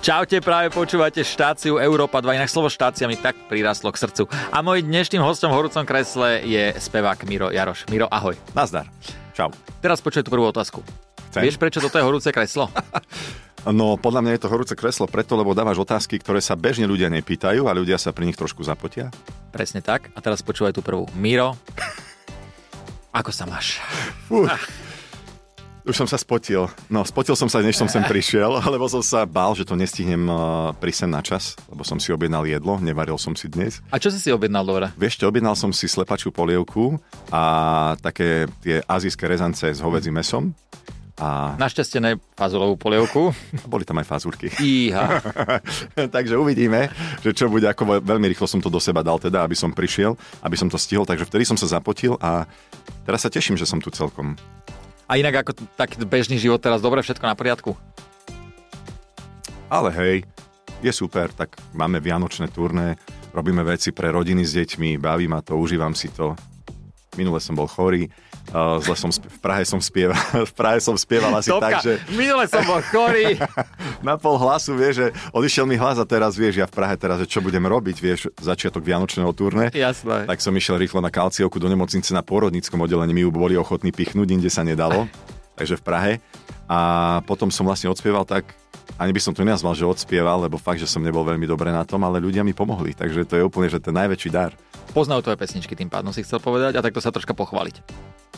Čaute, 0.00 0.40
práve 0.40 0.72
počúvate 0.72 1.20
štáciu 1.20 1.76
Európa 1.76 2.24
2, 2.24 2.40
inak 2.40 2.48
slovo 2.48 2.72
štácia 2.72 3.04
mi 3.04 3.20
tak 3.20 3.36
prirastlo 3.52 3.92
k 3.92 4.00
srdcu. 4.00 4.32
A 4.48 4.64
môj 4.64 4.80
dnešným 4.80 5.20
hostom 5.20 5.52
v 5.52 5.60
horúcom 5.60 5.84
kresle 5.84 6.40
je 6.40 6.72
spevák 6.72 7.20
Miro 7.28 7.52
Jaroš. 7.52 7.84
Miro, 7.92 8.08
ahoj. 8.08 8.32
Nazdar. 8.56 8.88
Čau. 9.36 9.52
Teraz 9.84 10.00
počuj 10.00 10.24
tú 10.24 10.32
prvú 10.32 10.48
otázku. 10.48 10.80
Chcem? 11.28 11.44
Vieš, 11.44 11.60
prečo 11.60 11.84
toto 11.84 12.00
je 12.00 12.04
horúce 12.08 12.32
kreslo? 12.32 12.72
No, 13.60 14.00
podľa 14.00 14.24
mňa 14.24 14.32
je 14.32 14.40
to 14.40 14.48
horúce 14.48 14.72
kreslo 14.72 15.04
preto, 15.04 15.36
lebo 15.36 15.52
dávaš 15.52 15.84
otázky, 15.84 16.16
ktoré 16.16 16.40
sa 16.40 16.56
bežne 16.56 16.88
ľudia 16.88 17.12
nepýtajú 17.12 17.68
a 17.68 17.76
ľudia 17.76 18.00
sa 18.00 18.08
pri 18.08 18.32
nich 18.32 18.40
trošku 18.40 18.64
zapotia. 18.64 19.12
Presne 19.52 19.84
tak. 19.84 20.08
A 20.16 20.24
teraz 20.24 20.40
počúvaj 20.40 20.72
tú 20.72 20.80
prvú. 20.80 21.04
Miro, 21.12 21.60
ako 23.20 23.28
sa 23.28 23.44
máš? 23.44 23.76
Fú. 24.32 24.48
Už 25.84 25.96
som 25.96 26.08
sa 26.08 26.20
spotil. 26.20 26.68
No, 26.92 27.02
spotil 27.08 27.32
som 27.32 27.48
sa, 27.48 27.64
než 27.64 27.80
som 27.80 27.88
sem 27.88 28.04
prišiel, 28.04 28.60
lebo 28.74 28.84
som 28.86 29.00
sa 29.00 29.24
bál, 29.24 29.56
že 29.56 29.64
to 29.64 29.78
nestihnem 29.78 30.28
uh, 30.28 30.76
prísť 30.76 31.06
sem 31.06 31.10
na 31.10 31.22
čas, 31.24 31.56
lebo 31.72 31.80
som 31.82 31.96
si 31.96 32.12
objednal 32.12 32.44
jedlo, 32.44 32.76
nevaril 32.80 33.16
som 33.16 33.32
si 33.32 33.48
dnes. 33.48 33.80
A 33.88 33.96
čo 33.96 34.12
si 34.12 34.20
si 34.20 34.28
objednal, 34.28 34.68
dobre? 34.68 34.92
Vieš 35.00 35.24
čo, 35.24 35.24
objednal 35.32 35.56
som 35.56 35.72
si 35.72 35.88
slepačú 35.88 36.28
polievku 36.28 37.00
a 37.32 37.42
také 38.04 38.44
tie 38.60 38.84
azijské 38.84 39.24
rezance 39.24 39.64
s 39.64 39.80
hovedzím 39.80 40.20
mesom. 40.20 40.52
A 41.20 41.52
Našťastie 41.60 42.00
ne 42.00 42.16
fazulovú 42.32 42.80
polievku. 42.80 43.28
boli 43.68 43.84
tam 43.84 44.00
aj 44.00 44.08
fazulky. 44.08 44.48
Íha. 44.56 45.20
takže 46.16 46.40
uvidíme, 46.40 46.88
že 47.20 47.36
čo 47.36 47.52
bude, 47.52 47.68
ako 47.68 48.00
veľmi 48.00 48.24
rýchlo 48.32 48.48
som 48.48 48.64
to 48.64 48.72
do 48.72 48.80
seba 48.80 49.04
dal 49.04 49.20
teda, 49.20 49.44
aby 49.44 49.52
som 49.52 49.68
prišiel, 49.68 50.16
aby 50.40 50.56
som 50.56 50.72
to 50.72 50.80
stihol, 50.80 51.04
takže 51.04 51.28
vtedy 51.28 51.44
som 51.44 51.60
sa 51.60 51.68
zapotil 51.68 52.16
a 52.24 52.48
teraz 53.04 53.20
sa 53.20 53.28
teším, 53.28 53.60
že 53.60 53.68
som 53.68 53.84
tu 53.84 53.92
celkom. 53.92 54.32
A 55.10 55.18
inak 55.18 55.42
ako 55.42 55.66
tak 55.74 55.98
bežný 56.06 56.38
život 56.38 56.62
teraz, 56.62 56.78
dobre, 56.78 57.02
všetko 57.02 57.26
na 57.26 57.34
poriadku? 57.34 57.74
Ale 59.66 59.90
hej, 59.90 60.16
je 60.86 60.92
super, 60.94 61.34
tak 61.34 61.58
máme 61.74 61.98
vianočné 61.98 62.46
turné, 62.46 62.94
robíme 63.34 63.66
veci 63.66 63.90
pre 63.90 64.14
rodiny 64.14 64.46
s 64.46 64.54
deťmi, 64.54 65.02
baví 65.02 65.26
ma 65.26 65.42
to, 65.42 65.58
užívam 65.58 65.98
si 65.98 66.14
to. 66.14 66.38
Minule 67.18 67.42
som 67.42 67.58
bol 67.58 67.66
chorý, 67.66 68.06
uh, 68.52 68.78
zle 68.82 68.96
som 68.98 69.10
v 69.10 69.38
Prahe 69.42 69.62
som 69.66 69.78
spieval, 69.78 70.18
v 70.50 70.52
Prahe 70.54 70.78
som 70.82 70.94
spieval 70.98 71.32
asi 71.38 71.50
Topka, 71.50 71.80
tak, 71.80 71.82
že 71.82 71.92
minule 72.14 72.46
som 72.46 72.62
bol 72.66 72.82
chorý. 72.90 73.38
na 74.06 74.16
pol 74.16 74.36
hlasu, 74.38 74.74
vieš, 74.74 74.94
že 75.02 75.06
odišiel 75.34 75.64
mi 75.66 75.76
hlas 75.78 75.98
a 75.98 76.06
teraz 76.06 76.34
vieš, 76.34 76.62
ja 76.62 76.66
v 76.66 76.74
Prahe 76.74 76.94
teraz, 76.98 77.22
že 77.22 77.26
čo 77.30 77.42
budem 77.42 77.62
robiť, 77.62 77.96
vieš, 77.98 78.20
začiatok 78.38 78.82
vianočného 78.82 79.30
turné. 79.34 79.70
Jasné. 79.74 80.26
Tak 80.26 80.38
som 80.42 80.54
išiel 80.54 80.78
rýchlo 80.78 81.02
na 81.02 81.10
kalciovku 81.12 81.58
do 81.58 81.68
nemocnice 81.70 82.10
na 82.14 82.22
pôrodníckom 82.22 82.80
oddelení, 82.80 83.12
mi 83.14 83.22
ju 83.24 83.30
boli 83.30 83.54
ochotní 83.54 83.94
pichnúť, 83.94 84.28
inde 84.34 84.50
sa 84.50 84.66
nedalo, 84.66 85.06
takže 85.58 85.78
v 85.78 85.82
Prahe. 85.82 86.12
A 86.70 86.78
potom 87.26 87.50
som 87.50 87.66
vlastne 87.66 87.90
odspieval 87.90 88.22
tak, 88.22 88.54
ani 88.94 89.10
by 89.10 89.18
som 89.18 89.34
to 89.34 89.42
nenazval, 89.42 89.74
že 89.74 89.82
odspieval, 89.82 90.46
lebo 90.46 90.54
fakt, 90.54 90.78
že 90.78 90.86
som 90.86 91.02
nebol 91.02 91.26
veľmi 91.26 91.42
dobre 91.42 91.74
na 91.74 91.82
tom, 91.82 92.06
ale 92.06 92.22
ľudia 92.22 92.46
mi 92.46 92.54
pomohli, 92.54 92.94
takže 92.94 93.26
to 93.26 93.34
je 93.34 93.42
úplne, 93.42 93.66
že 93.66 93.82
ten 93.82 93.90
najväčší 93.90 94.30
dar. 94.30 94.54
Poznajú 94.94 95.26
tvoje 95.26 95.38
pesničky 95.38 95.74
tým 95.74 95.90
pádom, 95.90 96.14
si 96.14 96.22
chcel 96.22 96.38
povedať, 96.38 96.78
a 96.78 96.80
takto 96.82 97.02
sa 97.02 97.10
troška 97.10 97.34
pochváliť. 97.34 97.82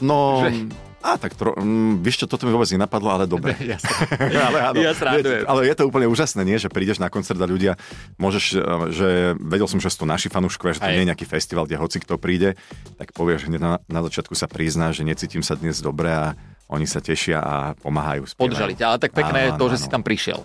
No, 0.01 0.49
Že- 0.49 0.73
a 1.03 1.19
tak 1.19 1.35
tro, 1.35 1.53
mm, 1.59 2.01
vieš 2.01 2.25
čo, 2.25 2.27
toto 2.31 2.47
mi 2.47 2.55
vôbec 2.55 2.71
nenapadlo, 2.71 3.11
ale 3.11 3.25
dobre. 3.29 3.53
Ale, 4.49 4.59
áno, 4.65 4.79
Ja 4.87 4.95
je, 4.95 5.45
ale 5.45 5.61
je 5.67 5.75
to 5.75 5.91
úplne 5.91 6.07
úžasné, 6.07 6.47
nie? 6.47 6.57
že 6.57 6.71
prídeš 6.71 7.03
na 7.03 7.11
koncert 7.11 7.39
a 7.43 7.47
ľudia, 7.47 7.75
môžeš, 8.17 8.45
eh, 8.55 8.63
že 8.95 9.09
vedel 9.37 9.67
som, 9.67 9.83
že 9.83 9.91
sú 9.93 10.07
to 10.07 10.09
naši 10.09 10.31
fanúškovia, 10.31 10.79
že 10.79 10.83
to 10.83 10.89
Hej. 10.89 10.95
nie 10.97 11.03
je 11.05 11.11
nejaký 11.11 11.27
festival, 11.27 11.67
kde 11.67 11.77
hoci 11.77 11.99
kto 12.01 12.17
príde, 12.17 12.55
tak 12.97 13.13
povieš, 13.13 13.51
hneď 13.51 13.61
na, 13.61 13.73
na 13.91 14.01
začiatku 14.07 14.33
sa 14.39 14.47
prizná, 14.47 14.95
že 14.95 15.03
necítim 15.05 15.43
sa 15.43 15.59
dnes 15.59 15.83
dobre 15.83 16.09
a 16.09 16.39
oni 16.73 16.85
sa 16.85 16.99
tešia 16.99 17.39
a 17.39 17.55
pomáhajú. 17.75 18.25
spievajú. 18.27 18.43
Podržali 18.43 18.73
ťa, 18.73 18.87
ale 18.87 18.99
tak 18.99 19.13
pekné 19.13 19.39
je 19.43 19.51
Áno, 19.51 19.59
to, 19.59 19.67
že 19.67 19.77
áno. 19.77 19.83
si 19.83 19.89
tam 19.89 20.03
prišiel. 20.03 20.41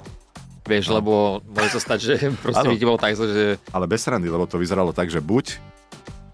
Vieš, 0.61 0.85
lebo 0.91 1.13
môže 1.47 1.71
sa 1.71 1.81
stať, 1.81 1.99
že 2.01 2.13
proste 2.43 2.67
by 2.67 2.75
bolo 2.77 2.97
tak, 2.97 3.15
že 3.15 3.55
Ale 3.67 3.85
bez 3.85 4.01
srandy, 4.01 4.27
lebo 4.27 4.43
to 4.43 4.55
vyzeralo 4.55 4.91
tak, 4.91 5.07
že 5.07 5.17
buď 5.17 5.55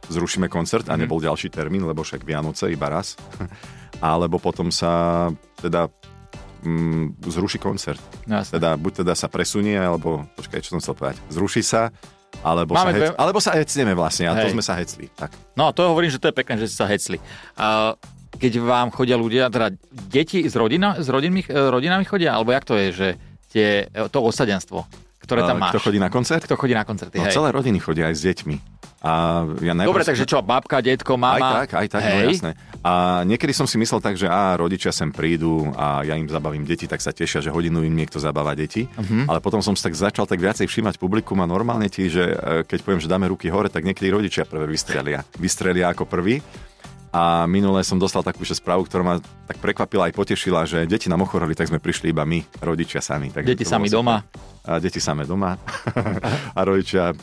zrušíme 0.06 0.46
koncert 0.48 0.84
Mhm. 0.84 0.92
a 0.92 1.00
nebol 1.00 1.18
ďalší 1.18 1.48
termín, 1.48 1.84
lebo 1.84 2.02
však 2.02 2.22
Vianoce 2.22 2.68
iba 2.68 2.90
raz, 2.90 3.14
alebo 4.02 4.36
potom 4.38 4.68
sa 4.68 5.30
teda 5.56 5.88
mm, 6.60 7.24
zruší 7.24 7.58
koncert. 7.58 8.02
no, 8.26 8.36
jasné. 8.36 8.58
Teda, 8.58 8.74
buď 8.74 8.92
teda 9.00 9.14
sa 9.14 9.28
presunie, 9.28 9.76
alebo, 9.76 10.26
počkaj, 10.34 10.60
čo 10.60 10.74
som 10.74 10.82
chcel 10.82 10.94
povedať, 10.94 11.18
zruší 11.30 11.62
sa, 11.62 11.94
alebo, 12.42 12.74
sa, 12.74 12.84
Máme 12.84 12.92
hec, 12.92 13.02
dve- 13.06 13.16
alebo 13.16 13.38
sa 13.38 13.54
hecneme 13.54 13.94
vlastne, 13.94 14.26
a 14.26 14.34
to 14.34 14.44
Hej. 14.44 14.52
sme 14.52 14.64
sa 14.64 14.74
hecli. 14.74 15.06
Tak. 15.08 15.32
No 15.54 15.68
a 15.68 15.72
to 15.72 15.86
hovorím, 15.86 16.10
že 16.10 16.18
to 16.18 16.28
je 16.28 16.36
pekné, 16.36 16.58
že 16.58 16.66
si 16.66 16.76
sa 16.76 16.84
hecli. 16.84 17.22
A 17.54 17.94
keď 18.34 18.54
vám 18.58 18.88
chodia 18.90 19.14
ľudia, 19.14 19.48
teda 19.48 19.74
deti 20.10 20.44
z, 20.44 20.54
rodina, 20.54 20.98
z 20.98 21.08
rodinami, 21.08 21.42
e, 21.42 21.54
rodinami 21.70 22.04
chodia, 22.04 22.34
alebo 22.34 22.50
jak 22.50 22.66
to 22.66 22.74
je, 22.76 22.88
že 22.92 23.08
tie, 23.48 23.68
e, 23.86 24.10
to 24.10 24.20
osadenstvo, 24.20 24.86
ktoré 25.20 25.42
tam 25.42 25.58
A 25.58 25.70
máš. 25.70 25.72
Kto 25.78 25.88
chodí 25.88 26.00
na 26.00 26.10
koncert? 26.10 26.44
Kto 26.44 26.56
chodí 26.56 26.74
na 26.74 26.84
koncerty, 26.84 27.16
No, 27.16 27.26
hej. 27.26 27.32
celé 27.32 27.50
rodiny 27.50 27.80
chodia 27.80 28.10
aj 28.10 28.16
s 28.16 28.24
deťmi. 28.24 28.56
A 29.04 29.12
ja 29.60 29.76
najprv- 29.76 29.92
Dobre, 29.92 30.08
takže 30.08 30.24
čo, 30.24 30.40
babka, 30.40 30.80
detko, 30.80 31.20
Aj 31.20 31.24
mama? 31.36 31.50
tak, 31.60 31.76
aj 31.76 31.88
tak, 31.92 32.02
no 32.02 32.16
hej. 32.24 32.40
jasné. 32.40 32.52
A 32.80 32.92
niekedy 33.24 33.52
som 33.52 33.68
si 33.68 33.76
myslel 33.76 34.00
tak, 34.00 34.16
že 34.16 34.26
á, 34.26 34.56
rodičia 34.56 34.96
sem 34.96 35.12
prídu 35.12 35.68
a 35.76 36.04
ja 36.04 36.16
im 36.16 36.24
zabavím 36.26 36.64
deti, 36.64 36.88
tak 36.88 37.00
sa 37.00 37.12
tešia, 37.12 37.40
že 37.40 37.52
hodinu 37.52 37.84
im 37.84 37.92
niekto 37.92 38.16
zabáva 38.16 38.56
deti. 38.56 38.88
Mhm. 38.88 39.28
Ale 39.28 39.40
potom 39.40 39.60
som 39.60 39.76
si 39.76 39.84
tak 39.84 39.92
začal 39.92 40.24
tak 40.24 40.40
viacej 40.40 40.66
všímať 40.66 40.96
publikum 40.98 41.36
a 41.40 41.46
normálne 41.46 41.88
ti, 41.88 42.08
že 42.08 42.32
keď 42.64 42.80
poviem, 42.80 43.00
že 43.00 43.08
dáme 43.08 43.28
ruky 43.28 43.48
hore, 43.48 43.68
tak 43.68 43.84
niekedy 43.84 44.08
rodičia 44.08 44.44
prvé 44.44 44.66
vystrelia. 44.66 45.28
Vystrelia 45.36 45.92
ako 45.92 46.08
prvý. 46.08 46.40
A 47.14 47.46
minule 47.46 47.86
som 47.86 48.02
dostal 48.02 48.26
takú 48.26 48.42
správu, 48.42 48.90
ktorá 48.90 49.06
ma 49.06 49.16
tak 49.46 49.62
prekvapila 49.62 50.10
aj 50.10 50.18
potešila, 50.18 50.66
že 50.66 50.90
deti 50.90 51.14
nám 51.14 51.22
ochoreli, 51.22 51.54
tak 51.54 51.70
sme 51.70 51.78
prišli 51.78 52.10
iba 52.10 52.26
my, 52.26 52.42
rodičia 52.58 53.06
sami. 53.06 53.30
Takže 53.30 53.54
Deti 53.54 53.62
sami 53.62 53.86
super. 53.86 54.02
doma. 54.02 54.16
A 54.66 54.82
deti 54.82 54.98
same 54.98 55.22
doma. 55.30 55.54
a 56.58 56.60
rodičia 56.66 57.14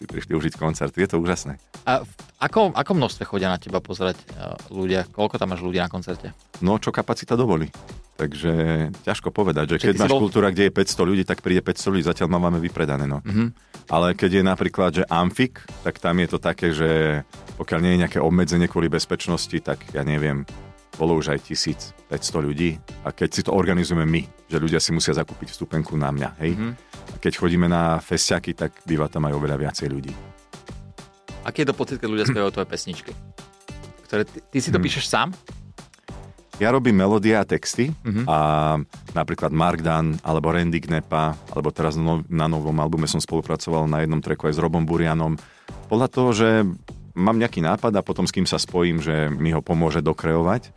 si 0.00 0.08
prišli 0.08 0.32
užiť 0.32 0.54
koncert. 0.56 0.96
Je 0.96 1.04
to 1.04 1.20
úžasné. 1.20 1.60
A 1.84 2.06
v 2.06 2.10
akom, 2.40 2.72
akom 2.72 2.96
množstve 2.96 3.28
chodia 3.28 3.52
na 3.52 3.60
teba 3.60 3.84
pozerať 3.84 4.16
e, 4.16 4.24
ľudia? 4.70 5.04
Koľko 5.10 5.36
tam 5.36 5.52
máš 5.52 5.60
ľudí 5.60 5.76
na 5.76 5.90
koncerte? 5.90 6.32
No, 6.64 6.78
čo 6.80 6.88
kapacita 6.88 7.36
dovolí. 7.36 7.68
Takže 8.14 8.52
ťažko 9.04 9.28
povedať, 9.30 9.76
že 9.76 9.90
keď 9.90 9.94
si 9.94 10.02
máš 10.06 10.10
bol- 10.10 10.22
kultúra, 10.24 10.50
kde 10.54 10.70
je 10.70 10.72
500 10.72 11.02
ľudí, 11.04 11.22
tak 11.26 11.42
príde 11.42 11.60
500 11.60 11.92
ľudí, 11.92 12.02
zatiaľ 12.06 12.28
máme 12.32 12.62
vypredané. 12.62 13.04
No. 13.04 13.20
Mhm. 13.26 13.52
Ale 13.92 14.14
keď 14.14 14.40
je 14.40 14.42
napríklad, 14.44 14.90
že 14.90 15.04
amfik, 15.04 15.66
tak 15.82 15.98
tam 15.98 16.16
je 16.22 16.28
to 16.30 16.38
také, 16.38 16.72
že 16.72 17.22
pokiaľ 17.58 17.78
nie 17.82 17.92
je 17.98 18.02
nejaké 18.06 18.18
obmedzenie 18.22 18.70
kvôli 18.70 18.86
bezpečnosti, 18.86 19.58
tak 19.60 19.82
ja 19.90 20.06
neviem, 20.06 20.46
bolo 20.94 21.14
už 21.14 21.34
aj 21.34 21.38
1500 21.42 22.14
ľudí. 22.40 22.78
A 23.02 23.10
keď 23.10 23.28
si 23.30 23.42
to 23.42 23.54
organizujeme 23.54 24.02
my, 24.02 24.22
že 24.46 24.58
ľudia 24.58 24.78
si 24.78 24.90
musia 24.90 25.14
zakúpiť 25.14 25.50
vstupenku 25.50 25.94
na 25.94 26.10
mňa, 26.10 26.28
hej? 26.38 26.54
Mhm. 26.54 26.70
A 27.08 27.16
keď 27.18 27.32
chodíme 27.34 27.66
na 27.66 27.98
festiaky, 27.98 28.54
tak 28.54 28.70
býva 28.86 29.06
tam 29.06 29.26
aj 29.26 29.34
oveľa 29.34 29.56
viacej 29.58 29.88
ľudí. 29.90 30.12
Aký 31.42 31.62
je 31.62 31.68
to 31.70 31.76
pocit, 31.76 31.98
keď 31.98 32.08
ľudia 32.08 32.26
spievajú 32.26 32.50
tvoje 32.52 32.68
pesničky? 32.68 33.12
Ktoré, 34.06 34.22
ty, 34.24 34.38
ty 34.40 34.58
si 34.58 34.70
to 34.70 34.78
Mhm. 34.78 34.84
píšeš 34.84 35.06
sám? 35.06 35.28
Ja 36.58 36.74
robím 36.74 36.98
melódie 36.98 37.38
a 37.38 37.46
texty 37.46 37.94
Mhm. 38.02 38.26
a 38.26 38.38
napríklad 39.14 39.54
Mark 39.54 39.78
Dan 39.78 40.18
alebo 40.26 40.50
Randy 40.50 40.82
Knepa, 40.82 41.38
alebo 41.54 41.70
teraz 41.70 41.94
no, 41.94 42.26
na 42.26 42.50
novom 42.50 42.74
albume 42.82 43.06
som 43.06 43.22
spolupracoval 43.22 43.86
na 43.86 44.02
jednom 44.02 44.18
tracku 44.18 44.50
aj 44.50 44.58
s 44.58 44.62
Robom 44.62 44.82
Burianom. 44.82 45.38
Podľa 45.86 46.08
toho, 46.10 46.30
že 46.34 46.66
mám 47.18 47.36
nejaký 47.36 47.58
nápad 47.58 47.90
a 47.92 48.06
potom 48.06 48.22
s 48.22 48.30
kým 48.30 48.46
sa 48.46 48.56
spojím, 48.56 49.02
že 49.02 49.26
mi 49.28 49.50
ho 49.50 49.58
pomôže 49.58 49.98
dokreovať. 49.98 50.70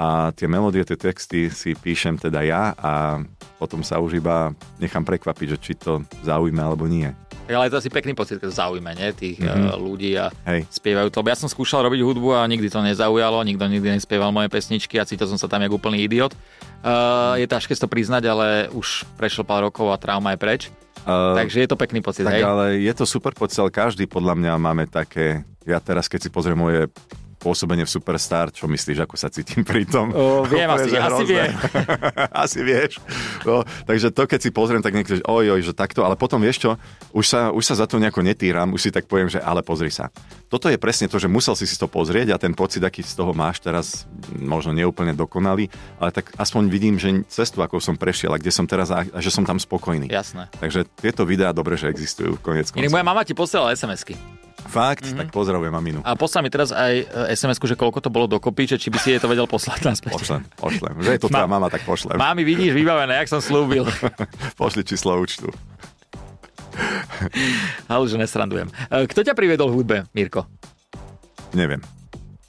A 0.00 0.32
tie 0.32 0.48
melódie, 0.48 0.80
tie 0.82 0.96
texty 0.96 1.52
si 1.52 1.76
píšem 1.76 2.16
teda 2.16 2.40
ja 2.40 2.72
a 2.72 3.20
potom 3.60 3.84
sa 3.84 4.00
už 4.00 4.16
iba 4.16 4.56
nechám 4.80 5.04
prekvapiť, 5.04 5.46
že 5.52 5.58
či 5.60 5.72
to 5.76 6.00
zaujme 6.24 6.56
alebo 6.56 6.88
nie. 6.88 7.12
Ale 7.50 7.66
je 7.66 7.74
to 7.74 7.80
asi 7.82 7.90
pekný 7.90 8.14
pocit, 8.14 8.38
keď 8.38 8.48
to 8.48 8.56
zaujme, 8.56 8.94
nie? 8.94 9.10
Tých 9.12 9.42
Mhm. 9.42 9.50
mm-hmm. 9.50 9.76
ľudí 9.76 10.10
a 10.16 10.32
Hej. 10.48 10.64
spievajú 10.72 11.12
to. 11.12 11.20
Lebo 11.20 11.28
ja 11.28 11.36
som 11.36 11.50
skúšal 11.50 11.84
robiť 11.84 12.00
hudbu 12.00 12.32
a 12.32 12.48
nikdy 12.48 12.70
to 12.70 12.80
nezaujalo, 12.80 13.42
nikto 13.44 13.66
nikdy 13.66 13.98
nespieval 13.98 14.32
moje 14.32 14.48
pesničky 14.48 14.96
a 14.96 15.04
cítil 15.04 15.28
som 15.28 15.36
sa 15.36 15.50
tam 15.50 15.60
jak 15.60 15.74
úplný 15.74 16.00
idiot. 16.00 16.32
Uh, 16.80 17.36
je 17.36 17.44
ťažké 17.44 17.76
to 17.76 17.84
priznať, 17.84 18.22
ale 18.24 18.46
už 18.72 19.04
prešlo 19.20 19.44
pár 19.44 19.68
rokov 19.68 19.92
a 19.92 20.00
trauma 20.00 20.32
je 20.32 20.38
preč. 20.40 20.62
Uh, 21.06 21.32
Takže 21.36 21.64
je 21.64 21.68
to 21.68 21.80
pekný 21.80 22.04
pocit, 22.04 22.28
Tak 22.28 22.36
hej? 22.36 22.44
ale 22.44 22.64
je 22.80 22.92
to 22.92 23.08
super 23.08 23.32
pocel, 23.32 23.72
každý 23.72 24.04
podľa 24.04 24.36
mňa 24.36 24.52
máme 24.60 24.84
také, 24.84 25.42
ja 25.64 25.80
teraz 25.80 26.06
keď 26.12 26.28
si 26.28 26.30
pozriem 26.30 26.60
moje 26.60 26.92
pôsobenie 27.40 27.88
v 27.88 27.90
Superstar, 27.90 28.52
čo 28.52 28.68
myslíš, 28.68 29.08
ako 29.08 29.16
sa 29.16 29.32
cítim 29.32 29.64
pri 29.64 29.88
tom? 29.88 30.12
O, 30.12 30.44
viem 30.44 30.68
asi, 30.68 30.92
asi 30.92 31.24
viem. 31.24 31.50
asi 32.44 32.60
vieš. 32.60 33.00
No, 33.48 33.64
takže 33.88 34.12
to, 34.12 34.28
keď 34.28 34.40
si 34.44 34.50
pozriem, 34.52 34.84
tak 34.84 34.92
niekto, 34.92 35.16
že 35.16 35.24
oj, 35.24 35.56
oj, 35.56 35.60
že 35.64 35.72
takto, 35.72 36.04
ale 36.04 36.20
potom 36.20 36.36
vieš 36.36 36.60
čo, 36.60 36.70
už 37.16 37.24
sa, 37.24 37.40
už 37.48 37.64
sa 37.64 37.74
za 37.80 37.88
to 37.88 37.96
nejako 37.96 38.20
netýram, 38.20 38.76
už 38.76 38.80
si 38.84 38.90
tak 38.92 39.08
poviem, 39.08 39.32
že 39.32 39.40
ale 39.40 39.64
pozri 39.64 39.88
sa. 39.88 40.12
Toto 40.52 40.68
je 40.68 40.76
presne 40.76 41.08
to, 41.08 41.16
že 41.16 41.30
musel 41.30 41.56
si 41.56 41.64
si 41.64 41.80
to 41.80 41.88
pozrieť 41.88 42.34
a 42.34 42.36
ten 42.36 42.52
pocit, 42.52 42.84
aký 42.84 43.00
z 43.00 43.16
toho 43.16 43.32
máš 43.32 43.64
teraz, 43.64 44.04
možno 44.36 44.76
neúplne 44.76 45.16
dokonalý, 45.16 45.72
ale 45.96 46.10
tak 46.12 46.36
aspoň 46.36 46.68
vidím, 46.68 47.00
že 47.00 47.24
cestu, 47.30 47.64
ako 47.64 47.80
som 47.80 47.96
prešiel 47.96 48.34
a 48.34 48.38
kde 48.38 48.52
som 48.52 48.68
teraz 48.68 48.92
a, 48.92 49.06
že 49.22 49.32
som 49.32 49.46
tam 49.46 49.56
spokojný. 49.56 50.10
Jasné. 50.10 50.52
Takže 50.58 50.84
tieto 50.98 51.24
videá 51.24 51.54
dobre, 51.54 51.78
že 51.78 51.88
existujú 51.88 52.36
konec 52.42 52.68
koncov. 52.68 52.92
moja 52.92 53.06
mama 53.06 53.22
ti 53.22 53.32
posielala 53.32 53.72
SMS-ky. 53.72 54.39
Fakt? 54.70 55.02
Mm-hmm. 55.02 55.18
Tak 55.18 55.28
pozdravujem 55.34 55.74
maminu. 55.74 55.98
A 56.06 56.14
poslal 56.14 56.46
mi 56.46 56.50
teraz 56.50 56.70
aj 56.70 57.10
sms 57.34 57.58
že 57.58 57.74
koľko 57.74 57.98
to 57.98 58.08
bolo 58.08 58.30
dokopy, 58.30 58.70
že 58.70 58.78
či 58.78 58.88
by 58.88 58.98
si 59.02 59.10
jej 59.10 59.20
to 59.20 59.26
vedel 59.26 59.50
poslať 59.50 59.82
naspäť. 59.90 60.14
Pošlem, 60.14 60.42
pošlem. 60.54 60.94
Že 61.02 61.10
je 61.18 61.20
to 61.20 61.28
tvoja 61.28 61.50
mama, 61.50 61.66
tak 61.66 61.82
pošlem. 61.82 62.14
Mami, 62.14 62.46
vidíš, 62.46 62.70
vybavené, 62.70 63.18
jak 63.18 63.28
som 63.28 63.42
slúbil. 63.42 63.82
Pošli 64.60 64.86
číslo 64.86 65.18
účtu. 65.18 65.50
Ale 67.90 68.06
že 68.06 68.16
nesrandujem. 68.16 68.70
E, 68.88 69.10
kto 69.10 69.26
ťa 69.26 69.34
priviedol 69.34 69.74
v 69.74 69.82
hudbe, 69.82 69.96
Mirko? 70.14 70.46
Neviem. 71.52 71.82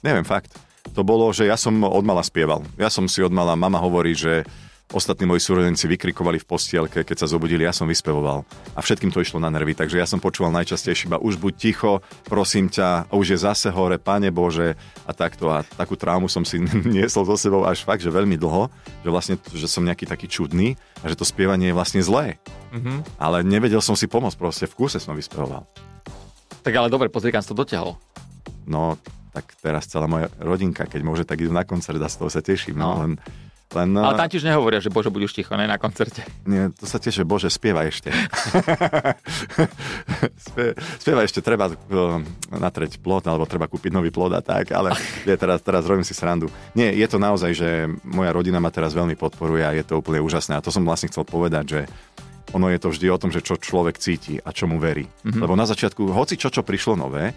Neviem, 0.06 0.22
fakt. 0.22 0.54
To 0.94 1.02
bolo, 1.02 1.30
že 1.34 1.48
ja 1.48 1.58
som 1.58 1.82
odmala 1.82 2.22
spieval. 2.22 2.62
Ja 2.78 2.92
som 2.92 3.10
si 3.10 3.24
odmala, 3.24 3.58
mama 3.58 3.82
hovorí, 3.82 4.14
že 4.14 4.46
Ostatní 4.92 5.24
moji 5.24 5.40
súrodenci 5.40 5.88
vykrikovali 5.88 6.36
v 6.42 6.48
postielke, 6.48 7.00
keď 7.00 7.24
sa 7.24 7.30
zobudili, 7.30 7.64
ja 7.64 7.72
som 7.72 7.88
vyspevoval. 7.88 8.44
A 8.76 8.80
všetkým 8.84 9.08
to 9.08 9.24
išlo 9.24 9.40
na 9.40 9.48
nervy, 9.48 9.72
takže 9.72 9.96
ja 9.96 10.04
som 10.04 10.20
počúval 10.20 10.52
najčastejšie 10.52 11.08
iba 11.08 11.16
už 11.16 11.40
buď 11.40 11.52
ticho, 11.56 12.04
prosím 12.28 12.68
ťa, 12.68 13.08
už 13.08 13.26
je 13.32 13.38
zase 13.40 13.72
hore, 13.72 13.96
pane 13.96 14.28
Bože 14.28 14.76
a 15.08 15.16
takto. 15.16 15.48
A 15.48 15.64
takú 15.64 15.96
traumu 15.96 16.28
som 16.28 16.44
si 16.44 16.60
niesol 16.96 17.24
so 17.24 17.40
sebou 17.40 17.64
až 17.64 17.86
fakt, 17.88 18.04
že 18.04 18.12
veľmi 18.12 18.36
dlho, 18.36 18.68
že 19.00 19.08
vlastne, 19.08 19.34
že 19.56 19.64
som 19.64 19.80
nejaký 19.80 20.04
taký 20.04 20.28
čudný 20.28 20.76
a 21.00 21.08
že 21.08 21.16
to 21.16 21.24
spievanie 21.24 21.72
je 21.72 21.78
vlastne 21.78 22.04
zlé. 22.04 22.36
Mm-hmm. 22.76 23.16
Ale 23.16 23.40
nevedel 23.48 23.80
som 23.80 23.96
si 23.96 24.04
pomôcť, 24.04 24.36
proste 24.36 24.68
v 24.68 24.76
kúse 24.76 25.00
som 25.00 25.16
vyspevoval. 25.16 25.64
Tak 26.60 26.72
ale 26.76 26.92
dobre, 26.92 27.08
pozri, 27.08 27.32
kam 27.32 27.40
to 27.40 27.56
dotiahol. 27.56 27.96
No, 28.68 29.00
tak 29.32 29.56
teraz 29.58 29.88
celá 29.88 30.04
moja 30.04 30.28
rodinka, 30.36 30.84
keď 30.84 31.00
môže, 31.00 31.24
tak 31.24 31.40
idú 31.40 31.50
na 31.50 31.64
koncert 31.64 31.96
a 31.96 32.12
z 32.12 32.20
toho 32.20 32.28
sa 32.28 32.44
teším. 32.44 32.76
No. 32.76 32.92
No, 32.92 33.00
len 33.08 33.12
len, 33.76 33.96
Ale 33.96 34.18
tam 34.18 34.28
tiež 34.28 34.44
nehovoria, 34.44 34.80
že 34.80 34.92
Bože, 34.92 35.08
budeš 35.08 35.36
ticho, 35.36 35.56
ne 35.56 35.66
na 35.66 35.80
koncerte. 35.80 36.24
Nie, 36.44 36.68
to 36.72 36.84
sa 36.84 37.00
tiež, 37.00 37.20
že 37.20 37.24
Bože, 37.24 37.48
spieva 37.48 37.88
ešte. 37.88 38.08
spieva 41.02 41.24
ešte, 41.24 41.40
treba 41.40 41.72
uh, 41.72 42.20
natreť 42.52 43.00
plot, 43.00 43.28
alebo 43.28 43.48
treba 43.48 43.68
kúpiť 43.68 43.92
nový 43.92 44.12
plod 44.12 44.36
a 44.36 44.42
tak, 44.44 44.72
ale 44.72 44.92
je, 45.28 45.36
teraz, 45.36 45.64
teraz 45.64 45.88
robím 45.88 46.04
si 46.04 46.12
srandu. 46.12 46.52
Nie, 46.76 46.92
je 46.92 47.06
to 47.08 47.16
naozaj, 47.16 47.52
že 47.56 47.68
moja 48.04 48.32
rodina 48.32 48.60
ma 48.60 48.68
teraz 48.68 48.92
veľmi 48.92 49.16
podporuje 49.16 49.64
a 49.64 49.76
je 49.76 49.84
to 49.84 50.00
úplne 50.00 50.20
úžasné. 50.20 50.56
A 50.56 50.64
to 50.64 50.72
som 50.72 50.84
vlastne 50.84 51.08
chcel 51.08 51.24
povedať, 51.24 51.64
že 51.68 51.80
ono 52.52 52.68
je 52.68 52.78
to 52.78 52.92
vždy 52.92 53.06
o 53.08 53.20
tom, 53.20 53.32
že 53.32 53.40
čo 53.40 53.56
človek 53.56 53.96
cíti 53.96 54.36
a 54.36 54.52
čomu 54.52 54.76
verí. 54.76 55.08
Mm-hmm. 55.08 55.40
Lebo 55.40 55.56
na 55.56 55.64
začiatku, 55.64 56.12
hoci 56.12 56.36
čo, 56.36 56.52
čo 56.52 56.60
prišlo 56.60 57.00
nové, 57.00 57.32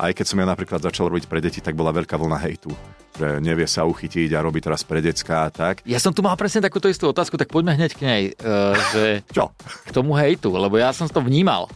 aj 0.00 0.12
keď 0.16 0.26
som 0.26 0.40
ja 0.42 0.46
napríklad 0.48 0.82
začal 0.82 1.10
robiť 1.12 1.30
pre 1.30 1.38
deti, 1.38 1.62
tak 1.62 1.78
bola 1.78 1.94
veľká 1.94 2.18
vlna 2.18 2.38
hejtu 2.42 2.74
že 3.14 3.38
nevie 3.38 3.62
sa 3.70 3.86
uchytiť 3.86 4.34
a 4.34 4.42
robí 4.42 4.58
teraz 4.58 4.82
pre 4.82 4.98
decka 4.98 5.46
a 5.46 5.48
tak. 5.50 5.86
Ja 5.86 6.02
som 6.02 6.10
tu 6.10 6.18
mal 6.18 6.34
presne 6.34 6.66
takúto 6.66 6.90
istú 6.90 7.06
otázku, 7.14 7.38
tak 7.38 7.46
poďme 7.46 7.78
hneď 7.78 7.94
k 7.94 8.00
nej. 8.02 8.22
Uh, 8.42 8.74
že 8.90 9.04
Čo? 9.30 9.54
K 9.86 9.90
tomu 9.94 10.18
hejtu, 10.18 10.50
lebo 10.50 10.74
ja 10.74 10.90
som 10.90 11.06
to 11.06 11.22
vnímal. 11.22 11.70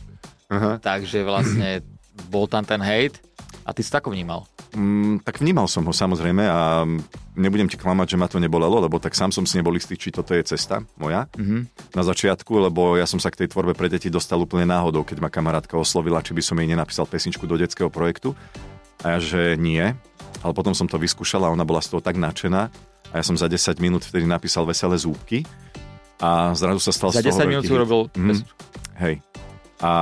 Uh-huh. 0.51 0.83
Takže 0.83 1.23
vlastne 1.23 1.87
bol 2.27 2.51
tam 2.51 2.67
ten 2.67 2.83
hejt 2.83 3.23
a 3.69 3.71
ty 3.77 3.85
si 3.85 3.93
tako 3.93 4.17
vnímal. 4.17 4.49
Mm, 4.73 5.21
tak 5.21 5.45
vnímal 5.45 5.69
som 5.69 5.85
ho 5.85 5.93
samozrejme 5.93 6.41
a 6.49 6.89
nebudem 7.37 7.69
ti 7.69 7.77
klamať, 7.77 8.17
že 8.17 8.17
ma 8.17 8.25
to 8.25 8.41
nebolelo, 8.41 8.81
lebo 8.81 8.97
tak 8.97 9.13
sám 9.13 9.29
som 9.29 9.45
si 9.45 9.61
nebol 9.61 9.77
istý, 9.77 10.01
či 10.01 10.09
toto 10.09 10.33
je 10.33 10.41
cesta 10.41 10.81
moja 10.97 11.29
uh-huh. 11.37 11.69
na 11.93 12.03
začiatku, 12.03 12.49
lebo 12.65 12.97
ja 12.97 13.05
som 13.05 13.21
sa 13.21 13.29
k 13.29 13.45
tej 13.45 13.53
tvorbe 13.53 13.77
pre 13.77 13.93
deti 13.93 14.09
dostal 14.09 14.41
úplne 14.41 14.65
náhodou, 14.65 15.05
keď 15.05 15.21
ma 15.21 15.29
kamarátka 15.29 15.77
oslovila, 15.77 16.25
či 16.25 16.33
by 16.33 16.41
som 16.41 16.57
jej 16.57 16.65
nenapísal 16.65 17.05
pesničku 17.05 17.45
do 17.45 17.61
detského 17.61 17.93
projektu. 17.93 18.33
A 19.05 19.15
ja, 19.15 19.19
že 19.21 19.61
nie, 19.61 19.85
ale 20.43 20.53
potom 20.57 20.73
som 20.73 20.89
to 20.89 20.97
vyskúšala 20.97 21.53
a 21.53 21.55
ona 21.55 21.69
bola 21.69 21.85
z 21.85 21.93
toho 21.93 22.01
tak 22.01 22.17
nadšená 22.17 22.73
a 23.13 23.15
ja 23.15 23.25
som 23.25 23.37
za 23.37 23.53
10 23.53 23.79
minút 23.85 24.03
vtedy 24.03 24.25
napísal 24.25 24.65
Veselé 24.65 24.97
zúbky 24.97 25.45
a 26.19 26.51
zrazu 26.57 26.83
sa 26.83 26.91
stal 26.91 27.11
za 27.15 27.21
z 27.23 27.31
toho 27.31 27.47
10 27.47 27.53
minút 27.53 27.65
si 27.69 27.73
urobil 27.73 28.01
mm, 28.17 28.43
Hej. 28.99 29.23
A, 29.79 29.93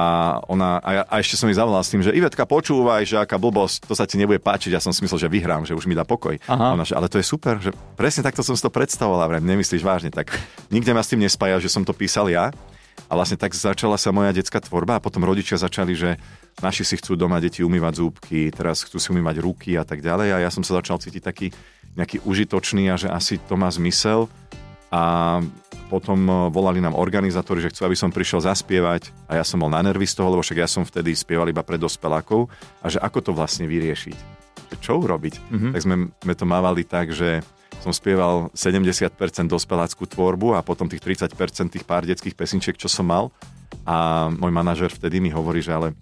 ona, 0.48 0.80
a, 0.80 0.90
ja, 0.96 1.02
a 1.04 1.14
ešte 1.20 1.36
som 1.36 1.52
jej 1.52 1.60
zavolal 1.60 1.84
s 1.84 1.92
tým, 1.92 2.00
že 2.00 2.16
Ivetka, 2.16 2.48
počúvaj, 2.48 3.04
že 3.04 3.20
aká 3.20 3.36
blbosť, 3.36 3.84
to 3.84 3.92
sa 3.92 4.08
ti 4.08 4.16
nebude 4.16 4.40
páčiť. 4.40 4.72
Ja 4.72 4.80
som 4.80 4.88
si 4.96 5.04
myslel, 5.04 5.28
že 5.28 5.28
vyhrám, 5.28 5.68
že 5.68 5.76
už 5.76 5.84
mi 5.84 5.92
dá 5.92 6.00
pokoj. 6.08 6.40
Aha. 6.48 6.72
Ona, 6.72 6.88
že, 6.88 6.96
ale 6.96 7.12
to 7.12 7.20
je 7.20 7.26
super, 7.28 7.60
že 7.60 7.76
presne 7.92 8.24
takto 8.24 8.40
som 8.40 8.56
si 8.56 8.64
to 8.64 8.72
predstavoval. 8.72 9.28
Vrem, 9.28 9.44
nemyslíš 9.44 9.84
vážne, 9.84 10.08
tak 10.08 10.32
nikde 10.72 10.96
ma 10.96 11.04
s 11.04 11.12
tým 11.12 11.20
nespája, 11.20 11.60
že 11.60 11.68
som 11.68 11.84
to 11.84 11.92
písal 11.92 12.32
ja. 12.32 12.48
A 13.06 13.12
vlastne 13.12 13.36
tak 13.36 13.52
začala 13.52 14.00
sa 14.00 14.08
moja 14.10 14.32
detská 14.32 14.58
tvorba 14.64 14.96
a 14.96 15.04
potom 15.04 15.20
rodičia 15.20 15.60
začali, 15.60 15.92
že 15.92 16.16
naši 16.64 16.82
si 16.82 16.96
chcú 16.96 17.12
doma 17.12 17.36
deti 17.36 17.60
umývať 17.60 18.00
zúbky, 18.00 18.48
teraz 18.48 18.82
chcú 18.88 18.96
si 18.96 19.12
umývať 19.12 19.44
ruky 19.44 19.76
a 19.76 19.84
tak 19.84 20.00
ďalej 20.00 20.32
a 20.32 20.36
ja 20.40 20.50
som 20.50 20.64
sa 20.64 20.80
začal 20.80 20.96
cítiť 20.98 21.22
taký 21.22 21.52
nejaký 21.94 22.24
užitočný 22.24 22.88
a 22.88 22.96
že 22.96 23.12
asi 23.12 23.36
to 23.36 23.54
má 23.54 23.68
zmysel 23.68 24.32
a 24.90 25.38
potom 25.86 26.18
e, 26.26 26.32
volali 26.50 26.82
nám 26.82 26.98
organizátori, 26.98 27.62
že 27.62 27.70
chcú, 27.70 27.86
aby 27.86 27.96
som 27.98 28.10
prišiel 28.10 28.42
zaspievať 28.42 29.14
a 29.30 29.38
ja 29.38 29.44
som 29.46 29.62
bol 29.62 29.70
na 29.70 29.82
nervy 29.82 30.06
z 30.06 30.18
toho, 30.18 30.34
lebo 30.34 30.42
však 30.42 30.58
ja 30.62 30.68
som 30.70 30.82
vtedy 30.82 31.14
spieval 31.14 31.46
iba 31.46 31.62
pre 31.62 31.78
dospelákov 31.78 32.50
a 32.82 32.86
že 32.90 32.98
ako 32.98 33.18
to 33.22 33.32
vlastne 33.34 33.66
vyriešiť, 33.70 34.16
že 34.74 34.76
čo 34.82 34.98
urobiť. 34.98 35.34
Mm-hmm. 35.38 35.72
Tak 35.74 35.80
sme, 35.82 35.96
sme 36.10 36.34
to 36.34 36.44
mávali 36.46 36.82
tak, 36.82 37.14
že 37.14 37.42
som 37.82 37.94
spieval 37.94 38.50
70% 38.54 39.14
dospeláckú 39.46 40.10
tvorbu 40.10 40.58
a 40.58 40.64
potom 40.66 40.90
tých 40.90 41.02
30% 41.02 41.34
tých 41.70 41.84
pár 41.86 42.02
detských 42.02 42.34
pesničiek, 42.34 42.74
čo 42.74 42.90
som 42.90 43.06
mal 43.06 43.30
a 43.86 44.26
môj 44.30 44.50
manažer 44.50 44.90
vtedy 44.90 45.22
mi 45.22 45.30
hovorí, 45.30 45.62
že 45.62 45.74
ale 45.74 45.94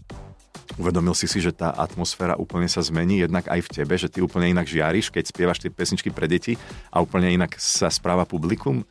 Uvedomil 0.80 1.14
si 1.14 1.30
si, 1.30 1.38
že 1.38 1.54
tá 1.54 1.70
atmosféra 1.70 2.34
úplne 2.34 2.66
sa 2.66 2.82
zmení, 2.82 3.22
jednak 3.22 3.46
aj 3.46 3.60
v 3.62 3.72
tebe, 3.72 3.94
že 3.94 4.10
ty 4.10 4.18
úplne 4.18 4.50
inak 4.50 4.66
žiariš, 4.66 5.14
keď 5.14 5.24
spievaš 5.30 5.62
tie 5.62 5.70
pesničky 5.70 6.10
pre 6.10 6.26
deti 6.26 6.58
a 6.90 6.98
úplne 7.00 7.30
inak 7.30 7.54
sa 7.60 7.88
správa 7.88 8.26
publikum. 8.26 8.82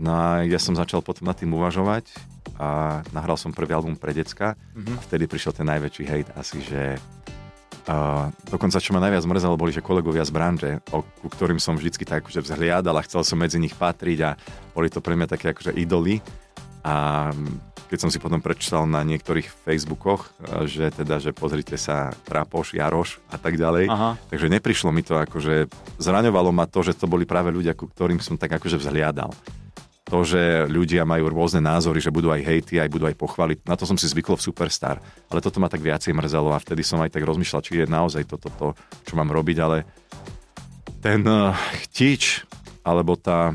No 0.00 0.16
a 0.16 0.46
ja 0.48 0.56
som 0.56 0.72
začal 0.72 1.04
potom 1.04 1.28
nad 1.28 1.36
tým 1.36 1.52
uvažovať 1.52 2.08
a 2.56 3.00
nahral 3.12 3.36
som 3.36 3.52
prvý 3.52 3.76
album 3.76 3.96
pre 3.96 4.16
decka 4.16 4.56
mm-hmm. 4.76 4.96
a 4.96 5.00
vtedy 5.04 5.24
prišiel 5.28 5.52
ten 5.52 5.68
najväčší 5.68 6.04
hejt 6.08 6.28
asi, 6.36 6.60
že 6.64 6.96
Uh, 7.88 8.28
dokonca, 8.52 8.76
čo 8.76 8.92
ma 8.92 9.00
najviac 9.00 9.24
mrzelo, 9.24 9.56
boli, 9.56 9.72
že 9.72 9.80
kolegovia 9.80 10.20
z 10.20 10.30
branže, 10.36 10.70
o, 10.92 11.00
ku 11.00 11.32
ktorým 11.32 11.56
som 11.56 11.74
vždycky 11.74 12.04
tak 12.04 12.22
akože 12.22 12.44
vzhliadal 12.44 12.92
a 12.92 13.02
chcel 13.08 13.24
som 13.24 13.40
medzi 13.40 13.56
nich 13.56 13.72
patriť 13.72 14.18
a 14.20 14.30
boli 14.76 14.92
to 14.92 15.00
pre 15.00 15.16
mňa 15.16 15.26
také 15.26 15.56
akože 15.56 15.72
idoly. 15.74 16.20
A 16.80 17.28
keď 17.90 17.98
som 18.06 18.10
si 18.14 18.22
potom 18.22 18.38
prečítal 18.38 18.86
na 18.86 19.02
niektorých 19.02 19.50
Facebookoch, 19.66 20.30
e, 20.38 20.70
že 20.70 20.94
teda, 20.94 21.18
že 21.18 21.34
pozrite 21.34 21.74
sa 21.74 22.14
Trapoš, 22.22 22.78
Jaroš 22.78 23.18
a 23.34 23.36
tak 23.36 23.58
ďalej. 23.58 23.90
Aha. 23.90 24.10
Takže 24.30 24.46
neprišlo 24.46 24.94
mi 24.94 25.02
to 25.02 25.18
akože, 25.18 25.66
zraňovalo 25.98 26.54
ma 26.54 26.70
to, 26.70 26.86
že 26.86 26.94
to 26.94 27.10
boli 27.10 27.26
práve 27.26 27.50
ľudia, 27.50 27.74
ku 27.74 27.90
ktorým 27.90 28.22
som 28.22 28.38
tak 28.38 28.54
akože 28.54 28.78
vzhliadal. 28.78 29.34
To, 30.10 30.26
že 30.26 30.66
ľudia 30.66 31.06
majú 31.06 31.30
rôzne 31.30 31.62
názory, 31.62 32.02
že 32.02 32.14
budú 32.14 32.34
aj 32.34 32.42
hejty, 32.42 32.82
aj 32.82 32.90
budú 32.90 33.06
aj 33.06 33.14
pochváliť, 33.14 33.62
na 33.62 33.78
to 33.78 33.86
som 33.86 33.94
si 33.94 34.10
zvykol 34.10 34.38
v 34.38 34.46
Superstar. 34.46 34.98
Ale 35.30 35.38
toto 35.38 35.62
ma 35.62 35.70
tak 35.70 35.82
viacej 35.82 36.14
mrzelo 36.14 36.50
a 36.50 36.62
vtedy 36.62 36.82
som 36.82 36.98
aj 36.98 37.14
tak 37.14 37.22
rozmýšľal, 37.22 37.62
či 37.62 37.78
je 37.78 37.86
naozaj 37.86 38.26
toto 38.26 38.50
to, 38.58 38.68
čo 39.06 39.14
mám 39.14 39.30
robiť, 39.30 39.56
ale 39.62 39.86
ten 40.98 41.22
uh, 41.22 41.54
chtič, 41.86 42.42
alebo 42.82 43.14
tá 43.14 43.54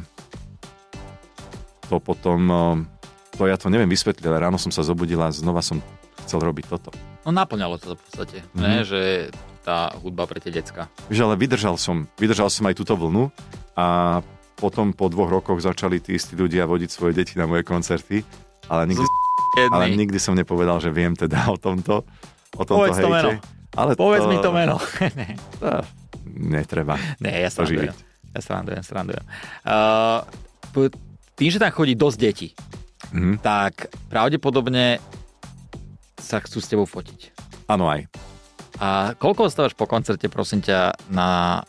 to 1.91 1.99
potom 1.99 2.39
uh, 2.47 2.94
to 3.35 3.47
ja 3.47 3.59
to 3.59 3.67
neviem 3.67 3.91
vysvetliť, 3.91 4.23
ale 4.25 4.47
ráno 4.47 4.55
som 4.55 4.71
sa 4.71 4.81
zobudil 4.81 5.19
a 5.19 5.29
znova 5.29 5.59
som 5.59 5.83
chcel 6.23 6.39
robiť 6.41 6.65
toto. 6.71 6.89
No 7.27 7.35
naplňalo 7.35 7.75
to 7.77 7.93
v 7.93 8.01
podstate, 8.01 8.37
mm-hmm. 8.41 8.63
ne? 8.63 8.81
že 8.87 9.01
tá 9.65 9.91
hudba 9.97 10.29
pre 10.29 10.37
tie 10.37 10.53
decka. 10.53 10.87
Víš, 11.09 11.25
ale 11.25 11.35
vydržal 11.35 11.75
som, 11.75 12.05
vydržal 12.21 12.53
som 12.53 12.69
aj 12.69 12.77
túto 12.77 12.93
vlnu 12.93 13.33
a 13.75 14.19
potom 14.55 14.95
po 14.95 15.11
dvoch 15.11 15.27
rokoch 15.27 15.59
začali 15.59 15.99
tí 15.99 16.15
istí 16.15 16.37
ľudia 16.37 16.69
vodiť 16.69 16.89
svoje 16.89 17.17
deti 17.17 17.35
na 17.35 17.49
moje 17.49 17.65
koncerty, 17.65 18.23
ale 18.71 18.87
nikdy, 18.87 19.05
ale 19.73 19.91
nikdy 19.91 20.17
som 20.21 20.37
nepovedal, 20.37 20.79
že 20.79 20.93
viem 20.93 21.17
teda 21.17 21.49
o 21.51 21.57
tomto, 21.59 22.05
o 22.55 22.63
tomto 22.63 22.87
Povedz 22.87 22.97
hejte. 23.01 23.05
to 23.05 23.11
meno. 23.11 23.29
Ale 23.75 23.91
Povedz 23.99 24.23
to... 24.23 24.29
mi 24.31 24.37
to 24.39 24.51
meno. 24.55 24.75
to, 25.59 25.69
netreba. 26.39 26.95
Nie, 27.19 27.43
ja 27.43 27.49
srandujem. 27.51 27.91
Ja 28.31 28.39
srandujem, 28.39 28.83
srandujem. 28.85 29.25
Uh, 29.67 30.23
tým, 31.35 31.49
že 31.51 31.59
tam 31.59 31.71
chodí 31.75 31.99
dosť 31.99 32.17
detí, 32.21 32.47
mm-hmm. 33.11 33.41
tak 33.41 33.89
pravdepodobne 34.07 35.01
sa 36.15 36.41
chcú 36.41 36.57
s 36.61 36.69
tebou 36.69 36.87
fotiť. 36.89 37.35
Áno 37.69 37.89
aj. 37.89 38.09
A 38.81 39.15
koľko 39.15 39.47
ostávaš 39.47 39.77
po 39.77 39.87
koncerte, 39.87 40.27
prosím 40.27 40.59
ťa, 40.59 40.97
na 41.13 41.61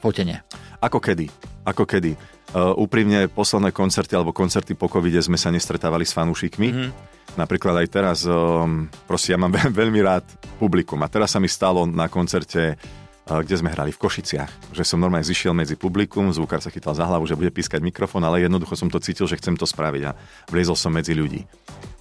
fotenie? 0.00 0.40
Ako 0.80 1.00
kedy. 1.00 1.28
Ako 1.64 1.84
kedy. 1.84 2.16
Uh, 2.54 2.70
úprimne, 2.78 3.26
posledné 3.26 3.74
koncerty 3.74 4.14
alebo 4.14 4.30
koncerty 4.30 4.78
po 4.78 4.86
covide 4.86 5.18
sme 5.18 5.34
sa 5.34 5.50
nestretávali 5.50 6.06
s 6.06 6.14
fanúšikmi. 6.14 6.68
Mm-hmm. 6.70 6.90
Napríklad 7.34 7.82
aj 7.82 7.88
teraz, 7.90 8.18
um, 8.24 8.86
proste 9.10 9.34
ja 9.34 9.38
mám 9.40 9.52
veľmi 9.80 10.00
rád 10.00 10.24
publikum. 10.62 11.02
A 11.02 11.10
teraz 11.10 11.34
sa 11.34 11.42
mi 11.42 11.50
stalo 11.50 11.84
na 11.84 12.06
koncerte 12.06 12.78
kde 13.24 13.56
sme 13.56 13.72
hrali 13.72 13.88
v 13.88 14.00
Košiciach. 14.04 14.76
Že 14.76 14.84
som 14.84 14.98
normálne 15.00 15.24
zišiel 15.24 15.56
medzi 15.56 15.80
publikum, 15.80 16.28
zvukár 16.28 16.60
sa 16.60 16.68
chytal 16.68 16.92
za 16.92 17.08
hlavu, 17.08 17.24
že 17.24 17.32
bude 17.32 17.48
pískať 17.48 17.80
mikrofón, 17.80 18.20
ale 18.20 18.44
jednoducho 18.44 18.76
som 18.76 18.92
to 18.92 19.00
cítil, 19.00 19.24
že 19.24 19.40
chcem 19.40 19.56
to 19.56 19.64
spraviť 19.64 20.02
a 20.04 20.12
vliezol 20.52 20.76
som 20.76 20.92
medzi 20.92 21.16
ľudí. 21.16 21.48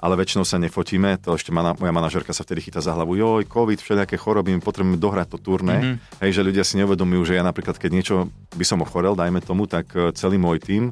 Ale 0.03 0.20
väčšinou 0.20 0.44
sa 0.44 0.60
nefotíme, 0.60 1.15
to 1.24 1.32
ešte 1.39 1.56
mana, 1.56 1.80
moja 1.80 1.96
manažerka 1.96 2.36
sa 2.36 2.44
vtedy 2.44 2.68
chytá 2.68 2.84
za 2.84 2.92
hlavu, 2.92 3.15
joj, 3.15 3.48
COVID, 3.48 3.80
všetké 3.80 4.20
choroby, 4.20 4.51
my 4.51 4.60
potrebujeme 4.60 5.00
dohrať 5.00 5.27
to 5.32 5.38
turné. 5.39 5.80
Mm-hmm. 5.80 6.20
Hej, 6.27 6.32
že 6.36 6.42
ľudia 6.44 6.63
si 6.68 6.75
neuvedomujú, 6.84 7.32
že 7.32 7.39
ja 7.39 7.44
napríklad, 7.48 7.80
keď 7.80 7.92
niečo 7.96 8.15
by 8.60 8.65
som 8.68 8.84
ochorel, 8.84 9.15
dajme 9.15 9.39
tomu, 9.39 9.63
tak 9.63 9.96
e, 9.96 10.12
celý 10.12 10.36
môj 10.36 10.60
tým, 10.60 10.92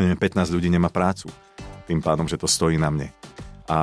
15 0.00 0.16
ľudí 0.48 0.72
nemá 0.72 0.88
prácu. 0.88 1.28
Tým 1.84 2.00
pádom, 2.00 2.24
že 2.24 2.40
to 2.40 2.48
stojí 2.48 2.78
na 2.80 2.88
mne. 2.88 3.12
A 3.68 3.78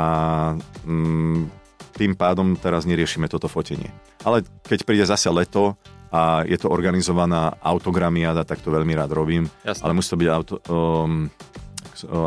mm, 0.88 1.51
tým 1.94 2.17
pádom 2.17 2.58
teraz 2.58 2.88
neriešime 2.89 3.29
toto 3.29 3.46
fotenie. 3.46 3.91
Ale 4.24 4.45
keď 4.65 4.79
príde 4.86 5.05
zase 5.05 5.29
leto 5.29 5.77
a 6.07 6.41
je 6.47 6.55
to 6.55 6.71
organizovaná 6.71 7.59
autogramiada, 7.59 8.47
tak 8.47 8.63
to 8.63 8.71
veľmi 8.71 8.95
rád 8.95 9.12
robím. 9.12 9.45
Jasne. 9.67 9.83
Ale 9.83 9.93
musí 9.93 10.09
to 10.09 10.21
byť 10.21 10.29
auto, 10.31 10.53
um, 10.71 11.27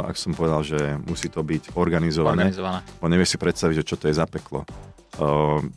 ak 0.04 0.16
som 0.18 0.36
povedal, 0.36 0.60
že 0.66 0.78
musí 1.08 1.32
to 1.32 1.40
byť 1.40 1.74
organizované. 1.78 2.52
Organizované. 2.52 2.80
Bo 3.00 3.06
nevieš 3.08 3.34
si 3.34 3.38
predstaviť, 3.40 3.74
že 3.80 3.88
čo 3.88 3.96
to 3.96 4.06
je 4.10 4.14
za 4.14 4.28
peklo. 4.28 4.68
Um, 5.16 5.72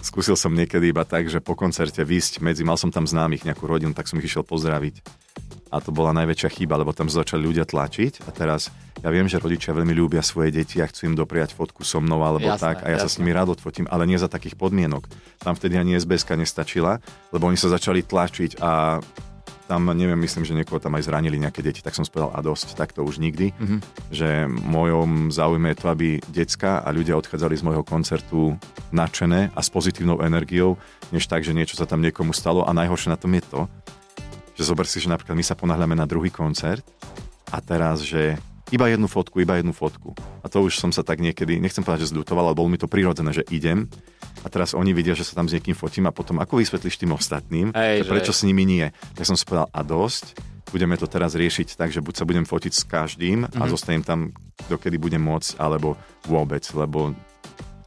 skúsil 0.00 0.38
som 0.38 0.54
niekedy 0.54 0.90
iba 0.90 1.04
tak, 1.04 1.28
že 1.28 1.42
po 1.42 1.58
koncerte 1.58 2.00
výsť 2.00 2.40
medzi, 2.40 2.62
mal 2.62 2.80
som 2.80 2.88
tam 2.88 3.04
známych 3.04 3.44
nejakú 3.44 3.66
rodinu, 3.66 3.92
tak 3.92 4.06
som 4.06 4.18
ich 4.22 4.30
išiel 4.30 4.46
pozdraviť. 4.46 5.02
A 5.68 5.80
to 5.84 5.92
bola 5.92 6.16
najväčšia 6.16 6.48
chyba, 6.48 6.80
lebo 6.80 6.96
tam 6.96 7.12
začali 7.12 7.44
ľudia 7.44 7.68
tlačiť 7.68 8.24
a 8.24 8.30
teraz 8.32 8.72
ja 8.98 9.10
viem, 9.14 9.30
že 9.30 9.38
rodičia 9.38 9.76
veľmi 9.76 9.94
ľúbia 9.94 10.26
svoje 10.26 10.50
deti 10.50 10.82
a 10.82 10.90
chcú 10.90 11.12
im 11.12 11.14
dopriať 11.14 11.54
fotku 11.54 11.86
so 11.86 12.02
mnou 12.02 12.18
alebo 12.26 12.50
Jasné, 12.50 12.58
tak 12.58 12.76
a 12.82 12.90
ja 12.90 12.98
jasné. 12.98 13.04
sa 13.06 13.08
s 13.08 13.18
nimi 13.22 13.30
rád 13.30 13.54
odfotím, 13.54 13.86
ale 13.86 14.10
nie 14.10 14.18
za 14.18 14.26
takých 14.26 14.58
podmienok. 14.58 15.06
Tam 15.38 15.54
vtedy 15.54 15.78
ani 15.78 15.94
sbs 15.94 16.26
nestačila, 16.34 16.98
lebo 17.30 17.46
oni 17.46 17.54
sa 17.54 17.70
začali 17.70 18.02
tlačiť 18.02 18.58
a 18.58 18.98
tam, 19.68 19.84
neviem, 19.92 20.16
myslím, 20.24 20.48
že 20.48 20.56
niekoho 20.56 20.80
tam 20.80 20.96
aj 20.96 21.12
zranili 21.12 21.36
nejaké 21.36 21.60
deti, 21.60 21.84
tak 21.84 21.92
som 21.92 22.00
spovedal 22.00 22.32
a 22.32 22.40
dosť, 22.40 22.72
tak 22.72 22.96
to 22.96 23.04
už 23.04 23.20
nikdy. 23.20 23.52
Mhm. 23.60 23.76
Že 24.08 24.28
mojom 24.48 25.28
záujme 25.28 25.76
je 25.76 25.78
to, 25.78 25.86
aby 25.92 26.08
decka 26.32 26.80
a 26.80 26.88
ľudia 26.88 27.20
odchádzali 27.20 27.54
z 27.54 27.62
môjho 27.68 27.84
koncertu 27.84 28.56
nadšené 28.96 29.52
a 29.52 29.60
s 29.60 29.68
pozitívnou 29.68 30.24
energiou, 30.24 30.80
než 31.12 31.28
tak, 31.28 31.44
že 31.44 31.52
niečo 31.52 31.76
sa 31.76 31.84
tam 31.84 32.00
niekomu 32.00 32.32
stalo 32.32 32.64
a 32.64 32.72
najhoršie 32.72 33.12
na 33.12 33.20
tom 33.20 33.36
je 33.36 33.44
to, 33.44 33.60
že 34.58 34.66
zober 34.66 34.84
si, 34.84 34.98
že 34.98 35.06
napríklad 35.06 35.38
my 35.38 35.44
sa 35.46 35.54
ponáhľame 35.54 35.94
na 35.94 36.02
druhý 36.02 36.28
koncert 36.28 36.82
a 37.48 37.62
teraz, 37.62 38.02
že 38.02 38.34
iba 38.68 38.84
jednu 38.84 39.06
fotku, 39.06 39.38
iba 39.38 39.56
jednu 39.56 39.70
fotku. 39.70 40.12
A 40.42 40.50
to 40.50 40.60
už 40.60 40.76
som 40.76 40.90
sa 40.90 41.00
tak 41.00 41.22
niekedy, 41.22 41.56
nechcem 41.56 41.80
povedať, 41.80 42.04
že 42.04 42.12
zľutoval, 42.12 42.50
ale 42.50 42.58
bolo 42.58 42.68
mi 42.68 42.76
to 42.76 42.84
prirodzené, 42.84 43.32
že 43.32 43.46
idem 43.48 43.86
a 44.42 44.50
teraz 44.50 44.74
oni 44.74 44.92
vidia, 44.92 45.14
že 45.14 45.24
sa 45.24 45.32
tam 45.32 45.48
s 45.48 45.54
niekým 45.54 45.72
fotím 45.72 46.04
a 46.04 46.12
potom 46.12 46.36
ako 46.36 46.58
vysvetlíš 46.58 47.00
tým 47.00 47.14
ostatným, 47.14 47.72
Hej, 47.72 48.04
že 48.04 48.10
prečo 48.10 48.32
s 48.34 48.44
nimi 48.44 48.66
nie. 48.66 48.86
Tak 49.14 49.24
som 49.24 49.38
si 49.38 49.46
povedal, 49.46 49.70
a 49.72 49.80
dosť, 49.80 50.36
budeme 50.68 51.00
to 51.00 51.08
teraz 51.08 51.32
riešiť 51.32 51.80
tak, 51.80 51.88
že 51.88 52.04
buď 52.04 52.14
sa 52.18 52.28
budem 52.28 52.44
fotiť 52.44 52.72
s 52.74 52.82
každým 52.84 53.48
a 53.48 53.62
Mhm. 53.64 53.70
zostanem 53.72 54.02
tam, 54.04 54.36
dokedy 54.68 55.00
budem 55.00 55.22
môcť, 55.22 55.56
alebo 55.56 55.96
vôbec, 56.28 56.60
lebo 56.76 57.16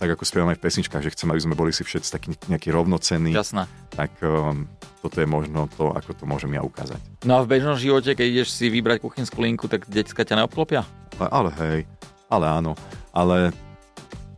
tak 0.01 0.17
ako 0.17 0.25
spievam 0.25 0.50
aj 0.50 0.58
v 0.58 0.65
pesničkách, 0.65 1.05
že 1.05 1.13
chcem, 1.13 1.29
aby 1.29 1.41
sme 1.46 1.53
boli 1.53 1.70
si 1.70 1.86
všetci 1.86 2.10
takí 2.10 2.34
nejakí 2.50 2.74
rovnocenní, 2.74 3.38
Jasné. 3.38 3.70
tak 3.93 4.10
um, 4.25 4.65
toto 5.05 5.22
je 5.22 5.29
možno 5.29 5.70
to, 5.77 5.93
ako 5.93 6.17
to 6.17 6.25
môžem 6.25 6.58
ja 6.58 6.65
ukázať. 6.65 6.98
No 7.22 7.38
a 7.38 7.46
v 7.46 7.53
bežnom 7.53 7.77
živote, 7.77 8.17
keď 8.17 8.25
ideš 8.25 8.50
si 8.50 8.74
vybrať 8.74 9.05
kuchynskú 9.05 9.46
linku, 9.46 9.70
tak 9.70 9.86
decka 9.86 10.25
ťa 10.25 10.41
neobklopia? 10.41 10.89
Ale, 11.22 11.29
ale 11.29 11.50
hej, 11.53 11.79
ale 12.34 12.46
áno, 12.50 12.74
ale 13.13 13.53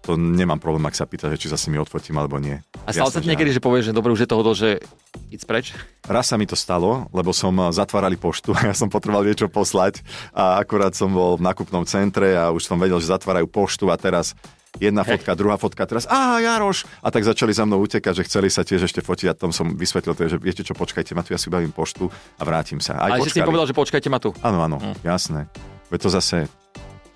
to 0.04 0.20
nemám 0.20 0.60
problém, 0.60 0.84
ak 0.84 1.00
sa 1.00 1.08
pýta, 1.08 1.32
že 1.32 1.40
či 1.40 1.48
sa 1.48 1.56
s 1.56 1.64
nimi 1.72 1.80
odfotím 1.80 2.20
alebo 2.20 2.36
nie. 2.44 2.60
A 2.84 2.92
stalo 2.92 3.08
sa 3.08 3.24
ti 3.24 3.32
niekedy, 3.32 3.56
že 3.56 3.64
povieš, 3.64 3.92
že 3.92 3.96
dobre, 3.96 4.12
už 4.12 4.28
je 4.28 4.30
to 4.30 4.36
hodol, 4.36 4.52
že 4.52 4.84
ísť 5.32 5.46
preč? 5.48 5.72
Raz 6.04 6.28
sa 6.28 6.36
mi 6.36 6.44
to 6.44 6.60
stalo, 6.60 7.08
lebo 7.16 7.32
som 7.32 7.56
zatvárali 7.72 8.20
poštu 8.20 8.52
a 8.52 8.68
ja 8.68 8.76
som 8.76 8.92
potreboval 8.92 9.24
niečo 9.24 9.48
poslať 9.48 10.04
a 10.36 10.60
akurát 10.60 10.92
som 10.92 11.08
bol 11.08 11.40
v 11.40 11.48
nakupnom 11.48 11.88
centre 11.88 12.36
a 12.36 12.52
už 12.52 12.68
som 12.68 12.76
vedel, 12.76 13.00
že 13.00 13.16
zatvárajú 13.16 13.48
poštu 13.48 13.88
a 13.88 13.96
teraz 13.96 14.36
jedna 14.76 15.02
Hej. 15.02 15.18
fotka, 15.18 15.32
druhá 15.34 15.56
fotka, 15.56 15.84
teraz 15.84 16.06
á, 16.06 16.40
Jaroš! 16.40 16.86
A 17.00 17.08
tak 17.08 17.22
začali 17.22 17.50
za 17.50 17.64
mnou 17.64 17.82
utekať, 17.82 18.14
že 18.16 18.24
chceli 18.24 18.48
sa 18.48 18.62
tiež 18.62 18.84
ešte 18.84 19.00
fotiť 19.00 19.28
a 19.28 19.34
tom 19.34 19.50
som 19.50 19.70
vysvetlil, 19.70 20.14
že 20.28 20.38
viete 20.38 20.62
čo, 20.62 20.74
počkajte 20.74 21.12
ma 21.12 21.22
tu, 21.22 21.30
ja 21.30 21.38
si 21.38 21.48
bavím 21.48 21.70
poštu 21.70 22.10
a 22.36 22.42
vrátim 22.42 22.78
sa. 22.78 22.98
Aj 22.98 23.18
že 23.18 23.28
si 23.28 23.38
počkali. 23.38 23.48
povedal, 23.48 23.68
že 23.68 23.76
počkajte 23.76 24.08
ma 24.08 24.18
tu. 24.18 24.30
Áno, 24.40 24.60
áno, 24.60 24.78
Hm. 24.78 24.96
jasné. 25.04 25.46
Veď 25.88 26.00
to 26.00 26.10
zase, 26.12 26.38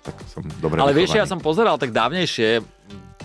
tak 0.00 0.14
som 0.28 0.42
dobre 0.56 0.78
Ale 0.78 0.92
vieš, 0.92 1.12
ja 1.12 1.22
vychovaný. 1.22 1.30
som 1.30 1.40
pozeral 1.40 1.76
tak 1.76 1.90
dávnejšie, 1.90 2.62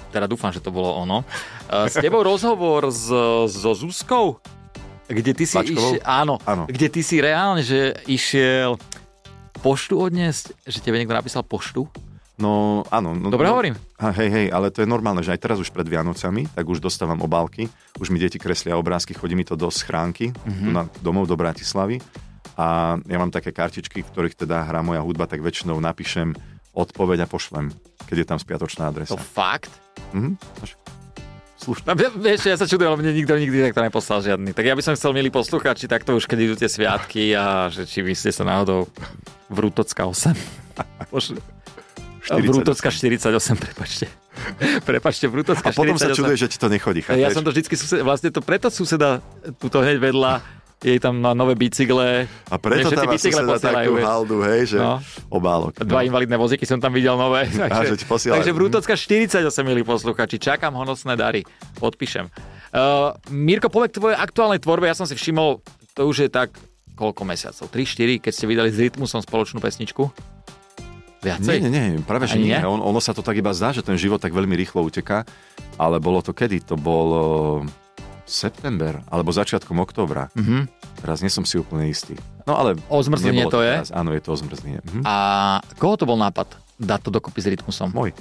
teda 0.10 0.26
dúfam, 0.26 0.50
že 0.50 0.60
to 0.60 0.70
bolo 0.70 0.94
ono, 0.96 1.22
eh, 1.68 1.86
s 1.86 1.96
tebou 1.96 2.22
rozhovor 2.22 2.88
s, 2.88 3.06
so 3.48 3.72
Zuzkou, 3.72 4.42
kde 5.06 5.32
ty 5.32 5.44
si 5.44 5.54
Mačkovou? 5.56 5.94
išiel, 5.94 6.02
áno, 6.02 6.42
Áno. 6.42 6.64
kde 6.66 6.88
ty 6.88 7.02
si 7.02 7.18
reálne, 7.18 7.60
že 7.60 7.94
išiel 8.06 8.82
poštu 9.56 9.96
odniesť, 9.96 10.58
že 10.64 10.80
tebe 10.80 10.96
niekto 10.96 11.14
napísal 11.14 11.42
poštu. 11.42 11.86
No, 12.34 12.82
áno. 12.90 13.14
No, 13.14 13.30
Dobre 13.30 13.46
no, 13.46 13.54
hovorím? 13.54 13.76
A 14.02 14.10
hej, 14.10 14.30
hej, 14.30 14.48
ale 14.50 14.74
to 14.74 14.82
je 14.82 14.90
normálne, 14.90 15.22
že 15.22 15.30
aj 15.30 15.42
teraz 15.46 15.58
už 15.62 15.70
pred 15.70 15.86
Vianocami, 15.86 16.50
tak 16.50 16.66
už 16.66 16.82
dostávam 16.82 17.22
obálky, 17.22 17.70
už 18.02 18.10
mi 18.10 18.18
deti 18.18 18.42
kreslia 18.42 18.74
obrázky, 18.74 19.14
chodí 19.14 19.38
mi 19.38 19.46
to 19.46 19.54
do 19.54 19.70
schránky, 19.70 20.34
mm-hmm. 20.34 20.74
na, 20.74 20.90
domov 21.06 21.30
do 21.30 21.38
Bratislavy 21.38 22.02
a 22.58 22.98
ja 22.98 23.18
mám 23.22 23.30
také 23.30 23.54
kartičky, 23.54 24.02
v 24.02 24.10
ktorých 24.10 24.36
teda 24.46 24.66
hrá 24.66 24.82
moja 24.82 25.02
hudba, 25.06 25.30
tak 25.30 25.46
väčšinou 25.46 25.78
napíšem 25.78 26.34
odpoveď 26.74 27.26
a 27.26 27.28
pošlem, 27.30 27.70
keď 28.10 28.26
je 28.26 28.28
tam 28.28 28.40
spiatočná 28.42 28.90
adresa. 28.90 29.14
To 29.14 29.22
fakt? 29.22 29.70
Mhm. 30.18 30.38
Slušne. 31.64 31.86
No, 31.88 31.96
vie- 31.96 32.12
vieš, 32.12 32.44
ja 32.44 32.60
sa 32.60 32.68
čudujem, 32.68 32.92
lebo 32.92 33.00
mne 33.00 33.16
nikto 33.16 33.40
nikdy 33.40 33.72
takto 33.72 33.88
neposlal 33.88 34.20
žiadny. 34.20 34.52
Tak 34.52 34.68
ja 34.68 34.76
by 34.76 34.84
som 34.84 35.00
chcel, 35.00 35.16
milí 35.16 35.32
poslucháči, 35.32 35.88
takto 35.88 36.12
už 36.12 36.28
keď 36.28 36.40
idú 36.44 36.56
tie 36.60 36.68
sviatky 36.68 37.32
a 37.40 37.72
že 37.72 37.88
či 37.88 38.04
vy 38.04 38.12
ste 38.12 38.36
sa 38.36 38.44
náhodou 38.44 38.92
Vrútocka 39.48 40.04
8. 40.04 40.36
Pošli. 41.14 41.40
48. 42.24 42.48
Vrútocka 42.48 42.88
48, 42.88 43.30
prepačte. 43.60 44.06
Prepačte, 44.90 45.28
Vrútocka 45.28 45.70
A 45.70 45.76
potom 45.76 46.00
sa 46.00 46.10
48. 46.10 46.18
čuduje, 46.18 46.36
že 46.36 46.48
ti 46.48 46.58
to 46.58 46.68
nechodí, 46.68 47.04
Ja 47.04 47.30
chápeš? 47.30 47.36
som 47.36 47.44
to 47.44 47.52
vždycky 47.52 47.74
sused, 47.76 48.00
vlastne 48.02 48.30
to 48.32 48.40
preto 48.40 48.72
suseda 48.72 49.20
tuto 49.60 49.84
hneď 49.84 50.00
vedľa, 50.02 50.42
jej 50.84 51.00
tam 51.00 51.20
má 51.20 51.32
nové 51.32 51.56
bicykle. 51.56 52.28
A 52.28 52.56
preto 52.60 52.92
tam 52.92 53.08
bicykle 53.08 53.44
posielajú, 53.46 53.96
takú 53.96 54.04
haldu, 54.04 54.38
hej, 54.44 54.76
že 54.76 54.78
No. 54.80 55.00
obálok. 55.32 55.80
Dva 55.80 56.04
invalidné 56.04 56.36
vozíky 56.36 56.68
som 56.68 56.80
tam 56.80 56.92
videl 56.92 57.16
nové. 57.16 57.48
že 57.88 57.96
ti 57.96 58.04
posielajú. 58.04 58.40
takže 58.40 58.52
Vrútocka 58.52 58.94
48, 58.96 59.40
milí 59.64 59.84
posluchači. 59.88 60.40
Čakám 60.40 60.76
honosné 60.76 61.16
dary. 61.16 61.48
Podpíšem. 61.80 62.28
Uh, 62.74 63.16
Mirko, 63.30 63.72
povedz 63.72 63.96
k 63.96 64.00
tvojej 64.02 64.18
aktuálnej 64.18 64.60
tvorbe. 64.60 64.90
Ja 64.90 64.98
som 64.98 65.08
si 65.08 65.16
všimol, 65.16 65.64
to 65.94 66.10
už 66.10 66.28
je 66.28 66.30
tak 66.30 66.52
koľko 66.94 67.26
mesiacov? 67.26 67.70
3-4, 67.70 68.20
keď 68.20 68.32
ste 68.34 68.46
vydali 68.46 68.70
s 68.70 68.78
Rytmusom 68.78 69.22
spoločnú 69.22 69.62
pesničku? 69.62 70.10
Viacej? 71.24 71.56
Nie, 71.64 71.72
nie, 71.72 71.84
nie, 71.96 72.02
práve 72.04 72.28
že 72.28 72.36
nie. 72.36 72.52
nie? 72.52 72.60
On, 72.68 72.84
ono 72.84 73.00
sa 73.00 73.16
to 73.16 73.24
tak 73.24 73.40
iba 73.40 73.56
zdá, 73.56 73.72
že 73.72 73.80
ten 73.80 73.96
život 73.96 74.20
tak 74.20 74.36
veľmi 74.36 74.54
rýchlo 74.60 74.84
uteká, 74.84 75.24
ale 75.80 76.04
bolo 76.04 76.20
to 76.20 76.36
kedy? 76.36 76.60
To 76.68 76.76
bol 76.76 77.08
eh, 77.64 77.84
september, 78.28 79.00
alebo 79.08 79.32
začiatkom 79.32 79.80
októbra. 79.80 80.28
Mhm. 80.36 80.68
Teraz 81.04 81.20
nie 81.20 81.32
som 81.32 81.44
si 81.44 81.60
úplne 81.60 81.88
istý. 81.88 82.16
No 82.48 82.56
ale... 82.60 82.76
O 82.88 83.00
zmrzlenie 83.00 83.48
to 83.52 83.60
je? 83.64 83.76
Teraz. 83.76 83.92
Áno, 83.92 84.16
je 84.16 84.22
to 84.24 84.36
o 84.36 84.38
zmrzlenie. 84.40 84.80
Mhm. 84.84 85.02
A 85.08 85.16
koho 85.80 85.96
to 85.96 86.04
bol 86.04 86.20
nápad 86.20 86.60
dať 86.80 87.00
to 87.08 87.10
dokopy 87.12 87.40
s 87.40 87.48
Rytmusom? 87.48 87.96
Môj. 87.96 88.12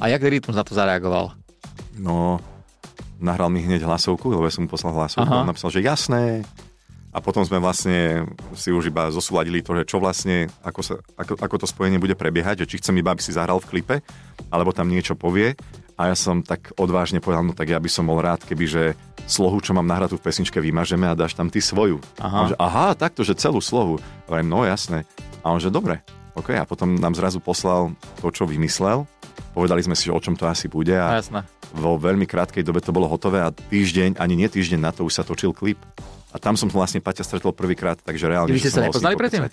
A 0.00 0.12
jak 0.12 0.20
Rytmus 0.20 0.56
na 0.56 0.64
to 0.66 0.76
zareagoval? 0.76 1.32
No, 1.96 2.42
nahral 3.22 3.48
mi 3.48 3.62
hneď 3.62 3.86
hlasovku, 3.86 4.28
lebo 4.32 4.44
ja 4.44 4.52
som 4.52 4.66
mu 4.66 4.70
poslal 4.72 4.92
hlasovku. 4.92 5.30
Aha. 5.30 5.46
On 5.46 5.48
napísal, 5.48 5.70
že 5.72 5.80
jasné. 5.80 6.42
A 7.14 7.22
potom 7.22 7.46
sme 7.46 7.62
vlastne 7.62 8.26
si 8.58 8.74
už 8.74 8.90
iba 8.90 9.06
zosúladili 9.14 9.62
to, 9.62 9.78
že 9.78 9.86
čo 9.86 10.02
vlastne, 10.02 10.50
ako, 10.66 10.80
sa, 10.82 10.94
ako, 11.14 11.38
ako 11.38 11.56
to 11.62 11.66
spojenie 11.70 12.02
bude 12.02 12.18
prebiehať, 12.18 12.66
že 12.66 12.74
či 12.74 12.82
chcem 12.82 12.98
iba, 12.98 13.14
aby 13.14 13.22
si 13.22 13.30
zahral 13.30 13.62
v 13.62 13.70
klipe, 13.70 13.96
alebo 14.50 14.74
tam 14.74 14.90
niečo 14.90 15.14
povie. 15.14 15.54
A 15.94 16.10
ja 16.10 16.18
som 16.18 16.42
tak 16.42 16.74
odvážne 16.74 17.22
povedal, 17.22 17.46
no 17.46 17.54
tak 17.54 17.70
ja 17.70 17.78
by 17.78 17.86
som 17.86 18.10
bol 18.10 18.18
rád, 18.18 18.42
keby 18.42 18.66
že 18.66 18.84
slohu, 19.30 19.62
čo 19.62 19.70
mám 19.78 19.86
nahratú 19.86 20.18
v 20.18 20.26
pesničke, 20.26 20.58
vymažeme 20.58 21.06
a 21.06 21.14
dáš 21.14 21.38
tam 21.38 21.46
ty 21.46 21.62
svoju. 21.62 22.02
Aha. 22.18 22.38
On, 22.42 22.46
že, 22.50 22.56
aha, 22.58 22.98
takto, 22.98 23.22
že 23.22 23.38
celú 23.38 23.62
slohu. 23.62 24.02
Hovorím, 24.26 24.50
no 24.50 24.66
jasné. 24.66 25.06
A 25.46 25.54
on, 25.54 25.62
že 25.62 25.70
dobre. 25.70 26.02
OK, 26.34 26.50
a 26.50 26.66
potom 26.66 26.98
nám 26.98 27.14
zrazu 27.14 27.38
poslal 27.38 27.94
to, 28.18 28.34
čo 28.34 28.42
vymyslel. 28.42 29.06
Povedali 29.54 29.86
sme 29.86 29.94
si, 29.94 30.10
o 30.10 30.18
čom 30.18 30.34
to 30.34 30.50
asi 30.50 30.66
bude 30.66 30.98
A 30.98 31.14
a 31.14 31.22
jasné. 31.22 31.46
vo 31.78 31.94
veľmi 31.94 32.26
krátkej 32.26 32.66
dobe 32.66 32.82
to 32.82 32.90
bolo 32.90 33.06
hotové 33.06 33.38
a 33.38 33.54
týždeň, 33.54 34.18
ani 34.18 34.34
nie 34.34 34.50
týždeň 34.50 34.82
na 34.82 34.90
to 34.90 35.06
už 35.06 35.14
sa 35.14 35.22
točil 35.22 35.54
klip. 35.54 35.78
A 36.34 36.36
tam 36.42 36.58
som 36.58 36.66
vlastne 36.66 36.98
Paťa 36.98 37.22
stretol 37.22 37.54
prvýkrát, 37.54 37.94
takže 38.02 38.26
reálne... 38.26 38.50
Vy 38.50 38.58
ste 38.58 38.74
sa 38.74 38.82
nepoznali 38.82 39.14
predtým? 39.14 39.46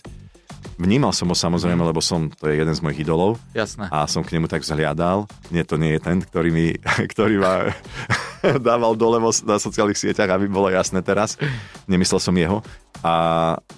Vnímal 0.81 1.13
som 1.13 1.29
ho 1.29 1.37
samozrejme, 1.37 1.77
lebo 1.77 2.01
som, 2.01 2.25
to 2.33 2.49
je 2.49 2.57
jeden 2.57 2.73
z 2.73 2.81
mojich 2.81 3.05
idolov 3.05 3.37
Jasné. 3.53 3.85
a 3.93 4.09
som 4.09 4.25
k 4.25 4.33
nemu 4.33 4.49
tak 4.49 4.65
vzhliadal. 4.65 5.29
Nie, 5.53 5.61
to 5.61 5.77
nie 5.77 5.93
je 5.93 6.01
ten, 6.01 6.17
ktorý 6.25 6.49
mi, 6.49 6.73
ktorý 7.13 7.37
ma 7.37 7.69
dával 8.69 8.97
dole 8.97 9.21
na 9.45 9.61
sociálnych 9.61 10.01
sieťach, 10.01 10.33
aby 10.33 10.49
bolo 10.49 10.73
jasné 10.73 11.05
teraz. 11.05 11.37
Nemyslel 11.85 12.17
som 12.17 12.33
jeho. 12.33 12.65
A 13.01 13.13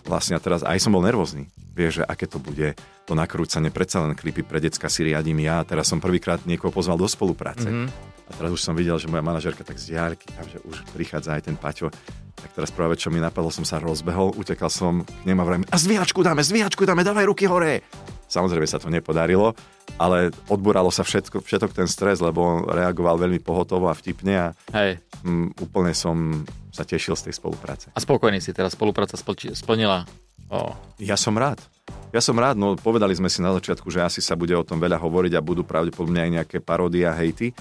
vlastne 0.03 0.35
teraz 0.39 0.67
aj 0.67 0.79
som 0.83 0.91
bol 0.91 1.03
nervózny. 1.03 1.47
Vieš, 1.73 2.01
že 2.01 2.03
aké 2.05 2.29
to 2.29 2.37
bude 2.37 2.75
to 3.03 3.13
nakrúcanie, 3.17 3.73
predsa 3.73 4.03
len 4.03 4.15
klipy 4.15 4.45
pre 4.45 4.61
decka 4.61 4.87
si 4.87 5.03
riadím 5.03 5.41
ja. 5.43 5.65
Teraz 5.65 5.89
som 5.91 5.99
prvýkrát 5.99 6.43
niekoho 6.47 6.71
pozval 6.71 6.95
do 6.99 7.07
spolupráce. 7.09 7.67
Mhm. 7.67 7.87
A 8.23 8.31
teraz 8.39 8.55
už 8.55 8.61
som 8.63 8.71
videl, 8.71 8.95
že 8.95 9.11
moja 9.11 9.19
manažerka 9.19 9.67
tak 9.67 9.75
z 9.75 9.91
diaľky, 9.95 10.31
tam, 10.31 10.47
že 10.47 10.63
už 10.63 10.87
prichádza 10.95 11.35
aj 11.35 11.43
ten 11.43 11.59
Paťo. 11.59 11.91
Tak 12.39 12.55
teraz 12.55 12.71
práve 12.71 12.95
čo 12.95 13.11
mi 13.11 13.19
napadlo, 13.19 13.51
som 13.51 13.67
sa 13.67 13.83
rozbehol, 13.83 14.39
utekal 14.39 14.71
som 14.71 15.03
k 15.03 15.23
nemu 15.27 15.43
a 15.43 15.45
vrajím, 15.45 15.63
a 15.67 15.75
zvíjačku 15.75 16.23
dáme, 16.23 16.39
zvíjačku 16.39 16.87
dáme, 16.87 17.03
dávaj 17.03 17.27
ruky 17.27 17.45
hore. 17.51 17.83
Samozrejme 18.31 18.65
sa 18.65 18.79
to 18.79 18.87
nepodarilo, 18.87 19.53
ale 19.99 20.31
odburalo 20.47 20.89
sa 20.89 21.03
všetko, 21.03 21.43
všetok 21.43 21.75
ten 21.75 21.85
stres, 21.85 22.23
lebo 22.23 22.41
on 22.41 22.57
reagoval 22.65 23.19
veľmi 23.19 23.43
pohotovo 23.43 23.91
a 23.91 23.93
vtipne 23.93 24.33
a 24.39 24.47
Hej. 24.71 25.03
mm, 25.21 25.59
úplne 25.59 25.91
som 25.93 26.47
sa 26.73 26.81
tešil 26.81 27.13
z 27.13 27.29
tej 27.29 27.37
spolupráce. 27.37 27.93
A 27.93 27.99
spokojný 28.01 28.41
si 28.41 28.49
teraz 28.49 28.73
spolupráca 28.73 29.13
splnila. 29.53 30.09
O, 30.49 30.73
Ja 30.97 31.13
som 31.13 31.37
rád. 31.37 31.61
Ja 32.09 32.21
som 32.21 32.33
rád, 32.37 32.57
no 32.57 32.73
povedali 32.73 33.13
sme 33.13 33.29
si 33.29 33.41
na 33.41 33.53
začiatku, 33.53 33.89
že 33.89 34.01
asi 34.01 34.21
sa 34.21 34.33
bude 34.33 34.53
o 34.57 34.65
tom 34.65 34.81
veľa 34.81 34.97
hovoriť 34.97 35.33
a 35.37 35.45
budú 35.45 35.61
pravdepodobne 35.61 36.25
aj 36.25 36.31
nejaké 36.41 36.57
paródy 36.57 37.05
a 37.05 37.13
hejty. 37.13 37.53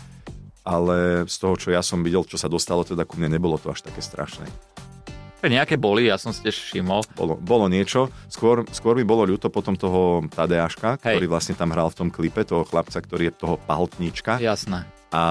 ale 0.62 1.26
z 1.26 1.36
toho, 1.42 1.58
čo 1.58 1.68
ja 1.74 1.82
som 1.82 2.06
videl, 2.06 2.22
čo 2.22 2.38
sa 2.38 2.46
dostalo 2.46 2.86
teda 2.86 3.02
ku 3.02 3.18
mne, 3.18 3.34
nebolo 3.34 3.58
to 3.58 3.74
až 3.74 3.82
také 3.82 3.98
strašné. 3.98 4.46
Nejaké 5.42 5.74
boli, 5.74 6.06
ja 6.06 6.14
som 6.14 6.30
si 6.30 6.38
tiež 6.38 6.54
všimol. 6.54 7.02
Bolo, 7.18 7.34
bolo 7.34 7.66
niečo. 7.66 8.14
Skôr, 8.30 8.62
skôr 8.70 8.94
mi 8.94 9.02
bolo 9.02 9.26
ľúto 9.26 9.50
potom 9.50 9.74
toho 9.74 10.22
Tadeáška, 10.30 11.02
ktorý 11.02 11.26
vlastne 11.26 11.58
tam 11.58 11.74
hral 11.74 11.90
v 11.90 11.98
tom 11.98 12.08
klipe, 12.14 12.46
toho 12.46 12.62
chlapca, 12.62 13.02
ktorý 13.02 13.34
je 13.34 13.42
toho 13.42 13.58
pahltníčka. 13.58 14.38
Jasné. 14.38 14.86
A, 15.12 15.22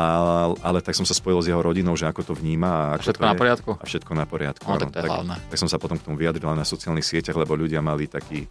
ale 0.62 0.80
tak 0.86 0.94
som 0.94 1.10
sa 1.10 1.18
spojil 1.18 1.42
s 1.42 1.50
jeho 1.50 1.58
rodinou, 1.58 1.98
že 1.98 2.06
ako 2.06 2.22
to 2.22 2.34
vníma. 2.38 2.70
A, 2.70 2.82
a 2.96 3.02
všetko 3.02 3.26
na 3.26 3.34
poriadku? 3.34 3.70
A 3.82 3.84
všetko 3.84 4.12
na 4.14 4.26
poriadku. 4.30 4.70
No, 4.70 4.78
tak, 4.78 4.94
to 4.94 4.98
je 5.02 5.04
tak, 5.04 5.10
hlavné. 5.10 5.36
tak 5.50 5.58
som 5.58 5.66
sa 5.66 5.82
potom 5.82 5.98
k 5.98 6.06
tomu 6.06 6.22
vyjadril 6.22 6.54
na 6.54 6.62
sociálnych 6.62 7.06
sieťach, 7.06 7.34
lebo 7.34 7.58
ľudia 7.58 7.82
mali 7.82 8.06
taký 8.06 8.46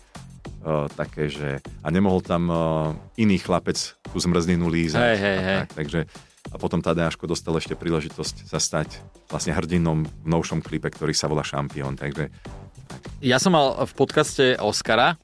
uh, 0.66 0.90
také, 0.90 1.30
že 1.30 1.62
a 1.86 1.88
nemohol 1.94 2.18
tam 2.26 2.50
uh, 2.50 2.58
iný 3.14 3.38
chlapec 3.38 3.78
tú 3.78 4.18
zmrzlinu 4.18 4.66
lízať. 4.66 4.98
Hej, 4.98 5.16
hej, 5.22 5.36
a 5.38 5.42
hej. 5.46 5.58
Tak, 5.62 5.68
takže 5.78 6.00
a 6.50 6.56
potom 6.58 6.82
Tadeáško 6.82 7.30
dostal 7.30 7.54
ešte 7.62 7.78
príležitosť 7.78 8.50
sa 8.50 8.58
stať 8.58 8.98
vlastne 9.30 9.54
hrdinom 9.54 10.02
v 10.02 10.26
novšom 10.26 10.66
klipe, 10.66 10.90
ktorý 10.90 11.14
sa 11.14 11.30
volá 11.30 11.46
Šampión. 11.46 11.94
Takže 11.94 12.26
ja 13.22 13.38
som 13.38 13.54
mal 13.54 13.86
v 13.86 13.92
podcaste 13.94 14.58
Oscara, 14.58 15.14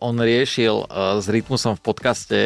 on 0.00 0.16
riešil 0.16 0.88
s 1.20 1.26
Rytmusom 1.28 1.76
v 1.76 1.82
podcaste 1.84 2.38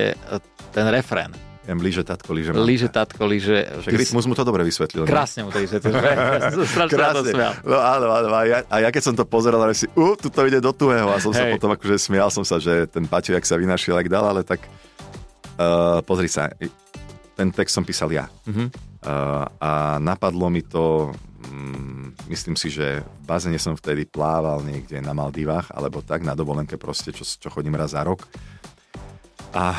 ten 0.75 0.87
refrén. 0.91 1.31
Ja 1.69 1.77
líže 1.77 2.01
tatko, 2.01 2.33
mamka. 2.33 2.65
Líže 2.65 2.89
tatko, 2.89 3.29
líže... 3.29 3.69
Však 3.85 3.93
Rytmus 3.93 4.25
mu 4.25 4.33
to 4.33 4.41
dobre 4.41 4.65
vysvetlil. 4.65 5.05
ne? 5.05 5.13
Krásne 5.13 5.45
mu 5.45 5.53
to 5.53 5.61
vysvetlil. 5.61 5.93
Strašne. 6.73 7.45
No 7.61 7.77
áno, 7.77 8.09
áno. 8.09 8.29
A 8.33 8.41
ja, 8.49 8.59
a 8.73 8.77
ja 8.81 8.89
keď 8.89 9.03
som 9.05 9.13
to 9.13 9.29
pozeral, 9.29 9.61
ale 9.61 9.77
si, 9.77 9.85
uh, 9.93 10.17
tu 10.17 10.33
to 10.33 10.49
ide 10.49 10.65
do 10.65 10.73
tuhého. 10.73 11.13
A 11.13 11.21
som 11.21 11.29
sa 11.29 11.45
Hej. 11.45 11.61
potom 11.61 11.69
akože 11.77 12.01
smial 12.01 12.33
som 12.33 12.41
sa, 12.41 12.57
že 12.57 12.89
ten 12.89 13.05
Paťo, 13.05 13.37
jak 13.37 13.45
sa 13.45 13.61
vynašiel, 13.61 14.01
jak 14.01 14.09
dal, 14.09 14.25
ale 14.25 14.49
tak 14.49 14.65
uh, 15.61 16.01
pozri 16.09 16.33
sa, 16.33 16.49
ten 17.37 17.53
text 17.53 17.77
som 17.77 17.85
písal 17.85 18.09
ja. 18.17 18.33
Mhm. 18.49 18.73
Uh, 19.05 19.45
a 19.61 20.01
napadlo 20.01 20.49
mi 20.49 20.65
to, 20.65 21.13
um, 21.53 22.17
myslím 22.33 22.57
si, 22.57 22.73
že 22.73 23.05
v 23.05 23.23
bazene 23.29 23.61
som 23.61 23.77
vtedy 23.77 24.09
plával 24.09 24.65
niekde 24.65 25.05
na 25.05 25.13
Maldivách, 25.13 25.69
alebo 25.77 26.01
tak, 26.01 26.25
na 26.25 26.33
dovolenke 26.33 26.81
proste, 26.81 27.13
čo, 27.13 27.29
čo 27.29 27.53
chodím 27.53 27.77
raz 27.77 27.93
za 27.93 28.01
rok. 28.09 28.25
A 29.53 29.77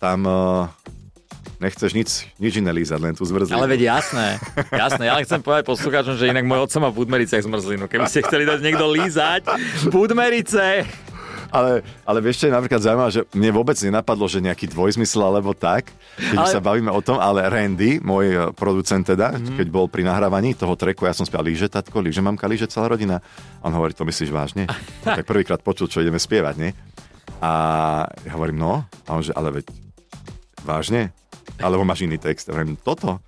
tam 0.00 0.24
uh, 0.24 0.64
nechceš 1.60 1.92
nič, 1.92 2.08
nič 2.40 2.56
iné 2.56 2.72
lízať, 2.72 2.98
len 2.98 3.12
tú 3.12 3.22
zmrzlinu. 3.22 3.54
Ale 3.54 3.68
veď 3.68 4.00
jasné, 4.00 4.40
jasné. 4.72 5.04
Ja 5.06 5.14
len 5.14 5.24
chcem 5.28 5.44
povedať 5.44 5.68
poslucháčom, 5.68 6.16
že 6.16 6.32
inak 6.32 6.48
môj 6.48 6.64
otco 6.64 6.80
má 6.80 6.88
v 6.88 7.04
Budmericiach 7.04 7.44
zmrzlinu. 7.44 7.84
Keby 7.86 8.08
ste 8.08 8.24
chceli 8.24 8.48
dať 8.48 8.64
niekto 8.64 8.88
lízať, 8.88 9.44
Budmerice! 9.92 10.88
Ale, 11.50 11.82
ale 12.06 12.18
vieš, 12.22 12.40
čo 12.40 12.46
je 12.46 12.54
napríklad 12.54 12.78
zaujímavé, 12.78 13.10
že 13.10 13.26
mne 13.34 13.50
vôbec 13.50 13.74
nenapadlo, 13.74 14.30
že 14.30 14.38
nejaký 14.38 14.70
dvojzmysel 14.70 15.18
alebo 15.18 15.50
tak, 15.50 15.90
keď 16.14 16.38
ale... 16.38 16.54
Sa 16.54 16.62
bavíme 16.62 16.94
o 16.94 17.02
tom, 17.02 17.18
ale 17.18 17.42
Randy, 17.42 17.98
môj 17.98 18.26
eh, 18.30 18.38
producent 18.54 19.02
teda, 19.02 19.34
Mhm. 19.34 19.38
mm-hmm. 19.42 19.56
keď 19.58 19.66
bol 19.66 19.90
pri 19.90 20.06
nahrávaní 20.06 20.54
toho 20.54 20.78
treku, 20.78 21.10
ja 21.10 21.12
som 21.12 21.26
spieval 21.26 21.50
líže 21.50 21.66
tatko, 21.66 21.98
líže 21.98 22.22
mamka, 22.22 22.46
líže 22.46 22.70
celá 22.70 22.86
rodina. 22.86 23.18
A 23.58 23.66
on 23.66 23.74
hovorí, 23.74 23.98
to 23.98 24.06
myslíš 24.06 24.30
vážne? 24.30 24.70
tak 25.02 25.26
prvýkrát 25.26 25.58
počul, 25.58 25.90
čo 25.90 25.98
ideme 25.98 26.22
spievať, 26.22 26.54
nie? 26.54 26.70
A 27.42 27.50
ja 28.22 28.32
hovorím, 28.38 28.62
no, 28.62 28.86
a 28.86 29.10
on 29.10 29.26
že, 29.26 29.34
ale 29.34 29.50
veď, 29.58 29.66
vážne? 30.62 31.10
Alebo 31.58 31.84
máš 31.84 32.04
iný 32.04 32.16
text? 32.16 32.48
A 32.48 32.56
hovorím, 32.56 32.76
toto? 32.80 33.20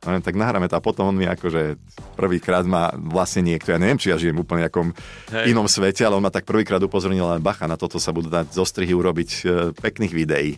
A 0.00 0.04
hovorím, 0.08 0.24
tak 0.24 0.36
nahráme 0.38 0.66
to 0.68 0.76
a 0.78 0.82
potom 0.84 1.12
on 1.12 1.16
mi 1.16 1.28
akože 1.28 1.76
prvýkrát 2.16 2.64
ma 2.64 2.88
vlastne 2.96 3.44
niekto, 3.44 3.68
ja 3.72 3.76
neviem, 3.76 4.00
či 4.00 4.08
ja 4.08 4.16
žijem 4.16 4.40
úplne 4.40 4.64
nejakom 4.64 4.96
Hej. 5.28 5.52
inom 5.52 5.68
svete, 5.68 6.08
ale 6.08 6.16
on 6.16 6.24
ma 6.24 6.32
tak 6.32 6.48
prvýkrát 6.48 6.80
upozornil, 6.80 7.28
len 7.28 7.44
bacha, 7.44 7.68
na 7.68 7.76
toto 7.76 8.00
sa 8.00 8.08
budú 8.08 8.32
dať 8.32 8.48
zostrihy 8.54 8.96
urobiť 8.96 9.30
e, 9.30 9.42
pekných 9.76 10.12
videí. 10.16 10.56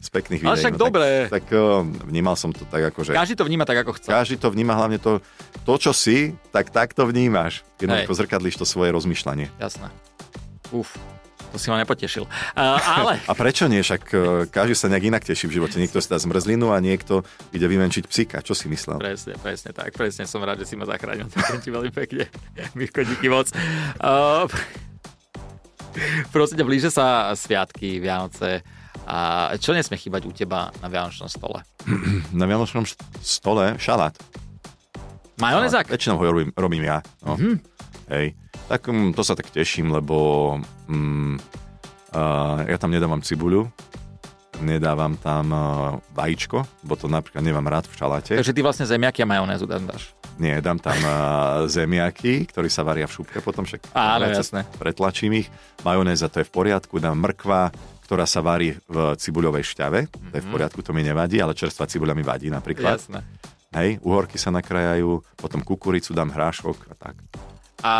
Z 0.00 0.08
pekných 0.08 0.40
Ale 0.46 0.56
videí. 0.56 0.62
však 0.64 0.74
no, 0.76 0.80
dobre. 0.80 1.08
Tak, 1.28 1.44
tak 1.44 1.46
e, 1.52 1.60
vnímal 2.08 2.36
som 2.38 2.48
to 2.48 2.64
tak 2.64 2.94
ako, 2.94 3.04
že 3.04 3.12
Každý 3.12 3.34
to 3.36 3.44
vníma 3.44 3.64
tak, 3.68 3.84
ako 3.84 3.92
chce. 3.92 4.08
každý 4.08 4.36
to 4.40 4.48
vníma 4.48 4.72
hlavne 4.72 4.98
to, 5.04 5.20
to, 5.68 5.74
čo 5.76 5.92
si, 5.92 6.32
tak 6.48 6.72
tak 6.72 6.96
to 6.96 7.04
vnímaš. 7.04 7.60
Jednoducho 7.76 8.14
zrkadlíš 8.24 8.56
to 8.56 8.64
svoje 8.64 8.88
rozmýšľanie. 8.88 9.52
Jasné. 9.60 9.92
Uf, 10.72 10.96
to 11.56 11.58
si 11.64 11.72
ma 11.72 11.80
nepotešil. 11.80 12.28
Uh, 12.52 12.76
ale 12.76 13.16
A 13.30 13.32
prečo 13.32 13.64
nie? 13.64 13.80
Však 13.80 14.02
e, 14.12 14.16
každý 14.52 14.76
sa 14.76 14.92
nejak 14.92 15.08
inak 15.08 15.24
teší 15.24 15.48
v 15.48 15.56
živote. 15.56 15.80
Niekto 15.80 16.04
si 16.04 16.12
dá 16.12 16.20
zmrzlinu 16.20 16.68
a 16.68 16.78
niekto 16.84 17.24
ide 17.56 17.64
vymenčiť 17.64 18.04
psíka. 18.04 18.44
Čo 18.44 18.52
si 18.52 18.68
myslel? 18.68 19.00
Presne, 19.00 19.40
presne 19.40 19.72
tak. 19.72 19.96
Presne 19.96 20.28
som 20.28 20.44
rád, 20.44 20.60
že 20.60 20.68
si 20.68 20.76
ma 20.76 20.84
zachránil. 20.84 21.32
Ďakujem 21.32 21.60
ti 21.64 21.70
veľmi 21.72 21.92
pekne. 21.96 22.24
Mirko, 22.78 23.00
díky 23.08 23.32
moc. 23.32 23.48
Uh, 24.04 24.44
prosím 26.28 26.60
ťa, 26.60 26.66
blíže 26.68 26.90
sa 26.92 27.32
sviatky, 27.32 27.96
Vianoce. 27.96 28.60
A 29.06 29.54
čo 29.56 29.72
nesmie 29.72 29.96
chýbať 29.96 30.28
u 30.28 30.32
teba 30.36 30.68
na 30.84 30.92
Vianočnom 30.92 31.30
stole? 31.32 31.64
Na 32.36 32.44
Vianočnom 32.44 32.84
stole 33.24 33.80
šalát. 33.80 34.12
Majonezák? 35.36 35.88
Väčšinou 35.88 36.16
ho 36.20 36.24
robím, 36.32 36.50
robím 36.56 36.84
ja. 36.84 37.04
No. 37.24 37.36
Mm-hmm. 37.36 37.56
Hej. 38.12 38.26
Tak 38.66 38.90
um, 38.90 39.14
to 39.14 39.22
sa 39.22 39.38
tak 39.38 39.46
teším, 39.54 39.94
lebo 39.94 40.58
um, 40.90 41.38
uh, 42.10 42.58
ja 42.66 42.76
tam 42.82 42.90
nedávam 42.90 43.22
cibuľu, 43.22 43.70
nedávam 44.58 45.14
tam 45.14 45.44
uh, 45.54 45.62
vajíčko, 46.10 46.66
bo 46.82 46.98
to 46.98 47.06
napríklad 47.06 47.46
nemám 47.46 47.62
rád 47.70 47.86
v 47.86 47.94
šaláte. 47.94 48.34
Takže 48.34 48.50
ty 48.50 48.60
vlastne 48.66 48.82
zemiaky 48.82 49.22
a 49.22 49.26
majonézu 49.30 49.70
tam 49.70 49.86
dáš. 49.86 50.10
Nie, 50.42 50.58
dám 50.58 50.82
tam 50.82 50.98
uh, 50.98 51.70
zemiaky, 51.70 52.50
ktorí 52.50 52.66
sa 52.66 52.82
varia 52.82 53.06
v 53.06 53.14
šupke, 53.14 53.38
potom 53.38 53.62
však 53.62 53.94
Áno, 53.94 54.26
jasné. 54.28 54.66
pretlačím 54.82 55.46
ich. 55.46 55.48
Majonéza 55.86 56.26
to 56.26 56.42
je 56.42 56.48
v 56.50 56.52
poriadku, 56.52 56.98
dám 56.98 57.22
mrkva, 57.22 57.70
ktorá 58.02 58.26
sa 58.26 58.42
varí 58.42 58.74
v 58.90 59.14
cibuľovej 59.14 59.62
šťave, 59.62 60.00
to 60.10 60.34
je 60.34 60.42
v 60.42 60.50
poriadku, 60.50 60.82
to 60.82 60.90
mi 60.90 61.06
nevadí, 61.06 61.38
ale 61.38 61.54
čerstvá 61.54 61.86
cibuľa 61.86 62.18
mi 62.18 62.26
vadí 62.26 62.50
napríklad. 62.50 62.98
Jasné. 62.98 63.22
Hej, 63.78 64.02
uhorky 64.02 64.42
sa 64.42 64.50
nakrajajú, 64.50 65.22
potom 65.38 65.62
kukuricu 65.62 66.10
dám 66.10 66.34
hrášok 66.34 66.90
a 66.90 66.94
tak. 66.98 67.14
A 67.84 67.92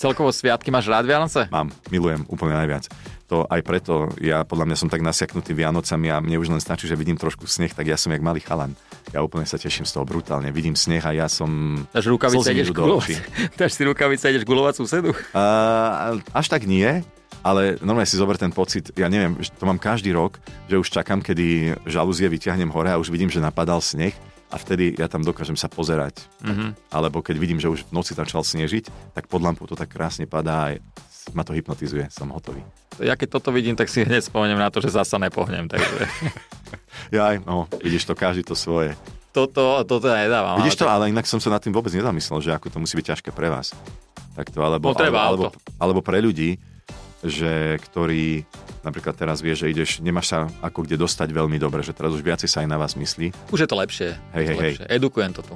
celkovo 0.00 0.32
sviatky 0.32 0.72
máš 0.72 0.88
rád 0.88 1.04
Vianoce? 1.04 1.52
Mám, 1.52 1.68
milujem 1.92 2.24
úplne 2.32 2.56
najviac. 2.56 2.88
To 3.28 3.44
aj 3.44 3.60
preto, 3.60 4.08
ja 4.24 4.40
podľa 4.48 4.72
mňa 4.72 4.76
som 4.80 4.88
tak 4.88 5.04
nasiaknutý 5.04 5.52
Vianocami 5.52 6.08
a 6.08 6.16
mne 6.16 6.40
už 6.40 6.48
len 6.48 6.64
stačí, 6.64 6.88
že 6.88 6.96
vidím 6.96 7.20
trošku 7.20 7.44
sneh, 7.44 7.68
tak 7.76 7.84
ja 7.84 8.00
som 8.00 8.08
jak 8.08 8.24
malý 8.24 8.40
chalan. 8.40 8.72
Ja 9.12 9.20
úplne 9.20 9.44
sa 9.44 9.60
teším 9.60 9.84
z 9.84 9.92
toho 10.00 10.08
brutálne. 10.08 10.48
Vidím 10.48 10.72
sneh 10.72 11.04
a 11.04 11.12
ja 11.12 11.28
som... 11.28 11.76
Dáš 11.92 12.08
rukavice, 12.08 12.56
ideš 12.56 12.72
gulovať. 12.72 13.20
Dáš 13.60 13.76
si 13.76 13.84
rukavice, 13.84 14.32
ideš 14.32 14.48
gulovať 14.48 14.80
susedu? 14.80 15.12
Uh, 15.36 16.16
až 16.32 16.48
tak 16.48 16.64
nie, 16.64 17.04
ale 17.44 17.76
normálne 17.84 18.08
si 18.08 18.16
zober 18.16 18.40
ten 18.40 18.48
pocit, 18.48 18.96
ja 18.96 19.12
neviem, 19.12 19.36
to 19.44 19.64
mám 19.68 19.76
každý 19.76 20.08
rok, 20.16 20.40
že 20.64 20.80
už 20.80 20.88
čakám, 20.88 21.20
kedy 21.20 21.76
žalúzie 21.84 22.32
vyťahnem 22.32 22.72
hore 22.72 22.92
a 22.92 23.00
už 23.00 23.12
vidím, 23.12 23.28
že 23.28 23.44
napadal 23.44 23.84
sneh 23.84 24.16
a 24.48 24.56
vtedy 24.56 24.96
ja 24.96 25.06
tam 25.06 25.20
dokážem 25.20 25.56
sa 25.56 25.68
pozerať. 25.68 26.24
Mhm. 26.40 26.74
Alebo 26.88 27.20
keď 27.20 27.36
vidím, 27.36 27.60
že 27.60 27.68
už 27.68 27.84
v 27.88 27.92
noci 27.92 28.16
začal 28.16 28.40
snežiť, 28.40 29.14
tak 29.14 29.28
pod 29.28 29.44
lampou 29.44 29.68
to 29.68 29.76
tak 29.76 29.92
krásne 29.92 30.24
padá 30.24 30.72
a 30.72 30.80
ma 31.36 31.44
to 31.44 31.52
hypnotizuje, 31.52 32.08
som 32.08 32.32
hotový. 32.32 32.64
Ja 32.98 33.14
keď 33.14 33.36
toto 33.36 33.52
vidím, 33.52 33.76
tak 33.76 33.92
si 33.92 34.00
hneď 34.02 34.24
spomeniem 34.24 34.56
na 34.58 34.72
to, 34.72 34.80
že 34.80 34.90
zasa 34.90 35.20
nepohnem. 35.20 35.68
Takže 35.68 36.08
Jaj, 37.16 37.44
no, 37.44 37.68
vidíš 37.84 38.08
to, 38.08 38.16
každý 38.16 38.42
to 38.42 38.56
svoje. 38.56 38.96
toto, 39.30 39.84
toto 39.84 40.08
ja 40.08 40.24
nedávam. 40.24 40.58
Vidíš 40.64 40.80
to, 40.80 40.88
ale... 40.88 41.08
ale 41.08 41.14
inak 41.14 41.28
som 41.28 41.38
sa 41.38 41.52
nad 41.52 41.60
tým 41.62 41.76
vôbec 41.76 41.92
nezamyslel, 41.92 42.40
že 42.40 42.50
ako 42.56 42.72
to 42.72 42.78
musí 42.80 42.96
byť 42.96 43.06
ťažké 43.14 43.30
pre 43.30 43.52
vás. 43.52 43.76
Takto, 44.34 44.64
alebo, 44.64 44.90
No, 44.90 44.96
treba 44.96 45.28
alebo, 45.28 45.52
alebo, 45.52 45.58
alebo 45.78 46.00
pre 46.00 46.18
ľudí, 46.24 46.56
že 47.22 47.76
ktorí 47.90 48.46
napríklad 48.82 49.14
teraz 49.14 49.42
vie, 49.42 49.54
že 49.54 49.70
ideš, 49.70 49.98
nemáš 50.02 50.34
sa 50.34 50.38
ako 50.62 50.84
kde 50.84 51.00
dostať 51.00 51.30
veľmi 51.30 51.56
dobre, 51.56 51.82
že 51.82 51.94
teraz 51.94 52.14
už 52.14 52.22
viacej 52.22 52.48
sa 52.48 52.62
aj 52.62 52.68
na 52.68 52.78
vás 52.78 52.94
myslí. 52.94 53.50
Už 53.50 53.64
je 53.64 53.68
to 53.68 53.76
lepšie. 53.76 54.08
Hej, 54.34 54.44
hej, 54.52 54.58
hej. 54.58 54.74
Edukujem 54.86 55.32
to 55.34 55.42
tu. 55.42 55.54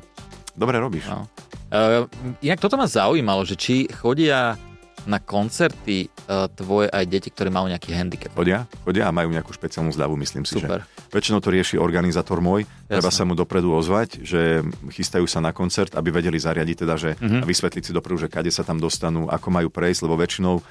Dobre 0.53 0.77
robíš. 0.77 1.09
No. 1.09 1.25
Uh, 1.73 2.05
inak 2.45 2.61
toto 2.61 2.77
ma 2.77 2.85
zaujímalo, 2.85 3.49
že 3.49 3.57
či 3.57 3.89
chodia 3.89 4.61
na 5.05 5.19
koncerty 5.19 6.07
uh, 6.07 6.47
tvoje 6.49 6.87
aj 6.89 7.05
deti, 7.07 7.29
ktoré 7.29 7.51
majú 7.51 7.67
nejaký 7.67 7.91
handicap. 7.91 8.31
Chodia, 8.33 8.65
chodia 8.83 9.07
a 9.07 9.13
majú 9.13 9.31
nejakú 9.31 9.51
špeciálnu 9.51 9.91
zľavu, 9.91 10.15
myslím 10.21 10.47
si, 10.47 10.57
Super. 10.59 10.87
že 10.87 11.11
väčšinou 11.11 11.43
to 11.43 11.51
rieši 11.51 11.77
organizátor 11.77 12.39
môj. 12.39 12.65
Treba 12.87 13.11
Jasné. 13.11 13.19
sa 13.19 13.29
mu 13.29 13.35
dopredu 13.35 13.73
ozvať, 13.73 14.23
že 14.23 14.63
chystajú 14.91 15.27
sa 15.27 15.43
na 15.43 15.51
koncert, 15.51 15.93
aby 15.93 16.09
vedeli 16.09 16.39
zariadiť 16.39 16.77
teda, 16.87 16.95
že 16.97 17.11
Mhm. 17.19 17.43
a 17.43 17.45
vysvetliť 17.45 17.83
si 17.83 17.93
dopredu, 17.93 18.25
že 18.25 18.33
kade 18.33 18.49
sa 18.49 18.63
tam 18.63 18.79
dostanú, 18.79 19.27
ako 19.27 19.49
majú 19.51 19.69
prejsť, 19.69 20.01
lebo 20.07 20.15
väčšinou 20.17 20.55
uh, 20.57 20.63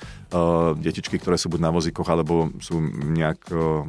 detičky, 0.76 1.20
ktoré 1.20 1.36
sú 1.36 1.52
buď 1.52 1.60
na 1.62 1.72
vozíkoch, 1.72 2.08
alebo 2.08 2.50
sú 2.58 2.80
nejak 2.82 3.39
uh, 3.52 3.84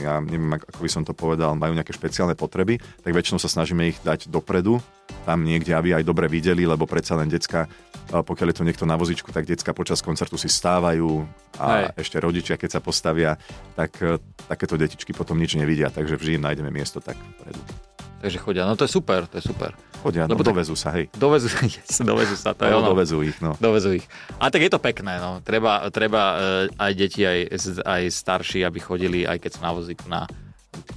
ja 0.00 0.22
neviem, 0.22 0.54
ak- 0.54 0.68
ako 0.74 0.80
by 0.82 0.90
som 0.90 1.02
to 1.04 1.12
povedal, 1.12 1.54
majú 1.58 1.74
nejaké 1.74 1.92
špeciálne 1.94 2.38
potreby, 2.38 2.78
tak 2.78 3.12
väčšinou 3.12 3.38
sa 3.42 3.50
snažíme 3.50 3.90
ich 3.90 3.98
dať 4.02 4.30
dopredu, 4.30 4.78
tam 5.24 5.44
niekde, 5.44 5.72
aby 5.76 5.96
aj 5.96 6.04
dobre 6.04 6.28
videli, 6.28 6.64
lebo 6.64 6.88
predsa 6.88 7.16
len 7.16 7.28
decka, 7.28 7.68
pokiaľ 8.08 8.48
je 8.52 8.56
to 8.56 8.66
niekto 8.66 8.84
na 8.88 8.96
vozičku, 8.96 9.28
tak 9.32 9.44
decka 9.44 9.76
počas 9.76 10.00
koncertu 10.00 10.40
si 10.40 10.48
stávajú 10.48 11.24
a 11.60 11.66
Hej. 11.68 11.84
ešte 12.00 12.16
rodičia, 12.20 12.56
keď 12.56 12.78
sa 12.78 12.80
postavia, 12.80 13.36
tak 13.76 14.00
e, 14.00 14.16
takéto 14.48 14.80
detičky 14.80 15.12
potom 15.12 15.36
nič 15.36 15.56
nevidia, 15.56 15.92
takže 15.92 16.16
vždy 16.16 16.40
im 16.40 16.46
nájdeme 16.48 16.70
miesto 16.72 17.00
tak 17.04 17.16
vpredu. 17.40 17.87
Takže 18.18 18.38
chodia. 18.38 18.62
No 18.62 18.74
to 18.74 18.82
je 18.82 18.90
super, 18.90 19.24
to 19.24 19.38
je 19.38 19.44
super. 19.44 19.70
Chodia, 19.98 20.24
no, 20.24 20.32
Lebo 20.32 20.42
tak- 20.42 20.50
dovezú 20.52 20.74
sa, 20.74 20.90
hej. 20.92 21.06
Dovezú, 21.12 21.46
yes, 21.68 21.98
dovezú 22.00 22.34
sa, 22.34 22.50
to 22.50 22.62
je 22.62 22.70
No, 22.70 22.78
ono. 22.80 22.90
dovezú 22.92 23.18
ich, 23.20 23.38
no. 23.38 23.54
Dovezú 23.56 23.94
ich. 23.94 24.06
A 24.36 24.46
tak 24.46 24.60
je 24.60 24.68
to 24.68 24.78
pekné, 24.78 25.16
no. 25.16 25.38
Treba, 25.40 25.86
treba 25.88 26.22
eh, 26.34 26.42
aj 26.72 26.92
deti, 26.94 27.22
aj, 27.22 27.50
aj 27.80 28.02
starší, 28.08 28.62
aby 28.62 28.78
chodili, 28.78 29.22
aj 29.22 29.38
keď 29.38 29.50
sú 29.52 29.60
na 29.60 29.70
vozíku, 29.70 30.06
na 30.06 30.26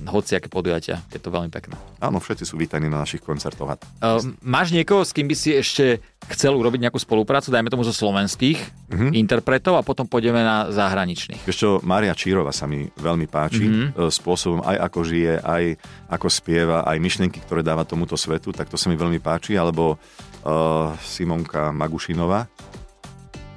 hociaké 0.07 0.47
podujatia. 0.47 1.01
Je 1.11 1.21
to 1.21 1.29
veľmi 1.29 1.49
pekné. 1.53 1.77
Áno, 2.01 2.17
všetci 2.17 2.43
sú 2.45 2.57
vítaní 2.57 2.89
na 2.89 3.01
našich 3.01 3.21
koncertoch. 3.21 3.77
Uh, 4.01 4.21
máš 4.41 4.73
niekoho, 4.73 5.05
s 5.05 5.13
kým 5.13 5.29
by 5.29 5.35
si 5.37 5.53
ešte 5.53 6.01
chcel 6.33 6.53
urobiť 6.53 6.87
nejakú 6.87 6.97
spoluprácu, 7.01 7.49
dajme 7.49 7.69
tomu 7.69 7.85
zo 7.85 7.93
slovenských 7.93 8.57
uh-huh. 8.61 9.11
interpretov 9.13 9.77
a 9.77 9.85
potom 9.85 10.05
pôjdeme 10.05 10.41
na 10.41 10.69
zahraničných? 10.69 11.45
Vieš 11.45 11.57
čo, 11.57 11.69
Mária 11.81 12.13
Čírova 12.13 12.53
sa 12.53 12.65
mi 12.69 12.85
veľmi 12.85 13.25
páči, 13.25 13.65
uh-huh. 13.65 14.09
spôsobom 14.09 14.61
aj 14.65 14.77
ako 14.91 14.99
žije, 15.05 15.33
aj 15.41 15.63
ako 16.09 16.27
spieva, 16.29 16.85
aj 16.85 16.97
myšlienky, 17.01 17.41
ktoré 17.41 17.61
dáva 17.61 17.85
tomuto 17.85 18.17
svetu, 18.17 18.53
tak 18.53 18.69
to 18.69 18.77
sa 18.77 18.89
mi 18.89 18.97
veľmi 18.97 19.17
páči, 19.21 19.57
alebo 19.57 19.97
uh, 19.97 20.93
Simonka 21.01 21.73
Magušinová, 21.73 22.45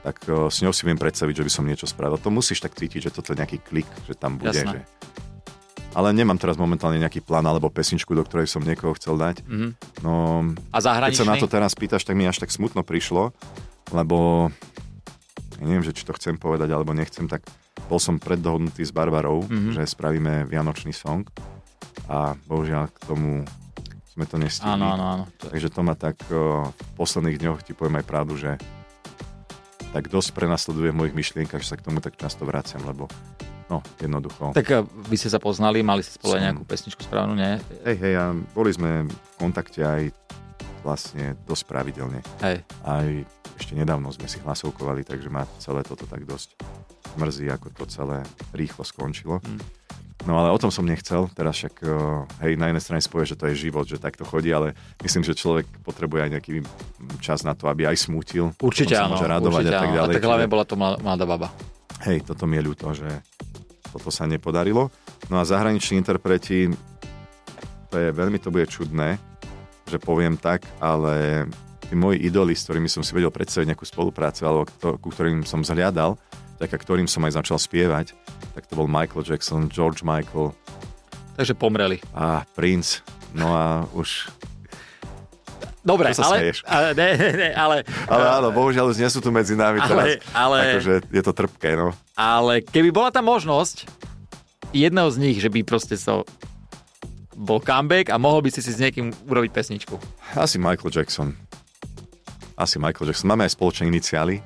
tak 0.04 0.20
uh, 0.28 0.52
s 0.52 0.60
ňou 0.60 0.72
si 0.72 0.84
viem 0.84 1.00
predstaviť, 1.00 1.40
že 1.40 1.46
by 1.48 1.52
som 1.52 1.64
niečo 1.64 1.88
spravil. 1.88 2.20
To 2.20 2.28
musíš 2.28 2.60
tak 2.60 2.76
cítiť, 2.76 3.08
že 3.08 3.14
toto 3.14 3.32
je 3.32 3.40
nejaký 3.40 3.58
klik, 3.64 3.88
že 4.04 4.12
tam 4.16 4.36
bude. 4.36 4.52
Že... 4.52 4.84
Ale 5.94 6.10
nemám 6.10 6.36
teraz 6.36 6.58
momentálne 6.58 6.98
nejaký 6.98 7.22
plán 7.22 7.46
alebo 7.46 7.70
pesničku, 7.70 8.12
do 8.18 8.26
ktorej 8.26 8.50
som 8.50 8.66
niekoho 8.66 8.98
chcel 8.98 9.14
dať. 9.14 9.46
Mm-hmm. 9.46 9.70
No, 10.02 10.42
A 10.74 10.78
zahraničný? 10.82 11.14
Keď 11.14 11.20
sa 11.22 11.30
na 11.30 11.38
to 11.38 11.46
teraz 11.46 11.72
pýtaš, 11.78 12.02
tak 12.02 12.18
mi 12.18 12.26
až 12.26 12.42
tak 12.42 12.50
smutno 12.50 12.82
prišlo, 12.82 13.30
lebo 13.94 14.50
ja 15.62 15.64
neviem, 15.64 15.86
že 15.86 15.94
či 15.94 16.02
to 16.02 16.12
chcem 16.18 16.34
povedať 16.34 16.74
alebo 16.74 16.90
nechcem, 16.90 17.30
tak 17.30 17.46
bol 17.86 18.02
som 18.02 18.18
preddohodnutý 18.18 18.82
s 18.82 18.90
Barbarou, 18.90 19.46
mm-hmm. 19.46 19.78
že 19.78 19.86
spravíme 19.86 20.50
Vianočný 20.50 20.90
song 20.90 21.22
a 22.10 22.34
bohužiaľ 22.50 22.90
k 22.90 22.98
tomu 23.06 23.46
sme 24.14 24.26
to 24.26 24.38
nestihli. 24.38 24.74
Áno, 24.78 24.94
áno, 24.94 25.04
áno. 25.06 25.24
Takže 25.42 25.68
to 25.70 25.80
ma 25.82 25.94
tak 25.94 26.18
v 26.30 26.90
posledných 26.98 27.38
dňoch 27.38 27.66
ti 27.66 27.74
poviem 27.74 28.02
aj 28.02 28.06
pravdu, 28.06 28.34
že 28.38 28.58
tak 29.94 30.10
dosť 30.10 30.34
prenasleduje 30.34 30.90
v 30.90 30.98
mojich 30.98 31.14
myšlienkach, 31.14 31.62
že 31.62 31.70
sa 31.74 31.78
k 31.78 31.86
tomu 31.86 32.02
tak 32.02 32.18
často 32.18 32.42
vraciam, 32.42 32.82
lebo 32.82 33.06
no, 33.68 33.80
jednoducho. 34.00 34.52
Tak 34.52 34.66
eh, 34.70 34.84
vy 34.84 35.16
ste 35.16 35.30
sa 35.32 35.40
poznali, 35.40 35.80
mali 35.80 36.04
ste 36.04 36.16
spolu 36.16 36.36
Som... 36.36 36.44
nejakú 36.44 36.62
pesničku 36.66 37.00
správnu, 37.04 37.34
nie? 37.36 37.60
Hej, 37.84 37.96
hej, 38.00 38.14
a 38.18 38.24
boli 38.52 38.70
sme 38.72 39.08
v 39.08 39.34
kontakte 39.40 39.80
aj 39.84 40.02
vlastne 40.84 41.32
dosť 41.48 41.64
pravidelne. 41.64 42.20
Hej. 42.44 42.60
Aj 42.84 43.08
ešte 43.56 43.72
nedávno 43.72 44.12
sme 44.12 44.28
si 44.28 44.42
hlasovkovali, 44.42 45.06
takže 45.06 45.32
ma 45.32 45.48
celé 45.62 45.80
toto 45.86 46.04
tak 46.04 46.26
dosť 46.28 46.58
mrzí, 47.16 47.46
ako 47.48 47.66
to 47.72 47.84
celé 47.88 48.20
rýchlo 48.52 48.82
skončilo. 48.82 49.38
Hmm. 49.40 49.62
No 50.24 50.40
ale 50.40 50.48
o 50.48 50.58
tom 50.58 50.72
som 50.72 50.88
nechcel, 50.88 51.28
teraz 51.36 51.60
však, 51.60 51.84
hej, 52.40 52.56
na 52.56 52.72
jednej 52.72 52.80
strane 52.80 53.02
spoje, 53.04 53.34
že 53.34 53.36
to 53.36 53.44
je 53.52 53.68
život, 53.68 53.84
že 53.84 54.00
takto 54.00 54.24
chodí, 54.24 54.48
ale 54.48 54.72
myslím, 55.04 55.20
že 55.20 55.36
človek 55.36 55.68
potrebuje 55.84 56.20
aj 56.24 56.30
nejaký 56.32 56.52
čas 57.20 57.44
na 57.44 57.52
to, 57.52 57.68
aby 57.68 57.84
aj 57.84 58.08
smútil. 58.08 58.48
Určite 58.56 58.96
áno, 58.96 59.20
môže 59.20 59.28
radovať 59.28 59.64
určite 59.68 59.76
a 59.76 59.82
tak 59.84 59.90
ďalej. 59.92 60.14
A 60.14 60.16
tak 60.16 60.24
hlavne 60.24 60.48
bola 60.48 60.64
to 60.64 60.74
mladá 60.80 61.24
baba. 61.28 61.52
Hej, 62.08 62.24
toto 62.24 62.48
mi 62.48 62.56
je 62.56 62.62
ľúto, 62.64 62.88
že 62.96 63.08
toto 63.94 64.10
sa 64.10 64.26
nepodarilo. 64.26 64.90
No 65.30 65.38
a 65.38 65.46
zahraniční 65.46 66.02
interpreti, 66.02 66.66
to 67.88 67.94
je, 67.94 68.10
veľmi 68.10 68.42
to 68.42 68.50
bude 68.50 68.66
čudné, 68.66 69.22
že 69.86 70.02
poviem 70.02 70.34
tak, 70.34 70.66
ale 70.82 71.46
tí 71.86 71.94
moji 71.94 72.26
idoli, 72.26 72.58
s 72.58 72.66
ktorými 72.66 72.90
som 72.90 73.06
si 73.06 73.14
vedel 73.14 73.30
predstaviť 73.30 73.70
nejakú 73.70 73.86
spoluprácu, 73.86 74.42
alebo 74.42 74.66
to, 74.82 74.98
ku 74.98 75.14
ktorým 75.14 75.46
som 75.46 75.62
zhliadal, 75.62 76.18
vďaka 76.58 76.74
ktorým 76.74 77.06
som 77.06 77.22
aj 77.22 77.38
začal 77.38 77.58
spievať, 77.62 78.18
tak 78.58 78.66
to 78.66 78.74
bol 78.74 78.90
Michael 78.90 79.22
Jackson, 79.22 79.70
George 79.70 80.02
Michael. 80.02 80.50
Takže 81.38 81.54
pomreli. 81.54 82.02
A 82.14 82.42
Prince. 82.58 83.06
No 83.34 83.54
a 83.54 83.86
už 83.94 84.30
Dobre, 85.84 86.16
ale, 86.16 86.56
ale, 86.64 86.88
ne, 86.96 87.08
ne, 87.12 87.48
ale... 87.52 87.84
Ale 88.08 88.24
áno, 88.40 88.48
bohužiaľ 88.56 88.88
už 88.88 88.96
nie 89.04 89.10
sú 89.12 89.20
tu 89.20 89.28
medzi 89.28 89.52
nami 89.52 89.84
ale, 89.84 89.88
teraz. 89.88 90.04
Ale, 90.32 90.56
akože 90.80 90.94
je 91.12 91.22
to 91.22 91.32
trpké, 91.36 91.76
no. 91.76 91.92
Ale 92.16 92.64
keby 92.64 92.88
bola 92.88 93.12
tá 93.12 93.20
možnosť 93.20 93.84
jedného 94.72 95.12
z 95.12 95.16
nich, 95.20 95.36
že 95.44 95.52
by 95.52 95.60
proste 95.60 96.00
so 96.00 96.24
bol 97.36 97.60
comeback 97.60 98.08
a 98.08 98.16
mohol 98.16 98.40
by 98.40 98.48
si 98.48 98.64
si 98.64 98.72
s 98.72 98.80
niekým 98.80 99.12
urobiť 99.28 99.50
pesničku. 99.52 100.00
Asi 100.32 100.56
Michael 100.56 100.88
Jackson. 100.88 101.36
Asi 102.56 102.80
Michael 102.80 103.12
Jackson. 103.12 103.28
Máme 103.28 103.44
aj 103.44 103.52
spoločné 103.52 103.84
iniciály. 103.90 104.40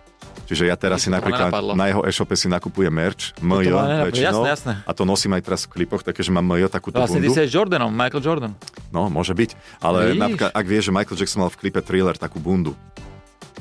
Čiže 0.48 0.64
ja 0.64 0.80
teraz 0.80 1.04
si 1.04 1.12
napríklad 1.12 1.52
na 1.76 1.92
jeho 1.92 2.00
e-shope 2.08 2.32
si 2.32 2.48
nakupujem 2.48 2.88
merch, 2.88 3.36
MJ 3.44 3.68
väčšinou. 4.08 4.48
Jasné, 4.48 4.48
jasné. 4.48 4.72
A 4.88 4.90
to 4.96 5.04
nosím 5.04 5.36
aj 5.36 5.44
teraz 5.44 5.68
v 5.68 5.76
klipoch, 5.76 6.00
takže 6.00 6.32
mám 6.32 6.40
MJ 6.40 6.72
takúto 6.72 6.96
vlastne 6.96 7.20
bundu. 7.20 7.28
Vlastne 7.28 7.36
ty 7.36 7.44
si 7.44 7.44
aj 7.44 7.48
Jordanom, 7.52 7.92
Michael 7.92 8.22
Jordan. 8.24 8.52
No, 8.88 9.12
môže 9.12 9.36
byť. 9.36 9.80
Ale 9.84 10.16
Víš? 10.16 10.20
napríklad, 10.20 10.50
ak 10.52 10.66
vieš, 10.66 10.88
že 10.88 10.92
Michael 10.96 11.18
Jackson 11.20 11.40
mal 11.44 11.52
v 11.52 11.58
klipe 11.60 11.80
Thriller 11.84 12.16
takú 12.16 12.40
bundu, 12.40 12.72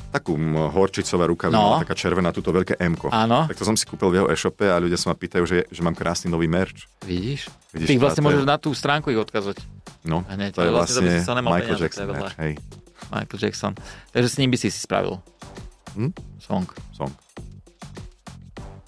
takú 0.08 0.40
horčicová 0.72 1.28
ruka, 1.28 1.52
no. 1.52 1.76
taká 1.84 1.92
červená, 1.92 2.32
túto 2.32 2.48
veľké 2.48 2.80
m 2.80 2.96
Áno. 3.12 3.44
Tak 3.44 3.56
to 3.60 3.64
som 3.68 3.76
si 3.76 3.84
kúpil 3.84 4.08
v 4.08 4.14
jeho 4.22 4.26
e-shope 4.32 4.64
a 4.64 4.80
ľudia 4.80 4.96
sa 4.96 5.12
ma 5.12 5.16
pýtajú, 5.20 5.44
že, 5.44 5.58
že 5.68 5.80
mám 5.84 5.92
krásny 5.92 6.32
nový 6.32 6.48
merch. 6.48 6.88
Vidíš? 7.04 7.52
Vidíš 7.76 7.88
Ty 7.92 7.94
vlastne 8.00 8.22
môžeš 8.24 8.44
na 8.48 8.56
tú 8.56 8.72
stránku 8.72 9.12
ich 9.12 9.20
odkazať. 9.20 9.60
No, 10.08 10.24
Hneď, 10.24 10.56
to 10.56 10.64
je 10.64 10.72
vlastne, 10.72 11.04
vlastne 11.04 11.44
Michael 11.44 11.76
Jackson 11.76 12.08
merch, 12.08 12.36
hej. 12.40 12.52
Michael 13.12 13.38
Jackson. 13.40 13.72
Takže 14.16 14.28
s 14.32 14.36
ním 14.40 14.48
by 14.48 14.56
si 14.56 14.68
si 14.72 14.80
spravil. 14.80 15.20
Hm? 15.92 16.12
Song. 16.40 16.66
Song. 16.96 17.12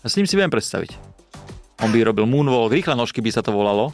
A 0.00 0.07
s 0.09 0.16
ním 0.16 0.24
si 0.24 0.40
viem 0.40 0.48
predstaviť. 0.48 0.96
On 1.85 1.92
by 1.92 2.00
robil 2.05 2.24
moonwalk, 2.24 2.72
rýchle 2.72 2.96
nožky 2.96 3.20
by 3.20 3.33
sa 3.33 3.44
to 3.44 3.53
volalo. 3.53 3.92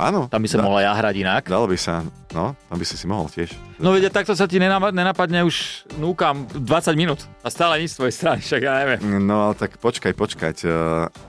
Áno. 0.00 0.26
Tam 0.28 0.40
by 0.40 0.48
sa 0.48 0.58
da, 0.60 0.64
mohla 0.64 0.80
ja 0.82 0.92
hrať 0.92 1.14
inak. 1.20 1.42
Dalo 1.48 1.68
by 1.68 1.78
sa, 1.78 2.02
no, 2.32 2.54
tam 2.56 2.76
by 2.76 2.84
si 2.86 2.96
si 2.96 3.06
mohol 3.06 3.28
tiež. 3.28 3.52
No 3.82 3.92
vedia, 3.92 4.08
takto 4.08 4.32
sa 4.32 4.46
ti 4.46 4.56
nenapadne 4.58 5.42
už 5.44 5.88
núkam 5.98 6.46
20 6.50 6.94
minút 6.94 7.20
a 7.42 7.48
stále 7.50 7.82
nič 7.82 7.94
z 7.94 7.96
tvojej 7.98 8.14
strany, 8.14 8.40
však 8.40 8.60
ja 8.62 8.72
neviem. 8.82 9.00
No 9.22 9.50
ale 9.50 9.54
tak 9.58 9.76
počkaj, 9.82 10.12
počkať. 10.14 10.56
Eh, 10.64 10.72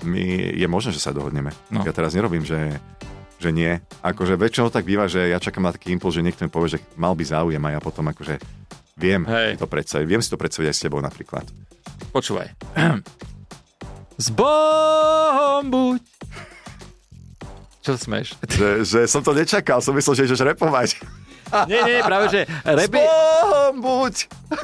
my, 0.05 0.23
je 0.57 0.67
možné, 0.69 0.95
že 0.95 1.01
sa 1.01 1.15
dohodneme. 1.15 1.51
No. 1.73 1.81
Ja 1.83 1.91
teraz 1.95 2.13
nerobím, 2.13 2.45
že 2.45 2.77
že 3.43 3.51
nie. 3.51 3.75
Akože 3.99 4.39
väčšinou 4.39 4.71
tak 4.71 4.87
býva, 4.87 5.11
že 5.11 5.27
ja 5.27 5.35
čakám 5.35 5.67
na 5.67 5.75
taký 5.75 5.91
impuls, 5.91 6.15
že 6.15 6.23
niekto 6.23 6.47
mi 6.47 6.51
povie, 6.53 6.79
že 6.79 6.83
mal 6.95 7.11
by 7.11 7.27
záujem 7.27 7.59
a 7.59 7.75
ja 7.75 7.83
potom 7.83 8.07
akože 8.07 8.39
viem 8.95 9.27
Hej. 9.27 9.59
to 9.59 9.67
predstaviť. 9.67 10.07
Viem 10.07 10.23
si 10.23 10.31
to 10.31 10.39
predstaviť 10.39 10.71
aj 10.71 10.75
s 10.79 10.83
tebou 10.87 11.03
napríklad. 11.03 11.43
Počúvaj. 12.15 12.55
S 14.23 14.29
Bohom 14.29 15.67
buď. 15.67 16.01
Čo 17.83 17.99
smeš? 17.99 18.39
Že, 18.47 18.69
že 18.87 18.99
som 19.11 19.19
to 19.19 19.35
nečakal, 19.35 19.83
som 19.83 19.91
myslel, 19.91 20.15
že 20.15 20.23
ideš 20.31 20.41
repovať. 20.47 21.03
Nie, 21.67 21.83
nie, 21.85 21.99
práve, 22.01 22.25
že 22.31 22.39
repy... 22.63 22.97
Bohom 22.97 23.75
buď. 23.83 24.13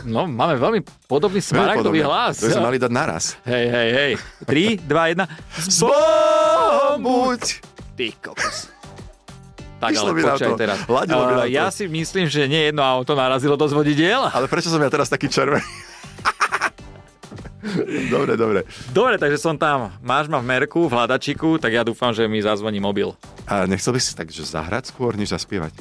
No, 0.07 0.25
máme 0.25 0.57
veľmi 0.57 0.81
podobný 1.05 1.43
smaragdový 1.43 2.01
hlas. 2.01 2.41
To 2.41 2.49
sme 2.49 2.65
mali 2.65 2.77
dať 2.81 2.89
naraz. 2.89 3.37
Hej, 3.45 3.65
hej, 3.69 3.89
hej. 3.93 4.11
3, 4.81 4.87
2, 4.87 5.13
1. 5.19 5.69
S 5.69 5.83
Bohom 5.83 6.97
buď. 7.03 7.41
Ty 7.99 8.07
kokos. 8.23 8.71
Tak 9.79 9.95
ale 9.95 10.11
počkaj 10.11 10.51
teraz. 10.59 10.77
Uh, 10.87 11.47
ja 11.47 11.71
si 11.71 11.87
myslím, 11.87 12.27
že 12.27 12.47
nie 12.51 12.71
jedno 12.71 12.83
auto 12.83 13.15
narazilo 13.15 13.55
do 13.55 13.63
zvodidiel. 13.67 14.27
Ale 14.27 14.51
prečo 14.51 14.67
som 14.67 14.79
ja 14.79 14.91
teraz 14.91 15.07
taký 15.07 15.31
červený? 15.31 15.63
dobre, 18.13 18.33
dobre. 18.39 18.59
Dobre, 18.95 19.15
takže 19.19 19.37
som 19.39 19.59
tam. 19.59 19.91
Máš 19.99 20.31
ma 20.31 20.39
v 20.39 20.47
merku, 20.47 20.87
v 20.87 20.95
hľadačiku, 20.95 21.59
tak 21.59 21.75
ja 21.75 21.83
dúfam, 21.83 22.15
že 22.15 22.25
mi 22.25 22.39
zazvoní 22.39 22.79
mobil. 22.79 23.11
A 23.47 23.67
nechcel 23.67 23.91
by 23.91 23.99
si 23.99 24.15
tak, 24.15 24.31
že 24.31 24.47
zahrať 24.47 24.95
skôr, 24.95 25.19
než 25.19 25.35
zaspievať? 25.35 25.75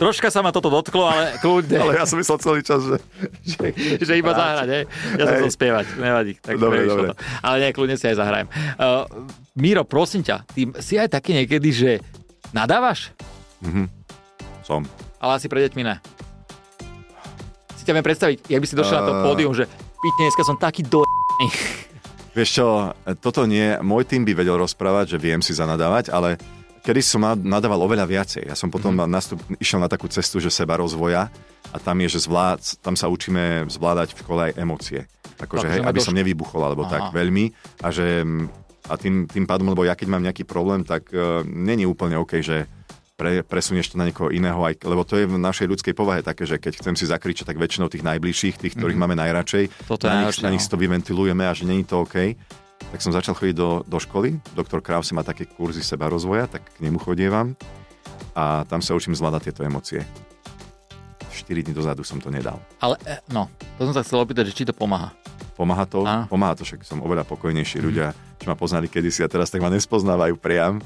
Troška 0.00 0.32
sa 0.32 0.40
ma 0.40 0.48
toto 0.48 0.72
dotklo, 0.72 1.04
ale 1.04 1.36
kľudne. 1.44 1.76
ale 1.76 1.92
ja 2.00 2.08
som 2.08 2.16
myslel 2.16 2.40
celý 2.40 2.60
čas, 2.64 2.80
že... 2.80 2.96
že, 3.44 3.66
že 4.00 4.12
iba 4.16 4.32
zahrať, 4.32 4.68
hej? 4.72 4.84
Ja 5.20 5.24
som 5.28 5.34
chcel 5.44 5.52
spievať, 5.52 5.86
nevadí. 6.00 6.32
Tak 6.40 6.56
dobre, 6.56 6.88
dobre. 6.88 7.12
To. 7.12 7.20
Ale 7.44 7.56
nie, 7.60 7.76
kľudne 7.76 8.00
si 8.00 8.08
aj 8.08 8.16
zahrajem. 8.16 8.48
Uh, 8.80 9.04
Miro, 9.60 9.84
prosím 9.84 10.24
ťa, 10.24 10.48
ty 10.56 10.72
si 10.80 10.96
aj 10.96 11.12
taký 11.12 11.36
niekedy, 11.36 11.68
že 11.68 11.90
nadávaš? 12.56 13.12
Mhm, 13.60 13.92
som. 14.64 14.88
Ale 15.20 15.36
asi 15.36 15.52
pre 15.52 15.60
deťmi 15.68 15.82
ne. 15.84 16.00
Si 17.76 17.84
ťa 17.84 17.92
viem 17.92 18.06
predstaviť, 18.08 18.48
jak 18.48 18.60
by 18.64 18.66
si 18.72 18.80
došiel 18.80 18.96
uh... 18.96 19.00
na 19.04 19.06
to 19.06 19.14
pódium, 19.20 19.52
že 19.52 19.68
pitne, 20.00 20.26
dneska 20.26 20.44
som 20.44 20.56
taký 20.56 20.82
do... 20.82 21.04
Vieš 22.32 22.50
čo, 22.62 22.66
toto 23.20 23.44
nie, 23.44 23.76
môj 23.84 24.08
tým 24.08 24.24
by 24.24 24.32
vedel 24.32 24.56
rozprávať, 24.56 25.16
že 25.16 25.18
viem 25.18 25.44
si 25.44 25.52
zanadávať, 25.52 26.14
ale 26.14 26.40
kedy 26.80 27.00
som 27.04 27.26
nadával 27.36 27.84
oveľa 27.84 28.06
viacej. 28.08 28.48
Ja 28.48 28.56
som 28.56 28.72
potom 28.72 28.96
mm. 28.96 29.10
nastup, 29.10 29.38
išiel 29.60 29.82
na 29.82 29.90
takú 29.90 30.08
cestu, 30.08 30.40
že 30.40 30.48
seba 30.48 30.80
rozvoja 30.80 31.28
a 31.70 31.76
tam 31.76 32.00
je, 32.00 32.16
že 32.16 32.24
zvlád, 32.24 32.80
tam 32.80 32.96
sa 32.96 33.12
učíme 33.12 33.68
zvládať 33.68 34.16
v 34.16 34.20
škole 34.24 34.40
aj 34.50 34.56
emócie. 34.56 35.00
Akože, 35.40 35.68
hej, 35.68 35.80
aby 35.84 36.00
som 36.00 36.16
nevybuchol, 36.16 36.60
alebo 36.60 36.84
Aha. 36.84 36.92
tak 36.92 37.02
veľmi. 37.16 37.52
A 37.84 37.88
že 37.92 38.24
a 38.90 38.94
tým, 38.96 39.28
tým 39.28 39.44
pádom, 39.44 39.70
lebo 39.70 39.86
ja 39.86 39.94
keď 39.94 40.08
mám 40.10 40.24
nejaký 40.24 40.44
problém, 40.48 40.82
tak 40.82 41.12
uh, 41.12 41.44
není 41.44 41.84
úplne 41.84 42.18
OK, 42.18 42.40
že 42.42 42.66
pre, 43.20 43.44
presunieš 43.44 43.92
to 43.92 44.00
na 44.00 44.08
niekoho 44.08 44.32
iného, 44.32 44.56
aj, 44.64 44.80
lebo 44.80 45.04
to 45.04 45.20
je 45.20 45.28
v 45.28 45.36
našej 45.36 45.68
ľudskej 45.68 45.92
povahe 45.92 46.24
také, 46.24 46.48
že 46.48 46.56
keď 46.56 46.80
chcem 46.80 46.96
si 46.96 47.04
zakričať, 47.04 47.52
tak 47.52 47.60
väčšinou 47.60 47.92
tých 47.92 48.00
najbližších, 48.00 48.56
tých, 48.56 48.74
ktorých 48.80 48.96
mm. 48.96 49.04
máme 49.04 49.16
najradšej, 49.20 49.84
Toto 49.84 50.08
na, 50.08 50.24
nich, 50.24 50.40
na 50.40 50.48
nich 50.48 50.64
si 50.64 50.72
to 50.72 50.80
vyventilujeme 50.80 51.44
a 51.44 51.52
že 51.52 51.68
není 51.68 51.84
to 51.84 52.00
OK. 52.00 52.32
Tak 52.80 53.04
som 53.04 53.12
začal 53.12 53.36
chodiť 53.36 53.52
do, 53.52 53.84
do 53.84 53.98
školy, 54.00 54.40
doktor 54.56 54.80
Krause 54.80 55.12
má 55.12 55.20
také 55.20 55.44
kurzy 55.44 55.84
seba 55.84 56.08
rozvoja, 56.08 56.48
tak 56.48 56.64
k 56.64 56.80
nemu 56.80 56.96
chodievam 56.96 57.52
a 58.32 58.64
tam 58.64 58.80
sa 58.80 58.96
učím 58.96 59.12
zvládať 59.12 59.52
tieto 59.52 59.68
emócie. 59.68 60.00
4 61.28 61.60
dní 61.60 61.76
dozadu 61.76 62.00
som 62.00 62.16
to 62.24 62.32
nedal. 62.32 62.56
Ale, 62.80 62.96
e, 63.04 63.20
no, 63.28 63.52
to 63.76 63.84
som 63.84 63.94
sa 63.94 64.02
chcel 64.02 64.24
opýtať, 64.24 64.48
že 64.48 64.56
či 64.56 64.64
to 64.64 64.72
pomáha. 64.72 65.12
Pomáha 65.60 65.84
to? 65.84 66.08
A? 66.08 66.24
Pomáha 66.24 66.56
to, 66.56 66.64
však 66.64 66.88
som 66.88 67.04
oveľa 67.04 67.28
pokojnejší 67.28 67.78
mm. 67.78 67.84
ľudia, 67.84 68.16
čo 68.40 68.48
ma 68.48 68.56
poznali 68.56 68.88
kedysi 68.88 69.20
a 69.20 69.28
teraz 69.28 69.52
tak 69.52 69.60
ma 69.60 69.68
nespoznávajú 69.68 70.40
priam 70.40 70.80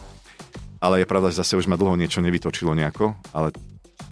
Ale 0.84 1.00
je 1.00 1.08
pravda, 1.08 1.32
že 1.32 1.40
zase 1.40 1.56
už 1.56 1.64
ma 1.64 1.80
dlho 1.80 1.96
niečo 1.96 2.20
nevytočilo 2.20 2.76
nejako, 2.76 3.16
ale 3.32 3.56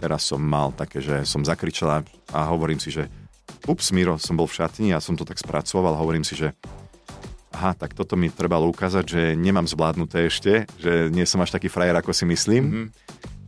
teraz 0.01 0.25
som 0.25 0.41
mal 0.41 0.73
také, 0.73 1.05
že 1.05 1.21
som 1.21 1.45
zakričala 1.45 2.01
a 2.33 2.49
hovorím 2.49 2.81
si, 2.81 2.89
že 2.89 3.13
ups, 3.69 3.93
Miro, 3.93 4.17
som 4.17 4.33
bol 4.33 4.49
v 4.49 4.57
šatni 4.57 4.89
a 4.89 4.97
som 4.97 5.13
to 5.13 5.21
tak 5.21 5.37
spracoval, 5.37 5.93
hovorím 5.93 6.25
si, 6.25 6.33
že 6.33 6.57
aha, 7.53 7.77
tak 7.77 7.93
toto 7.93 8.17
mi 8.17 8.33
trebalo 8.33 8.65
ukázať, 8.73 9.05
že 9.05 9.21
nemám 9.37 9.69
zvládnuté 9.69 10.25
ešte, 10.25 10.65
že 10.81 11.13
nie 11.13 11.29
som 11.29 11.45
až 11.45 11.53
taký 11.53 11.69
frajer, 11.69 11.93
ako 11.93 12.09
si 12.09 12.25
myslím, 12.25 12.63
mm-hmm. 12.65 12.87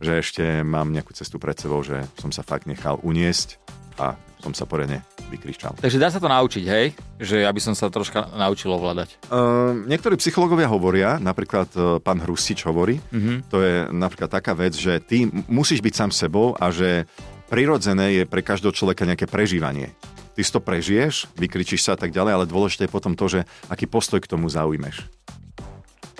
že 0.06 0.12
ešte 0.22 0.44
mám 0.62 0.94
nejakú 0.94 1.10
cestu 1.10 1.42
pred 1.42 1.58
sebou, 1.58 1.82
že 1.82 2.06
som 2.22 2.30
sa 2.30 2.46
fakt 2.46 2.70
nechal 2.70 3.02
uniesť 3.02 3.65
a 3.98 4.16
som 4.40 4.52
sa 4.52 4.68
poriadne 4.68 5.02
vykričal. 5.26 5.74
Takže 5.80 5.98
dá 5.98 6.06
sa 6.06 6.22
to 6.22 6.30
naučiť, 6.30 6.64
hej? 6.70 6.94
Že 7.18 7.50
aby 7.50 7.60
som 7.60 7.74
sa 7.74 7.90
troška 7.90 8.30
naučil 8.36 8.70
ovládať. 8.70 9.18
Uh, 9.26 9.74
niektorí 9.90 10.14
psychológovia 10.20 10.70
hovoria, 10.70 11.18
napríklad 11.18 11.68
uh, 11.74 11.98
pán 11.98 12.22
Hrustič 12.22 12.62
hovorí, 12.62 13.02
mm-hmm. 13.02 13.50
to 13.50 13.58
je 13.58 13.74
napríklad 13.90 14.30
taká 14.30 14.54
vec, 14.54 14.78
že 14.78 15.02
ty 15.02 15.26
musíš 15.50 15.82
byť 15.82 15.94
sám 15.98 16.10
sebou 16.14 16.54
a 16.54 16.70
že 16.70 17.10
prirodzené 17.50 18.22
je 18.22 18.24
pre 18.28 18.44
každého 18.44 18.70
človeka 18.70 19.02
nejaké 19.02 19.26
prežívanie 19.26 19.90
ty 20.36 20.44
si 20.44 20.52
to 20.52 20.60
prežiješ, 20.60 21.32
vykričíš 21.32 21.80
sa 21.80 21.96
a 21.96 21.98
tak 21.98 22.12
ďalej, 22.12 22.32
ale 22.36 22.44
dôležité 22.44 22.84
je 22.84 22.92
potom 22.92 23.16
to, 23.16 23.24
že 23.24 23.48
aký 23.72 23.88
postoj 23.88 24.20
k 24.20 24.28
tomu 24.28 24.52
zaujmeš. 24.52 25.08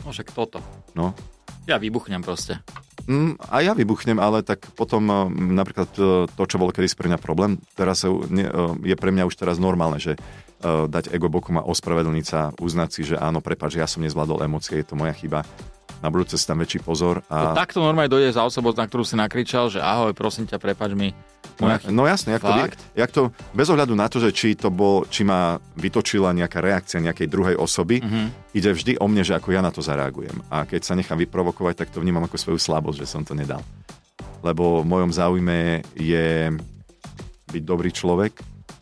No 0.00 0.08
však 0.08 0.32
toto. 0.32 0.64
No. 0.96 1.12
Ja 1.68 1.76
vybuchnem 1.76 2.24
proste. 2.24 2.64
Mm, 3.06 3.38
a 3.38 3.62
ja 3.62 3.70
vybuchnem, 3.70 4.18
ale 4.18 4.42
tak 4.42 4.66
potom 4.74 5.06
eh, 5.06 5.16
napríklad 5.30 5.90
eh, 5.94 6.26
to, 6.26 6.42
čo 6.42 6.58
bolo 6.58 6.74
kedysi 6.74 6.98
pre 6.98 7.06
mňa 7.06 7.22
problém, 7.22 7.62
teraz 7.78 8.02
eh, 8.02 8.10
je 8.82 8.96
pre 8.98 9.10
mňa 9.14 9.30
už 9.30 9.34
teraz 9.38 9.62
normálne, 9.62 10.02
že 10.02 10.18
dať 10.66 11.12
ego 11.12 11.28
bokom 11.28 11.60
a 11.60 11.68
ospravedlniť 11.68 12.26
sa, 12.26 12.48
uznať 12.56 12.88
si, 12.88 13.04
že 13.04 13.20
áno, 13.20 13.44
prepáč, 13.44 13.76
ja 13.76 13.84
som 13.84 14.00
nezvládol 14.00 14.40
emócie, 14.40 14.80
je 14.80 14.88
to 14.88 14.96
moja 14.96 15.12
chyba 15.12 15.44
na 16.00 16.08
budúce 16.12 16.36
si 16.36 16.44
tam 16.44 16.60
väčší 16.60 16.84
pozor. 16.84 17.24
A... 17.32 17.52
To 17.52 17.58
takto 17.58 17.78
normálne 17.80 18.12
dojde 18.12 18.36
za 18.36 18.44
osobou, 18.44 18.72
na 18.76 18.84
ktorú 18.84 19.02
si 19.02 19.16
nakričal, 19.16 19.72
že 19.72 19.80
ahoj, 19.80 20.12
prosím 20.12 20.44
ťa, 20.44 20.60
prepač 20.60 20.92
mi. 20.92 21.16
Moja... 21.56 21.80
No, 21.88 22.04
no 22.04 22.10
jasne, 22.10 22.36
jak 22.36 22.44
to, 22.44 22.52
jak 22.92 23.10
to, 23.12 23.22
bez 23.56 23.68
ohľadu 23.72 23.96
na 23.96 24.06
to, 24.12 24.20
že 24.20 24.30
či 24.36 24.52
to 24.52 24.68
bol, 24.68 25.08
či 25.08 25.24
ma 25.24 25.56
vytočila 25.78 26.36
nejaká 26.36 26.60
reakcia 26.60 27.00
nejakej 27.00 27.28
druhej 27.32 27.56
osoby, 27.56 28.04
mm-hmm. 28.04 28.26
ide 28.52 28.70
vždy 28.76 28.92
o 29.00 29.06
mne, 29.08 29.24
že 29.24 29.32
ako 29.32 29.56
ja 29.56 29.64
na 29.64 29.72
to 29.72 29.80
zareagujem. 29.80 30.36
A 30.52 30.68
keď 30.68 30.84
sa 30.84 30.92
nechám 30.92 31.16
vyprovokovať, 31.16 31.80
tak 31.80 31.88
to 31.94 32.04
vnímam 32.04 32.24
ako 32.28 32.36
svoju 32.36 32.58
slabosť, 32.60 32.98
že 33.00 33.08
som 33.08 33.24
to 33.24 33.32
nedal. 33.32 33.64
Lebo 34.44 34.84
v 34.84 34.86
mojom 34.90 35.10
záujme 35.16 35.80
je 35.96 36.52
byť 37.48 37.62
dobrý 37.64 37.88
človek, 37.88 38.36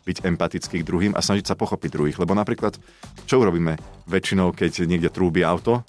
byť 0.05 0.17
empatický 0.27 0.83
k 0.83 0.87
druhým 0.87 1.13
a 1.17 1.23
snažiť 1.23 1.47
sa 1.47 1.55
pochopiť 1.57 1.89
druhých. 1.95 2.19
Lebo 2.19 2.35
napríklad, 2.37 2.77
čo 3.25 3.41
urobíme 3.41 3.79
väčšinou, 4.05 4.53
keď 4.53 4.85
niekde 4.85 5.09
trúbi 5.09 5.41
auto, 5.41 5.81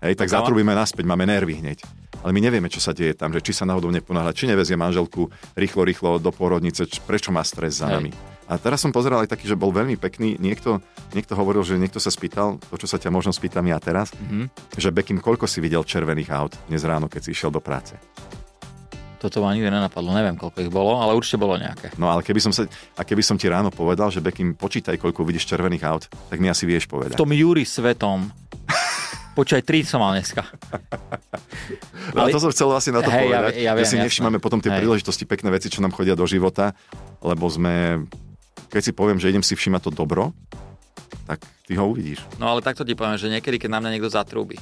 Hej, 0.00 0.16
tak 0.16 0.32
zatrubíme 0.32 0.72
naspäť, 0.72 1.04
máme 1.04 1.28
nervy 1.28 1.60
hneď. 1.60 1.84
Ale 2.24 2.32
my 2.32 2.40
nevieme, 2.40 2.72
čo 2.72 2.80
sa 2.80 2.96
deje 2.96 3.12
tam, 3.12 3.36
že 3.36 3.44
či 3.44 3.52
sa 3.52 3.68
náhodou 3.68 3.92
neponáhľa, 3.92 4.32
či 4.32 4.48
nevezie 4.48 4.72
manželku 4.72 5.28
rýchlo, 5.56 5.84
rýchlo 5.84 6.16
do 6.16 6.32
porodnice, 6.32 6.88
č- 6.88 7.04
prečo 7.04 7.28
má 7.28 7.44
stres 7.44 7.80
za 7.80 7.88
Hej. 7.88 7.94
nami. 7.96 8.10
A 8.48 8.56
teraz 8.56 8.80
som 8.80 8.96
pozeral 8.96 9.22
aj 9.22 9.30
taký, 9.30 9.44
že 9.44 9.60
bol 9.60 9.70
veľmi 9.70 10.00
pekný. 10.00 10.40
Niekto, 10.40 10.80
niekto 11.12 11.36
hovoril, 11.36 11.62
že 11.62 11.76
niekto 11.76 12.00
sa 12.00 12.08
spýtal, 12.08 12.56
to, 12.72 12.76
čo 12.80 12.88
sa 12.88 12.96
ťa 12.96 13.12
možno 13.12 13.30
spýtam 13.30 13.62
ja 13.68 13.76
teraz, 13.76 14.10
mm-hmm. 14.16 14.74
že 14.80 14.88
Bekim, 14.88 15.20
koľko 15.20 15.44
si 15.44 15.60
videl 15.60 15.84
červených 15.84 16.32
aut 16.32 16.56
dnes 16.66 16.80
ráno, 16.82 17.06
keď 17.06 17.20
si 17.28 17.30
išiel 17.36 17.52
do 17.52 17.60
práce? 17.60 17.94
Toto 19.20 19.44
ma 19.44 19.52
nikdy 19.52 19.68
nenapadlo, 19.68 20.16
neviem, 20.16 20.32
koľko 20.32 20.64
ich 20.64 20.72
bolo, 20.72 20.96
ale 20.96 21.12
určite 21.12 21.36
bolo 21.36 21.60
nejaké. 21.60 21.92
No 22.00 22.08
ale 22.08 22.24
keby 22.24 22.40
som, 22.40 22.56
sa, 22.56 22.64
a 22.96 23.04
keby 23.04 23.20
som 23.20 23.36
ti 23.36 23.52
ráno 23.52 23.68
povedal, 23.68 24.08
že 24.08 24.24
Bekim, 24.24 24.56
počítaj, 24.56 24.96
koľko 24.96 25.28
vidíš 25.28 25.44
červených 25.44 25.84
aut, 25.84 26.08
tak 26.08 26.40
mi 26.40 26.48
asi 26.48 26.64
vieš 26.64 26.88
povedať. 26.88 27.14
V 27.14 27.22
tom 27.22 27.36
Júri 27.36 27.68
svetom 27.68 28.32
Počkaj, 29.40 29.62
tri 29.64 29.80
som 29.88 30.04
mal 30.04 30.20
dneska. 30.20 30.44
No 32.10 32.26
ale... 32.26 32.34
to 32.34 32.42
som 32.42 32.50
chcel 32.50 32.66
asi 32.74 32.90
na 32.90 33.06
to 33.06 33.10
hey, 33.12 33.30
povedať, 33.30 33.62
ja, 33.62 33.70
ja 33.70 33.72
viem, 33.78 33.86
že 33.86 33.94
si 33.94 34.02
nevšímame 34.02 34.42
potom 34.42 34.58
tie 34.58 34.74
hey. 34.74 34.82
príležitosti, 34.82 35.30
pekné 35.30 35.54
veci, 35.54 35.70
čo 35.70 35.78
nám 35.78 35.94
chodia 35.94 36.18
do 36.18 36.26
života, 36.26 36.74
lebo 37.22 37.46
sme, 37.46 38.02
keď 38.66 38.82
si 38.82 38.90
poviem, 38.90 39.22
že 39.22 39.30
idem 39.30 39.46
si 39.46 39.54
všímať 39.54 39.86
to 39.86 39.90
dobro, 39.94 40.34
tak 41.30 41.38
ty 41.70 41.78
ho 41.78 41.86
uvidíš. 41.86 42.26
No 42.42 42.50
ale 42.50 42.66
takto 42.66 42.82
ti 42.82 42.98
poviem, 42.98 43.14
že 43.14 43.30
niekedy, 43.30 43.62
keď 43.62 43.70
na 43.70 43.78
mňa 43.78 43.90
niekto 43.94 44.10
zatrúbi, 44.10 44.58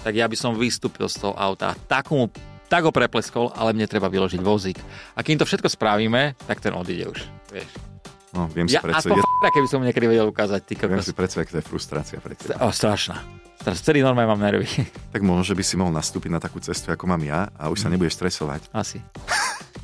tak 0.00 0.16
ja 0.16 0.24
by 0.24 0.36
som 0.38 0.56
vystúpil 0.56 1.12
z 1.12 1.28
toho 1.28 1.36
auta, 1.36 1.76
takomu, 1.84 2.32
tak 2.72 2.88
ho 2.88 2.92
prepleskol, 2.94 3.52
ale 3.52 3.76
mne 3.76 3.84
treba 3.84 4.08
vyložiť 4.08 4.40
vozík. 4.40 4.80
A 5.12 5.20
kým 5.20 5.36
to 5.36 5.44
všetko 5.44 5.68
spravíme, 5.68 6.32
tak 6.48 6.64
ten 6.64 6.72
odíde 6.72 7.12
už, 7.12 7.20
vieš. 7.52 7.91
No, 8.32 8.48
viem 8.48 8.64
si 8.64 8.76
ja, 8.76 8.80
predstaviť. 8.80 9.20
Aspoň 9.20 9.50
keby 9.52 9.68
som 9.68 9.80
niekedy 9.84 10.06
vedel 10.08 10.26
ukázať. 10.28 10.60
Ty 10.64 10.88
viem 10.88 11.04
si 11.04 11.12
predstaviť, 11.12 11.46
to 11.52 11.58
je 11.60 11.64
frustrácia 11.64 12.16
pre 12.16 12.32
teba. 12.32 12.56
O, 12.64 12.72
strašná. 12.72 13.20
Teraz 13.62 13.78
celý 13.84 14.02
normálne 14.02 14.32
mám 14.32 14.42
nervy. 14.42 14.66
Tak 15.14 15.20
možno, 15.20 15.44
že 15.44 15.54
by 15.54 15.62
si 15.62 15.74
mohol 15.76 15.92
nastúpiť 15.92 16.32
na 16.32 16.40
takú 16.40 16.58
cestu, 16.58 16.88
ako 16.88 17.04
mám 17.04 17.20
ja 17.20 17.52
a 17.54 17.68
už 17.68 17.84
sa 17.84 17.86
mm. 17.86 17.92
nebudeš 17.94 18.16
stresovať. 18.16 18.72
Asi. 18.72 18.98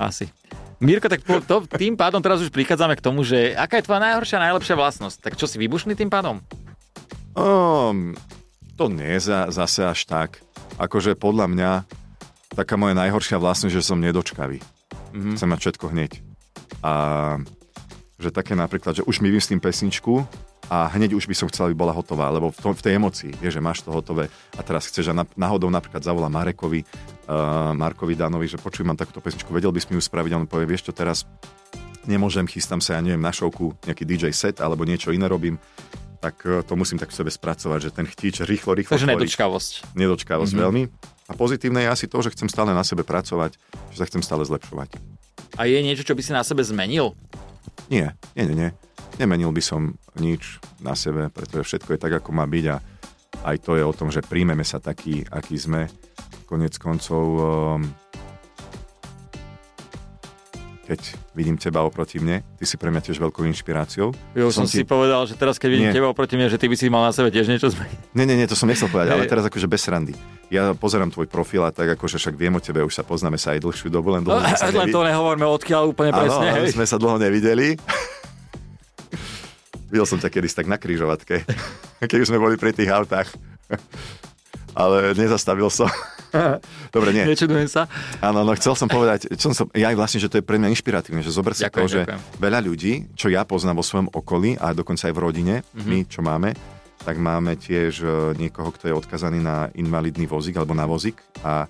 Asi. 0.01 0.33
Mirko, 0.81 1.11
tak 1.11 1.21
to, 1.27 1.57
tým 1.75 1.99
pádom 1.99 2.23
teraz 2.23 2.41
už 2.41 2.55
prichádzame 2.55 2.97
k 2.97 3.05
tomu, 3.05 3.27
že 3.27 3.53
aká 3.53 3.83
je 3.83 3.87
tvoja 3.87 4.01
najhoršia, 4.01 4.41
najlepšia 4.41 4.79
vlastnosť? 4.79 5.19
Tak 5.21 5.33
čo 5.37 5.45
si 5.51 5.59
vybušný 5.59 5.99
tým 5.99 6.09
pádom? 6.09 6.41
Um, 7.35 8.15
to 8.79 8.87
nie 8.89 9.19
je 9.19 9.27
za, 9.27 9.51
zase 9.51 9.85
až 9.85 10.01
tak. 10.07 10.31
Akože 10.79 11.19
podľa 11.19 11.47
mňa 11.51 11.71
taká 12.55 12.79
moja 12.79 12.95
najhoršia 12.95 13.43
vlastnosť, 13.43 13.75
že 13.75 13.83
som 13.83 13.99
nedočkavý. 13.99 14.63
Mm-hmm. 15.13 15.35
Chcem 15.35 15.49
mať 15.51 15.61
všetko 15.67 15.85
hneď. 15.91 16.13
A 16.87 16.93
že 18.19 18.35
také 18.35 18.59
napríklad, 18.59 18.99
že 18.99 19.07
už 19.07 19.23
mi 19.23 19.31
vymyslím 19.31 19.63
pesničku 19.63 20.27
a 20.69 20.91
hneď 20.91 21.15
už 21.15 21.31
by 21.31 21.35
som 21.39 21.47
chcel, 21.49 21.71
aby 21.71 21.79
bola 21.79 21.95
hotová, 21.95 22.29
lebo 22.35 22.51
v, 22.51 22.59
tom, 22.59 22.75
v 22.75 22.83
tej 22.83 22.99
emocii, 22.99 23.31
vieš, 23.39 23.57
že 23.57 23.63
máš 23.63 23.87
to 23.87 23.95
hotové 23.95 24.27
a 24.59 24.61
teraz 24.61 24.91
chceš, 24.91 25.15
a 25.15 25.23
náhodou 25.39 25.71
napríklad 25.71 26.03
zavolá 26.03 26.27
Marekovi, 26.27 26.83
uh, 26.83 27.73
Markovi 27.79 28.19
Danovi, 28.19 28.51
že 28.51 28.59
počuj, 28.59 28.83
mám 28.83 28.99
takúto 28.99 29.23
pesničku, 29.23 29.55
vedel 29.55 29.71
by 29.71 29.79
si 29.79 29.89
mi 29.95 29.97
ju 29.97 30.05
spraviť, 30.05 30.31
a 30.35 30.39
on 30.43 30.51
povie, 30.51 30.67
vieš 30.67 30.91
čo, 30.91 30.93
teraz 30.93 31.25
nemôžem, 32.11 32.45
chystám 32.51 32.83
sa, 32.83 32.99
ja 32.99 33.01
neviem, 33.01 33.23
na 33.23 33.31
šovku, 33.31 33.79
nejaký 33.87 34.03
DJ 34.03 34.35
set 34.35 34.59
alebo 34.59 34.83
niečo 34.83 35.15
iné 35.15 35.31
robím, 35.31 35.55
tak 36.19 36.43
uh, 36.43 36.67
to 36.67 36.75
musím 36.75 36.99
tak 36.99 37.15
v 37.15 37.23
sebe 37.23 37.31
spracovať, 37.31 37.79
že 37.87 37.91
ten 37.95 38.05
chtíč 38.05 38.43
rýchlo, 38.43 38.75
rýchlo. 38.75 38.99
Takže 38.99 39.09
nedočkavosť. 39.15 39.95
Nedočkavosť 39.95 40.53
mm-hmm. 40.53 40.67
veľmi. 40.67 40.83
A 41.29 41.33
pozitívne 41.39 41.87
je 41.87 41.89
asi 41.93 42.07
to, 42.11 42.19
že 42.19 42.35
chcem 42.35 42.51
stále 42.51 42.75
na 42.75 42.83
sebe 42.83 43.07
pracovať, 43.07 43.55
že 43.95 43.97
sa 44.01 44.05
chcem 44.11 44.25
stále 44.27 44.43
zlepšovať. 44.43 44.97
A 45.61 45.69
je 45.69 45.79
niečo, 45.81 46.03
čo 46.03 46.17
by 46.17 46.23
si 46.25 46.33
na 46.33 46.43
sebe 46.43 46.65
zmenil? 46.65 47.15
Nie, 47.89 48.15
nie, 48.37 48.45
nie, 48.47 48.57
nie 48.57 48.71
nemenil 49.19 49.51
by 49.51 49.63
som 49.63 49.99
nič 50.17 50.63
na 50.79 50.95
sebe, 50.95 51.29
pretože 51.29 51.75
všetko 51.75 51.99
je 51.99 52.03
tak, 52.03 52.13
ako 52.23 52.31
má 52.31 52.47
byť 52.47 52.65
a 52.71 52.77
aj 53.45 53.57
to 53.61 53.77
je 53.77 53.85
o 53.85 53.93
tom, 53.93 54.09
že 54.09 54.25
príjmeme 54.25 54.63
sa 54.65 54.79
taký, 54.79 55.27
aký 55.29 55.59
sme. 55.59 55.91
Konec 56.49 56.81
koncov, 56.81 57.25
um, 57.37 57.85
keď 60.88 61.01
vidím 61.37 61.61
teba 61.61 61.85
oproti 61.85 62.16
mne, 62.16 62.40
ty 62.57 62.64
si 62.64 62.81
pre 62.81 62.88
mňa 62.88 63.05
tiež 63.05 63.20
veľkou 63.20 63.44
inšpiráciou. 63.44 64.09
Jo, 64.33 64.48
som, 64.48 64.64
som 64.64 64.72
si 64.72 64.88
povedal, 64.88 65.29
že 65.29 65.37
teraz 65.37 65.61
keď 65.61 65.68
vidím 65.68 65.88
nie. 65.92 65.96
teba 66.01 66.09
oproti 66.09 66.40
mne, 66.40 66.48
že 66.48 66.57
ty 66.57 66.64
by 66.64 66.77
si 66.81 66.88
mal 66.88 67.05
na 67.05 67.12
sebe 67.12 67.29
tiež 67.29 67.44
niečo 67.44 67.68
zmeniť. 67.68 68.16
Nie, 68.16 68.24
nie, 68.24 68.40
nie, 68.40 68.48
to 68.48 68.57
som 68.57 68.64
nechcel 68.64 68.88
povedať, 68.88 69.12
ale 69.12 69.29
teraz 69.29 69.44
akože 69.44 69.68
bez 69.68 69.85
randy. 69.85 70.16
Ja 70.48 70.72
pozerám 70.72 71.12
tvoj 71.12 71.29
profil 71.29 71.61
a 71.61 71.68
tak 71.68 71.92
akože 71.92 72.16
však 72.16 72.35
viem 72.40 72.57
o 72.57 72.61
tebe, 72.64 72.81
už 72.81 72.96
sa 72.96 73.05
poznáme 73.05 73.37
sa 73.37 73.53
aj 73.53 73.68
dlhšiu 73.68 73.92
dobu, 73.92 74.16
len 74.16 74.24
dlho 74.24 74.40
no, 74.40 74.48
sa 74.57 74.72
Len 74.81 74.88
to 74.88 75.05
nehovoríme 75.05 75.44
odkiaľ 75.44 75.92
úplne 75.92 76.16
presne. 76.16 76.57
Áno, 76.57 76.64
sme 76.72 76.88
sa 76.88 76.96
dlho 76.96 77.20
nevideli. 77.20 77.77
Videl 79.92 80.09
som 80.09 80.16
ťa 80.16 80.33
kedy 80.33 80.48
tak 80.57 80.72
na 80.72 80.81
kryžovatke, 80.81 81.44
keď 82.09 82.18
už 82.24 82.33
sme 82.33 82.40
boli 82.40 82.57
pri 82.57 82.72
tých 82.72 82.88
autách. 82.88 83.29
Ale 84.79 85.11
nezastavil 85.19 85.67
som. 85.75 85.91
Dobre, 86.95 87.11
nie. 87.11 87.27
Nečudujem 87.27 87.67
sa. 87.67 87.91
Áno, 88.23 88.47
no 88.47 88.55
chcel 88.55 88.79
som 88.79 88.87
povedať, 88.87 89.27
čo 89.35 89.51
som, 89.51 89.67
ja 89.75 89.91
aj 89.91 89.97
vlastne, 89.99 90.23
že 90.23 90.31
to 90.31 90.38
je 90.38 90.45
pre 90.47 90.55
mňa 90.55 90.71
inšpiratívne, 90.71 91.19
že 91.25 91.35
zober 91.35 91.59
si 91.59 91.67
ďakujem, 91.67 91.83
to, 91.83 91.91
že 91.91 92.01
ďakujem. 92.07 92.21
veľa 92.38 92.61
ľudí, 92.62 92.93
čo 93.19 93.27
ja 93.27 93.43
poznám 93.43 93.83
vo 93.83 93.85
svojom 93.85 94.09
okolí 94.14 94.55
a 94.55 94.71
dokonca 94.71 95.11
aj 95.11 95.14
v 95.19 95.21
rodine, 95.21 95.55
mm-hmm. 95.67 95.88
my, 95.91 95.99
čo 96.07 96.21
máme, 96.23 96.55
tak 97.03 97.17
máme 97.19 97.59
tiež 97.59 97.93
e, 98.05 98.07
niekoho, 98.38 98.71
kto 98.71 98.93
je 98.93 98.95
odkazaný 98.95 99.43
na 99.43 99.73
invalidný 99.75 100.29
vozík 100.31 100.61
alebo 100.61 100.77
na 100.77 100.85
vozík 100.85 101.19
a 101.43 101.67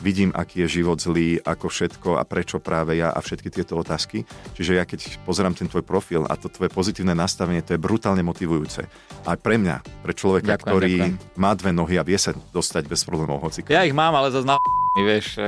vidím, 0.00 0.30
aký 0.34 0.66
je 0.66 0.82
život 0.82 0.98
zlý, 0.98 1.42
ako 1.42 1.66
všetko 1.70 2.18
a 2.18 2.22
prečo 2.22 2.62
práve 2.62 2.98
ja 2.98 3.10
a 3.10 3.18
všetky 3.18 3.50
tieto 3.50 3.78
otázky. 3.78 4.22
Čiže 4.54 4.72
ja 4.78 4.84
keď 4.86 5.22
pozerám 5.26 5.54
ten 5.54 5.66
tvoj 5.66 5.82
profil 5.82 6.22
a 6.26 6.34
to 6.38 6.50
tvoje 6.50 6.70
pozitívne 6.70 7.14
nastavenie, 7.14 7.62
to 7.62 7.74
je 7.74 7.80
brutálne 7.80 8.22
motivujúce. 8.22 8.86
Aj 9.26 9.38
pre 9.38 9.58
mňa, 9.58 9.82
pre 10.02 10.12
človeka, 10.14 10.56
ďakujem, 10.56 10.66
ktorý 10.70 10.94
ďakujem. 10.98 11.38
má 11.38 11.50
dve 11.54 11.70
nohy 11.74 11.94
a 11.98 12.06
vie 12.06 12.18
sa 12.18 12.32
dostať 12.34 12.86
bez 12.86 13.02
problémov 13.02 13.42
hoci. 13.42 13.66
Ja 13.66 13.82
ich 13.82 13.94
mám, 13.94 14.14
ale 14.14 14.30
zase 14.30 14.46
na 14.46 14.56
vieš. 15.08 15.38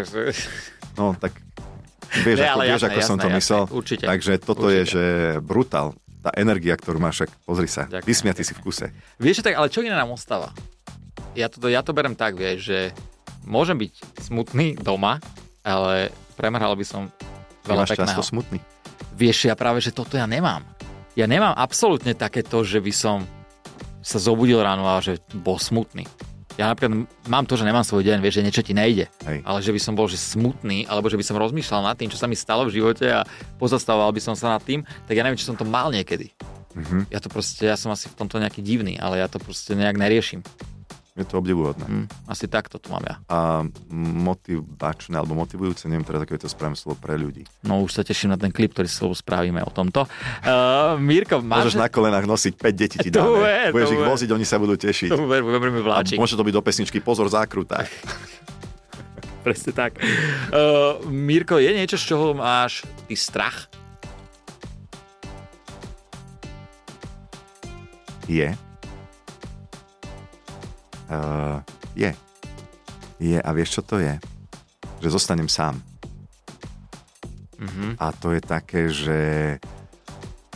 No, 0.99 1.15
tak 1.15 1.35
vieš, 2.23 2.39
ne, 2.43 2.49
ako, 2.51 2.61
vieš, 2.67 2.73
jasné, 2.75 2.87
ako 2.87 3.01
jasné, 3.01 3.09
som 3.09 3.19
to 3.19 3.29
jasné, 3.31 3.39
myslel. 3.39 3.63
Určite. 3.71 4.05
Takže 4.07 4.33
toto 4.43 4.67
určite. 4.69 4.77
je, 4.77 4.83
že 4.87 5.05
brutál. 5.43 5.95
Tá 6.21 6.29
energia, 6.37 6.77
ktorú 6.77 7.01
máš, 7.01 7.25
ak 7.25 7.33
pozri 7.49 7.65
sa, 7.65 7.89
ďakujem, 7.89 8.05
vysmiatý 8.05 8.45
si 8.45 8.53
v 8.53 8.61
kuse. 8.61 8.93
Vieš, 9.17 9.41
tak, 9.41 9.57
ale 9.57 9.73
čo 9.73 9.81
iné 9.81 9.97
nám 9.97 10.13
ostáva? 10.13 10.53
Ja 11.33 11.49
to, 11.49 11.65
ja 11.65 11.81
to 11.81 11.97
berem 11.97 12.13
tak, 12.13 12.37
vieš, 12.37 12.69
že 12.69 12.79
môžem 13.51 13.77
byť 13.77 13.93
smutný 14.31 14.79
doma, 14.79 15.19
ale 15.67 16.15
premrhal 16.39 16.79
by 16.79 16.87
som 16.87 17.11
veľa 17.67 17.85
Máš 17.85 17.99
často 17.99 18.23
smutný? 18.23 18.63
Vieš, 19.19 19.51
ja 19.51 19.59
práve, 19.59 19.83
že 19.83 19.91
toto 19.91 20.15
ja 20.15 20.25
nemám. 20.25 20.63
Ja 21.19 21.27
nemám 21.27 21.53
absolútne 21.59 22.15
takéto, 22.15 22.63
že 22.63 22.79
by 22.79 22.93
som 22.95 23.27
sa 24.01 24.17
zobudil 24.17 24.63
ráno 24.63 24.89
a 24.89 25.03
že 25.03 25.21
bol 25.35 25.61
smutný. 25.61 26.09
Ja 26.57 26.73
napríklad 26.73 27.09
mám 27.29 27.45
to, 27.49 27.57
že 27.57 27.65
nemám 27.65 27.85
svoj 27.85 28.05
deň, 28.05 28.19
vieš, 28.21 28.41
že 28.41 28.45
niečo 28.45 28.63
ti 28.65 28.77
nejde. 28.77 29.09
Hej. 29.25 29.41
Ale 29.45 29.59
že 29.65 29.73
by 29.73 29.81
som 29.81 29.97
bol 29.97 30.09
že 30.09 30.21
smutný, 30.21 30.85
alebo 30.89 31.09
že 31.09 31.17
by 31.17 31.25
som 31.25 31.41
rozmýšľal 31.41 31.89
nad 31.89 31.97
tým, 31.97 32.13
čo 32.13 32.21
sa 32.21 32.29
mi 32.29 32.37
stalo 32.37 32.69
v 32.69 32.81
živote 32.81 33.07
a 33.09 33.25
pozastavoval 33.57 34.13
by 34.13 34.21
som 34.21 34.35
sa 34.37 34.57
nad 34.57 34.63
tým, 34.65 34.85
tak 35.09 35.17
ja 35.17 35.25
neviem, 35.25 35.41
či 35.41 35.49
som 35.49 35.57
to 35.57 35.65
mal 35.65 35.89
niekedy. 35.89 36.33
Mhm. 36.77 37.11
Ja 37.11 37.19
to 37.19 37.33
proste, 37.33 37.67
ja 37.67 37.81
som 37.81 37.91
asi 37.91 38.13
v 38.13 38.17
tomto 38.19 38.39
nejaký 38.39 38.61
divný, 38.63 39.01
ale 39.01 39.19
ja 39.19 39.27
to 39.27 39.41
proste 39.41 39.73
nejak 39.73 39.97
neriešim. 39.97 40.45
Je 41.19 41.27
to 41.27 41.43
obdivuhodné. 41.43 41.85
Hm, 41.85 42.07
asi 42.31 42.47
takto 42.47 42.79
to 42.79 42.87
mám 42.95 43.03
ja. 43.03 43.19
A 43.27 43.67
motivačné 43.91 45.19
alebo 45.19 45.35
motivujúce, 45.35 45.91
neviem 45.91 46.07
teraz, 46.07 46.23
aké 46.23 46.39
to 46.39 46.47
správne 46.47 46.79
slovo 46.79 46.97
pre 47.03 47.19
ľudí. 47.19 47.45
No 47.67 47.83
už 47.83 47.99
sa 47.99 48.03
teším 48.07 48.31
na 48.31 48.39
ten 48.39 48.55
klip, 48.55 48.71
ktorý 48.73 48.87
s 48.87 49.03
sebou 49.03 49.11
spravíme 49.11 49.59
o 49.61 49.71
tomto. 49.75 50.07
Uh, 50.47 50.95
Mirko, 51.03 51.43
máš... 51.43 51.75
Môžeš 51.75 51.83
na 51.83 51.91
kolenách 51.91 52.31
nosiť 52.31 52.53
5 52.55 52.73
detí 52.79 52.97
ti 53.03 53.11
dáme. 53.15 53.43
je, 53.43 53.75
Budeš 53.75 53.91
ich 53.91 54.05
voziť, 54.07 54.31
oni 54.31 54.47
sa 54.47 54.57
budú 54.63 54.79
tešiť. 54.79 55.11
To 55.11 55.27
ver, 55.27 55.43
budeme 55.43 55.83
A 55.83 55.87
vláčiť. 55.99 56.17
môže 56.17 56.39
to 56.39 56.47
byť 56.47 56.55
do 56.55 56.63
pesničky 56.63 57.03
Pozor 57.03 57.27
zákruta. 57.27 57.83
Presne 59.45 59.73
tak. 59.75 59.99
Uh, 60.55 61.03
Mirko, 61.11 61.59
je 61.59 61.75
niečo, 61.75 61.99
z 61.99 62.15
čoho 62.15 62.39
máš 62.39 62.87
ty 63.11 63.19
strach? 63.19 63.67
Je. 68.31 68.55
Uh, 71.11 71.59
je. 71.99 72.15
Je. 73.19 73.39
A 73.43 73.51
vieš, 73.51 73.81
čo 73.81 73.83
to 73.83 73.99
je? 73.99 74.15
Že 75.03 75.09
zostanem 75.11 75.51
sám. 75.51 75.83
Mhm. 77.61 77.99
A 77.99 78.15
to 78.15 78.33
je 78.33 78.41
také, 78.41 78.89
že 78.89 79.21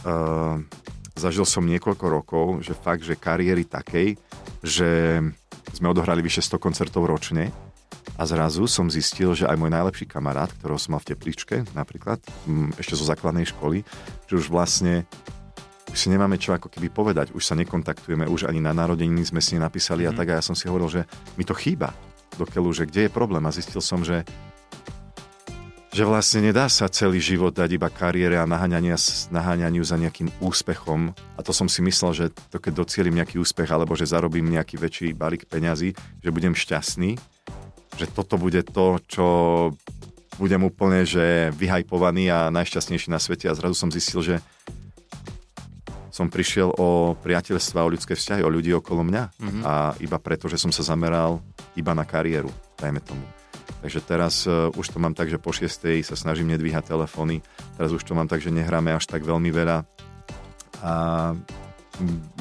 uh, 0.06 0.56
zažil 1.18 1.44
som 1.44 1.66
niekoľko 1.66 2.06
rokov, 2.06 2.46
že 2.62 2.72
fakt, 2.72 3.02
že 3.04 3.18
kariéry 3.18 3.66
takej, 3.66 4.16
že 4.64 5.20
sme 5.74 5.90
odohrali 5.90 6.22
vyše 6.22 6.40
100 6.40 6.62
koncertov 6.62 7.04
ročne 7.04 7.50
a 8.14 8.22
zrazu 8.24 8.70
som 8.70 8.86
zistil, 8.86 9.34
že 9.34 9.48
aj 9.50 9.58
môj 9.58 9.74
najlepší 9.74 10.06
kamarát, 10.06 10.50
ktorého 10.54 10.78
som 10.78 10.94
mal 10.94 11.02
v 11.02 11.14
tepličke 11.14 11.66
napríklad, 11.74 12.22
mm, 12.46 12.78
ešte 12.78 12.94
zo 12.94 13.04
základnej 13.04 13.48
školy, 13.50 13.82
že 14.30 14.34
už 14.38 14.54
vlastne 14.54 15.02
už 15.94 16.02
si 16.02 16.11
nemáme 16.11 16.42
čo 16.42 16.50
ako 16.50 16.74
keby 16.74 16.90
povedať, 16.90 17.30
už 17.38 17.46
sa 17.46 17.54
nekontaktujeme, 17.54 18.26
už 18.26 18.50
ani 18.50 18.59
na 18.59 18.74
narodeniny 18.74 19.30
sme 19.30 19.38
si 19.38 19.54
nenapísali 19.54 20.02
a 20.02 20.11
tak. 20.11 20.35
A 20.35 20.42
ja 20.42 20.44
som 20.44 20.59
si 20.59 20.66
hovoril, 20.66 20.90
že 20.90 21.02
mi 21.38 21.46
to 21.46 21.54
chýba 21.54 21.94
do 22.35 22.42
keľu, 22.42 22.74
že 22.74 22.90
kde 22.90 23.07
je 23.07 23.14
problém? 23.14 23.46
A 23.46 23.54
zistil 23.54 23.78
som, 23.78 24.02
že 24.02 24.26
že 25.94 26.02
vlastne 26.02 26.50
nedá 26.50 26.66
sa 26.66 26.90
celý 26.90 27.22
život 27.22 27.54
dať 27.54 27.78
iba 27.78 27.87
kariére 27.87 28.35
a 28.35 28.50
naháňania, 28.50 28.98
naháňaniu 29.30 29.87
za 29.87 29.94
nejakým 29.94 30.26
úspechom. 30.42 31.14
A 31.38 31.40
to 31.46 31.54
som 31.54 31.70
si 31.70 31.87
myslel, 31.87 32.11
že 32.11 32.26
to 32.50 32.59
keď 32.59 32.83
docielim 32.83 33.14
nejaký 33.14 33.38
úspech 33.38 33.70
alebo 33.70 33.94
že 33.94 34.11
zarobím 34.11 34.50
nejaký 34.50 34.74
väčší 34.74 35.14
balík 35.14 35.46
peňazí, 35.46 35.94
že 35.94 36.35
budem 36.35 36.59
šťastný, 36.59 37.14
že 37.94 38.11
toto 38.11 38.35
bude 38.42 38.66
to, 38.66 38.98
čo 39.07 39.26
budem 40.42 40.66
úplne 40.66 41.07
že 41.07 41.54
vyhajpovaný 41.54 42.26
a 42.35 42.50
najšťastnejší 42.50 43.14
na 43.14 43.22
svete. 43.22 43.46
A 43.46 43.54
zrazu 43.54 43.78
som 43.78 43.94
zistil, 43.94 44.18
že 44.18 44.37
som 46.14 46.31
prišiel 46.31 46.70
o 46.79 47.18
priateľstva, 47.18 47.83
o 47.83 47.90
ľudské 47.90 48.14
vzťahy, 48.14 48.46
o 48.46 48.50
ľudí 48.55 48.70
okolo 48.70 49.03
mňa 49.03 49.22
Mhm. 49.42 49.61
a 49.66 49.72
iba 49.98 50.18
preto, 50.22 50.46
že 50.46 50.62
som 50.62 50.70
sa 50.70 50.87
zameral 50.87 51.42
iba 51.74 51.90
na 51.90 52.07
kariéru, 52.07 52.55
dajme 52.79 53.03
tomu. 53.03 53.27
Takže 53.83 54.00
teraz 54.00 54.46
uh, 54.46 54.70
už 54.79 54.94
to 54.94 55.03
mám 55.03 55.12
tak, 55.12 55.27
že 55.29 55.42
po 55.42 55.50
šiestej 55.50 56.07
sa 56.07 56.14
snažím 56.14 56.55
nedvíhať 56.55 56.87
telefóny, 56.87 57.42
teraz 57.74 57.90
už 57.90 58.07
to 58.07 58.14
mám 58.14 58.31
tak, 58.31 58.38
že 58.38 58.55
nehráme 58.55 58.94
až 58.94 59.11
tak 59.11 59.27
veľmi 59.27 59.50
veľa 59.50 59.83
a 60.81 60.92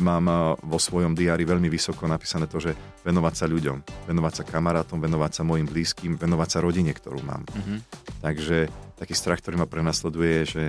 mám 0.02 0.26
uh, 0.30 0.38
vo 0.66 0.78
svojom 0.82 1.14
diári 1.14 1.46
veľmi 1.46 1.70
vysoko 1.70 2.06
napísané 2.06 2.50
to, 2.50 2.58
že 2.58 2.74
venovať 3.06 3.34
sa 3.34 3.46
ľuďom, 3.46 4.08
venovať 4.10 4.34
sa 4.34 4.44
kamarátom, 4.46 4.98
venovať 4.98 5.32
sa 5.34 5.44
mojim 5.46 5.66
blízkym, 5.66 6.18
venovať 6.18 6.50
sa 6.50 6.60
rodine, 6.62 6.94
ktorú 6.94 7.22
mám. 7.22 7.44
Mhm. 7.50 7.76
Takže 8.22 8.58
taký 8.98 9.14
strach, 9.18 9.42
ktorý 9.44 9.60
ma 9.60 9.68
prenasleduje, 9.68 10.30
je, 10.42 10.44
že 10.46 10.64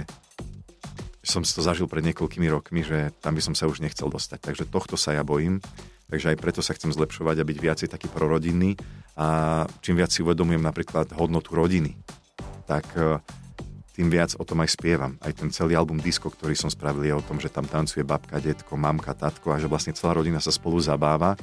som 1.25 1.43
si 1.43 1.57
to 1.57 1.65
zažil 1.65 1.89
pred 1.89 2.05
niekoľkými 2.05 2.49
rokmi, 2.53 2.85
že 2.85 3.11
tam 3.25 3.35
by 3.35 3.43
som 3.43 3.55
sa 3.57 3.65
už 3.65 3.81
nechcel 3.81 4.13
dostať. 4.13 4.39
Takže 4.45 4.65
tohto 4.69 5.01
sa 5.01 5.17
ja 5.17 5.25
bojím. 5.25 5.65
Takže 6.13 6.37
aj 6.37 6.39
preto 6.39 6.61
sa 6.61 6.77
chcem 6.77 6.93
zlepšovať 6.93 7.41
a 7.41 7.49
byť 7.49 7.59
viacej 7.59 7.89
taký 7.89 8.13
prorodinný. 8.13 8.77
A 9.17 9.65
čím 9.81 9.97
viac 9.97 10.13
si 10.13 10.21
uvedomujem 10.21 10.61
napríklad 10.61 11.17
hodnotu 11.17 11.57
rodiny, 11.57 11.97
tak 12.69 12.85
e, 12.93 13.19
tým 13.97 14.13
viac 14.13 14.37
o 14.37 14.45
tom 14.45 14.61
aj 14.61 14.77
spievam. 14.77 15.17
Aj 15.25 15.33
ten 15.33 15.49
celý 15.49 15.79
album 15.79 16.03
Disco, 16.03 16.29
ktorý 16.29 16.53
som 16.53 16.69
spravil, 16.69 17.09
je 17.09 17.15
o 17.17 17.25
tom, 17.25 17.41
že 17.41 17.49
tam 17.49 17.65
tancuje 17.65 18.05
babka, 18.05 18.37
detko, 18.37 18.77
mamka, 18.77 19.17
tatko 19.17 19.55
a 19.55 19.61
že 19.63 19.71
vlastne 19.71 19.97
celá 19.97 20.19
rodina 20.19 20.45
sa 20.45 20.53
spolu 20.53 20.77
zabáva. 20.77 21.41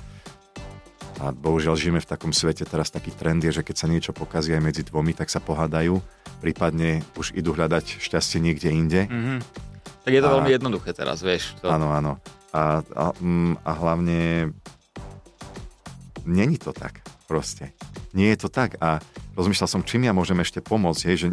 A 1.21 1.29
bohužiaľ 1.33 1.77
žijeme 1.77 2.01
v 2.01 2.09
takom 2.09 2.33
svete, 2.33 2.65
teraz 2.65 2.89
taký 2.93 3.13
trend 3.13 3.45
je, 3.45 3.53
že 3.53 3.65
keď 3.65 3.75
sa 3.77 3.87
niečo 3.89 4.11
pokazí 4.13 4.53
aj 4.53 4.61
medzi 4.61 4.81
dvomi, 4.85 5.13
tak 5.13 5.29
sa 5.29 5.37
pohádajú, 5.37 6.01
prípadne 6.41 7.05
už 7.13 7.33
idú 7.37 7.53
hľadať 7.53 7.97
šťastie 8.01 8.41
niekde 8.41 8.69
inde. 8.69 9.01
Mhm. 9.09 9.70
Tak 10.01 10.11
je 10.11 10.21
to 10.21 10.29
A- 10.29 10.33
veľmi 10.35 10.51
jednoduché 10.51 10.91
teraz, 10.91 11.21
vieš. 11.21 11.53
To... 11.61 11.69
Áno, 11.69 11.89
áno. 11.89 12.17
A, 12.51 12.81
a, 12.83 13.05
mm, 13.15 13.63
a 13.63 13.71
hlavne 13.73 14.19
není 16.25 16.57
to 16.57 16.73
tak 16.73 17.01
proste. 17.25 17.71
Nie 18.11 18.35
je 18.35 18.43
to 18.43 18.49
tak 18.51 18.75
a 18.83 18.99
rozmýšľal 19.33 19.69
som, 19.69 19.81
čím 19.81 20.03
ja 20.03 20.13
môžem 20.13 20.35
ešte 20.37 20.59
pomôcť, 20.59 21.01
hej, 21.07 21.17
že 21.17 21.27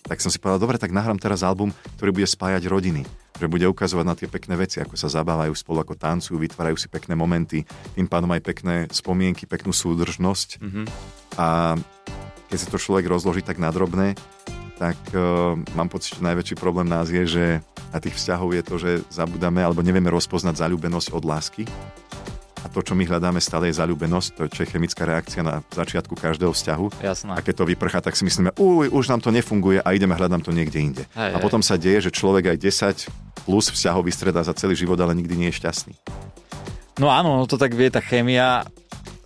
tak 0.00 0.18
som 0.18 0.32
si 0.32 0.40
povedal, 0.40 0.58
dobre, 0.58 0.80
tak 0.80 0.90
nahrám 0.90 1.20
teraz 1.20 1.44
album, 1.44 1.70
ktorý 1.94 2.10
bude 2.10 2.26
spájať 2.26 2.66
rodiny, 2.66 3.04
že 3.36 3.46
bude 3.46 3.68
ukazovať 3.68 4.06
na 4.06 4.16
tie 4.16 4.26
pekné 4.26 4.56
veci, 4.56 4.80
ako 4.80 4.96
sa 4.96 5.12
zabávajú 5.12 5.52
spolu, 5.52 5.84
ako 5.84 5.94
tancujú, 5.94 6.40
vytvárajú 6.40 6.74
si 6.74 6.88
pekné 6.88 7.14
momenty, 7.14 7.62
tým 7.94 8.08
pádom 8.08 8.32
aj 8.32 8.42
pekné 8.42 8.74
spomienky, 8.90 9.44
peknú 9.44 9.70
súdržnosť 9.70 10.58
Mhm. 10.58 10.82
a 11.36 11.76
keď 12.48 12.58
si 12.58 12.66
to 12.66 12.80
človek 12.80 13.06
rozloží 13.06 13.44
tak 13.44 13.60
na 13.60 13.70
drobné, 13.70 14.18
tak 14.80 14.96
uh, 15.12 15.60
mám 15.76 15.92
pocit, 15.92 16.16
že 16.16 16.24
najväčší 16.24 16.56
problém 16.56 16.88
nás 16.88 17.12
je, 17.12 17.20
že 17.28 17.44
na 17.92 18.00
tých 18.00 18.16
vzťahov 18.16 18.56
je 18.56 18.62
to, 18.64 18.74
že 18.80 18.90
zabudáme 19.12 19.60
alebo 19.60 19.84
nevieme 19.84 20.08
rozpoznať 20.08 20.64
zalúbenosť 20.64 21.12
od 21.12 21.28
lásky. 21.28 21.68
A 22.64 22.68
to, 22.68 22.80
čo 22.80 22.96
my 22.96 23.04
hľadáme 23.04 23.40
stále 23.44 23.68
je 23.68 23.76
zalúbenosť, 23.76 24.36
to 24.36 24.48
je 24.48 24.68
chemická 24.68 25.04
reakcia 25.04 25.44
na 25.44 25.60
začiatku 25.72 26.16
každého 26.16 26.52
vzťahu. 26.52 27.04
Jasné. 27.04 27.32
A 27.36 27.44
keď 27.44 27.64
to 27.64 27.68
vyprchá, 27.68 28.00
tak 28.04 28.16
si 28.16 28.24
myslíme, 28.24 28.56
uj, 28.56 28.88
už 28.92 29.08
nám 29.12 29.20
to 29.20 29.32
nefunguje 29.32 29.80
a 29.80 29.88
ideme 29.92 30.16
hľadať 30.16 30.40
to 30.44 30.52
niekde 30.52 30.78
inde. 30.80 31.04
Hej, 31.12 31.32
a 31.32 31.38
hej. 31.40 31.44
potom 31.44 31.60
sa 31.60 31.80
deje, 31.80 32.08
že 32.08 32.16
človek 32.16 32.56
aj 32.56 32.56
10 32.60 33.44
plus 33.48 33.72
vzťahov 33.72 34.04
vystredá 34.08 34.44
za 34.44 34.52
celý 34.56 34.76
život, 34.76 35.00
ale 35.00 35.16
nikdy 35.16 35.34
nie 35.36 35.48
je 35.52 35.60
šťastný. 35.60 35.96
No 37.00 37.08
áno, 37.08 37.40
no 37.40 37.44
to 37.48 37.56
tak 37.56 37.72
vie 37.72 37.88
tá 37.88 38.04
chémia, 38.04 38.68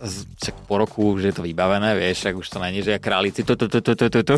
však 0.01 0.55
po 0.67 0.75
roku 0.75 1.15
už 1.15 1.31
je 1.31 1.33
to 1.35 1.41
vybavené, 1.43 1.95
vieš, 1.95 2.23
však 2.23 2.35
už 2.35 2.47
to 2.51 2.59
není, 2.59 2.83
že 2.83 2.95
ja 2.95 2.99
králici 2.99 3.47
tu, 3.47 3.55
tu, 3.55 3.71
tu, 3.71 3.79
tu, 3.79 3.93
tu, 3.95 4.07
tu, 4.11 4.21
tu. 4.21 4.37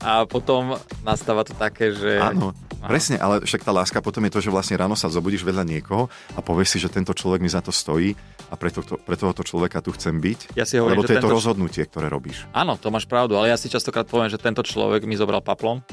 a 0.00 0.24
potom 0.24 0.80
nastáva 1.04 1.44
to 1.44 1.52
také, 1.52 1.92
že... 1.92 2.16
Áno, 2.16 2.56
presne, 2.80 3.20
ale 3.20 3.44
však 3.44 3.62
tá 3.62 3.72
láska 3.72 4.00
potom 4.00 4.24
je 4.24 4.32
to, 4.32 4.40
že 4.40 4.48
vlastne 4.48 4.80
ráno 4.80 4.96
sa 4.96 5.12
zobudíš 5.12 5.44
vedľa 5.44 5.64
niekoho 5.68 6.08
a 6.34 6.40
povieš 6.40 6.68
si, 6.76 6.78
že 6.80 6.88
tento 6.88 7.12
človek 7.12 7.44
mi 7.44 7.52
za 7.52 7.60
to 7.60 7.68
stojí 7.68 8.16
a 8.48 8.56
pre, 8.56 8.72
to, 8.72 8.80
pre 8.80 9.16
tohoto 9.20 9.44
človeka 9.44 9.84
tu 9.84 9.92
chcem 9.92 10.16
byť, 10.16 10.56
Ja 10.56 10.64
si 10.64 10.80
hovorím, 10.80 11.00
lebo 11.00 11.04
že 11.04 11.08
to 11.08 11.14
je 11.20 11.24
to 11.24 11.32
rozhodnutie, 11.32 11.82
ktoré 11.84 12.08
robíš. 12.08 12.48
Áno, 12.56 12.80
to 12.80 12.88
máš 12.88 13.04
pravdu, 13.04 13.36
ale 13.36 13.52
ja 13.52 13.60
si 13.60 13.68
častokrát 13.68 14.08
poviem, 14.08 14.32
že 14.32 14.40
tento 14.40 14.64
človek 14.64 15.04
mi 15.04 15.20
zobral 15.20 15.44
paplon. 15.44 15.84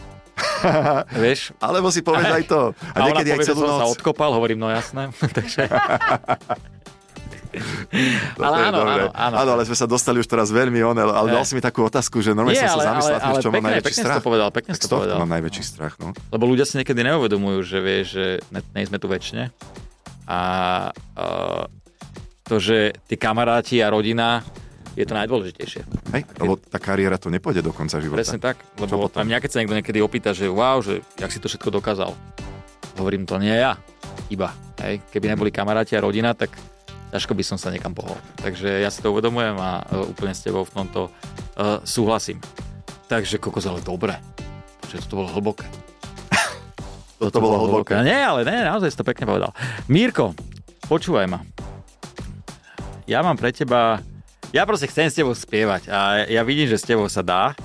Vieš? 1.24 1.52
Alebo 1.60 1.91
si 1.91 2.02
povieš 2.06 2.32
aj 2.32 2.45
to. 2.47 2.62
A, 2.71 2.95
A, 2.95 2.97
ona 3.04 3.08
niekedy 3.12 3.30
aj 3.36 3.38
povie, 3.38 3.45
že 3.45 3.52
celú 3.52 3.62
som 3.67 3.76
sa 3.76 3.86
noc. 3.88 3.93
odkopal, 4.00 4.32
hovorím, 4.32 4.60
no 4.63 4.67
jasné. 4.71 5.12
Takže... 5.38 5.67
Ale 8.39 8.56
áno, 8.71 8.80
áno, 8.82 9.08
áno. 9.12 9.36
áno, 9.36 9.51
ale 9.54 9.63
sme 9.67 9.75
sa 9.75 9.84
dostali 9.84 10.17
už 10.17 10.27
teraz 10.27 10.47
veľmi 10.47 10.80
on, 10.80 10.95
ale 10.95 11.12
ale 11.12 11.27
Ne. 11.27 11.34
dal 11.38 11.43
si 11.43 11.54
mi 11.54 11.62
takú 11.62 11.84
otázku, 11.84 12.23
že 12.23 12.32
normálne 12.32 12.56
Nie, 12.56 12.71
som 12.71 12.80
ale, 12.80 12.84
sa 12.84 12.88
ale, 12.88 12.88
zamyslel, 12.88 13.12
ale 13.12 13.21
vieš, 13.21 13.36
čo 13.36 13.49
mám 13.49 13.54
pekne, 13.54 13.67
najväčší 13.67 13.88
pekne 13.91 14.04
strach. 14.04 14.17
to 14.17 14.23
povedal, 14.23 14.47
pekne 14.49 14.71
Tak 14.71 14.82
to 14.82 14.95
povedal. 14.95 15.17
mám 15.19 15.32
najväčší 15.36 15.63
strach, 15.63 15.93
no. 15.99 16.08
Lebo 16.32 16.43
ľudia 16.47 16.65
si 16.65 16.73
niekedy 16.80 16.99
neuvedomujú, 17.04 17.60
že 17.67 17.77
vieš, 17.84 18.06
že 18.15 18.25
nie 18.49 18.86
sme 18.88 18.97
tu 18.97 19.08
väčšine. 19.12 19.43
A 20.32 20.39
uh, 20.95 21.63
to, 22.47 22.56
že 22.63 22.95
tí 23.12 23.19
kamaráti 23.19 23.84
a 23.84 23.91
rodina 23.91 24.39
je 24.95 25.08
to 25.08 25.15
najdôležitejšie. 25.15 25.82
Hej, 26.15 26.23
lebo 26.39 26.60
tá 26.60 26.80
kariéra 26.80 27.15
to 27.15 27.32
nepôjde 27.32 27.63
do 27.63 27.71
konca 27.71 27.99
života. 28.04 28.19
Presne 28.19 28.39
tak, 28.43 28.60
lebo 28.75 29.08
aj 29.08 29.23
mňa 29.23 29.39
keď 29.39 29.49
sa 29.51 29.58
niekto 29.63 29.75
niekedy 29.80 29.99
opýta, 30.04 30.36
že 30.36 30.51
wow, 30.51 30.84
že 30.84 30.99
jak 31.15 31.32
si 31.32 31.39
to 31.39 31.47
všetko 31.47 31.71
dokázal. 31.80 32.12
Hovorím, 32.99 33.24
to 33.24 33.39
nie 33.39 33.55
ja, 33.55 33.80
iba. 34.28 34.51
Hej. 34.84 34.99
Keby 35.15 35.32
neboli 35.32 35.51
kamaráti 35.51 35.95
a 35.95 36.03
rodina, 36.03 36.36
tak 36.36 36.51
ťažko 37.12 37.36
by 37.36 37.43
som 37.43 37.57
sa 37.59 37.70
niekam 37.70 37.91
pohol. 37.91 38.16
Takže 38.39 38.82
ja 38.82 38.88
si 38.88 39.03
to 39.03 39.12
uvedomujem 39.12 39.59
a 39.59 39.84
uh, 39.84 40.07
úplne 40.07 40.32
s 40.32 40.41
tebou 40.41 40.64
v 40.64 40.72
tomto 40.72 41.12
uh, 41.12 41.84
súhlasím. 41.84 42.39
Takže 43.12 43.38
kokos, 43.38 43.68
ale 43.68 43.84
dobre. 43.84 44.16
Že 44.88 45.07
to 45.12 45.16
bolo 45.20 45.30
hlboké. 45.36 45.68
Toto 47.22 47.43
bolo 47.43 47.68
hlboké. 47.68 47.99
Nie, 48.01 48.24
ale 48.24 48.47
ne, 48.47 48.64
naozaj 48.64 48.95
si 48.95 48.99
to 48.99 49.03
pekne 49.03 49.28
povedal. 49.28 49.51
Mírko, 49.91 50.32
počúvaj 50.88 51.28
ma. 51.28 51.43
Ja 53.03 53.20
mám 53.20 53.36
pre 53.36 53.51
teba... 53.51 53.99
Ja 54.55 54.64
proste 54.64 54.88
chcem 54.88 55.07
s 55.12 55.16
tebou 55.16 55.36
spievať 55.36 55.88
a 55.91 56.28
ja 56.28 56.43
vidím, 56.43 56.68
že 56.68 56.80
s 56.80 56.88
tebou 56.88 57.07
sa 57.12 57.24
dá. 57.24 57.55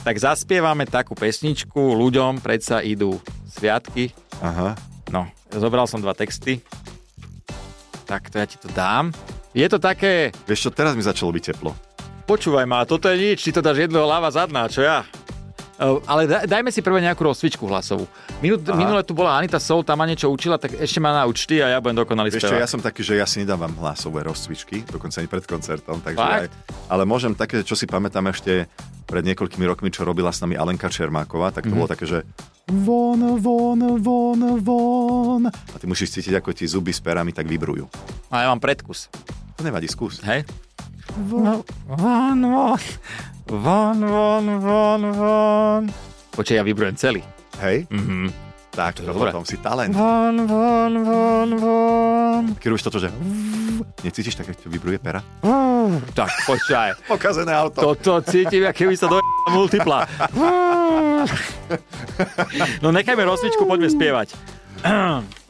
Tak 0.00 0.16
zaspievame 0.16 0.88
takú 0.88 1.12
pesničku, 1.12 1.76
ľuďom 1.76 2.40
predsa 2.40 2.80
idú 2.80 3.20
sviatky. 3.52 4.12
Aha. 4.40 4.72
No, 5.12 5.28
zobral 5.52 5.84
som 5.84 6.00
dva 6.00 6.16
texty. 6.16 6.64
Tak 8.10 8.26
to 8.26 8.42
ja 8.42 8.46
ti 8.50 8.58
to 8.58 8.66
dám. 8.74 9.14
Je 9.54 9.62
to 9.70 9.78
také, 9.78 10.34
Vieš 10.50 10.66
čo, 10.66 10.70
teraz 10.74 10.98
mi 10.98 11.02
začalo 11.06 11.30
byť 11.30 11.44
teplo. 11.54 11.70
počúvaj 12.26 12.66
ma, 12.66 12.82
toto 12.82 13.06
je 13.06 13.18
nič, 13.18 13.38
ty 13.42 13.54
to 13.54 13.62
dáš 13.62 13.86
jedného 13.86 14.02
ľava 14.02 14.30
zadná, 14.34 14.66
čo 14.66 14.82
ja? 14.82 15.06
Uh, 15.80 15.96
ale 16.04 16.28
daj, 16.28 16.44
dajme 16.44 16.68
si 16.68 16.78
prvé 16.78 17.00
nejakú 17.00 17.24
rozcvičku 17.24 17.64
hlasovú. 17.64 18.04
Minul, 18.38 18.60
minule 18.70 19.00
tu 19.00 19.10
bola 19.10 19.32
Anita 19.34 19.56
Sol, 19.56 19.80
tam 19.80 19.96
ma 19.96 20.04
niečo 20.04 20.28
učila, 20.28 20.54
tak 20.54 20.76
ešte 20.76 20.98
ma 20.98 21.16
nauč 21.16 21.44
ty 21.44 21.56
a 21.58 21.72
ja 21.72 21.78
budem 21.78 21.96
dokonalý 21.98 22.28
spevák. 22.30 22.60
ja 22.60 22.68
som 22.68 22.78
taký, 22.78 23.00
že 23.00 23.16
ja 23.16 23.24
si 23.24 23.40
nedávam 23.40 23.72
hlasové 23.74 24.20
rozcvičky, 24.22 24.84
dokonca 24.84 25.18
ani 25.18 25.26
pred 25.26 25.40
koncertom, 25.42 25.98
takže 25.98 26.20
Fakt? 26.20 26.36
aj, 26.36 26.46
ale 26.86 27.02
môžem 27.02 27.32
také, 27.32 27.60
čo 27.60 27.72
si 27.72 27.84
pamätám 27.84 28.28
ešte 28.28 28.68
pred 29.04 29.24
niekoľkými 29.24 29.64
rokmi, 29.64 29.88
čo 29.88 30.04
robila 30.04 30.28
s 30.28 30.38
nami 30.38 30.54
Alenka 30.54 30.86
Čermáková, 30.86 31.48
tak 31.48 31.64
to 31.64 31.72
Mhm. 31.72 31.78
bolo 31.78 31.88
také, 31.88 32.04
že 32.04 32.18
von, 32.68 33.40
von, 33.40 33.80
von, 33.98 34.40
von. 34.60 35.42
A 35.48 35.76
ty 35.76 35.88
musíš 35.88 36.12
cítiť, 36.12 36.36
ako 36.36 36.52
ti 36.52 36.68
zuby 36.68 36.92
s 36.92 37.00
perami 37.00 37.32
tak 37.32 37.44
vybrujú. 37.44 37.88
A 38.28 38.44
ja 38.44 38.48
mám 38.48 38.60
predkus. 38.60 39.08
To 39.56 39.62
nevadí, 39.62 39.84
skús. 39.86 40.20
Hej? 40.22 40.44
Von, 41.08 41.64
von, 41.86 42.38
von, 42.42 42.78
von, 43.50 43.98
von, 43.98 44.44
von, 44.60 45.02
von. 45.14 45.82
Počkaj, 46.30 46.56
ja 46.56 46.64
vybrujem 46.64 46.96
celý. 46.96 47.22
Hej? 47.60 47.86
Mhm. 47.90 48.30
Tak, 48.70 49.02
to 49.02 49.02
dobre. 49.02 49.34
potom 49.34 49.42
si 49.42 49.58
talent. 49.58 49.90
Von, 49.90 50.46
von, 50.46 50.92
von, 51.02 51.50
von. 51.58 52.42
Keď 52.54 52.66
robíš 52.70 52.86
toto, 52.86 53.02
že 53.02 53.10
necítiš 54.06 54.38
tak, 54.38 54.46
keď 54.46 54.70
vybruje 54.70 55.02
pera? 55.02 55.20
Tak, 56.14 56.30
počkaj. 56.46 56.94
Pokazené 57.10 57.50
auto. 57.50 57.82
Toto 57.82 58.22
cítim, 58.22 58.62
aké 58.62 58.86
by 58.86 58.94
sa 58.94 59.10
do 59.10 59.18
multipla. 59.50 60.06
No 62.78 62.94
nechajme 62.94 63.26
rozcvičku, 63.26 63.66
poďme 63.66 63.90
spievať. 63.90 64.38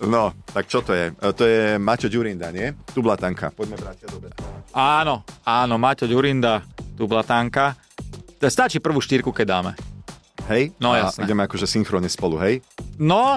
No, 0.01 0.35
tak 0.47 0.67
čo 0.67 0.83
to 0.83 0.91
je? 0.91 1.13
E, 1.13 1.31
To 1.31 1.45
je 1.45 1.79
Maťo 1.79 2.11
Ďurinda, 2.11 2.51
nie? 2.51 2.75
Tu 2.91 2.99
blatanka. 2.99 3.55
Poďme 3.55 3.79
bratia 3.79 4.11
do 4.11 4.19
beda. 4.19 4.35
Áno, 4.73 5.23
áno, 5.45 5.75
Maťo 5.77 6.07
Ďurinda, 6.07 6.65
tu 6.97 7.07
Blatanka. 7.07 7.77
Stačí 8.41 8.81
prvú 8.81 8.99
štyrku, 8.99 9.31
keď 9.31 9.47
dáme. 9.47 9.73
Hej? 10.49 10.75
No, 10.81 10.97
A 10.97 11.07
jasné. 11.13 11.29
ideme 11.29 11.45
akože 11.45 11.69
synchrone 11.69 12.09
spolu, 12.09 12.41
hej? 12.41 12.65
No, 12.97 13.37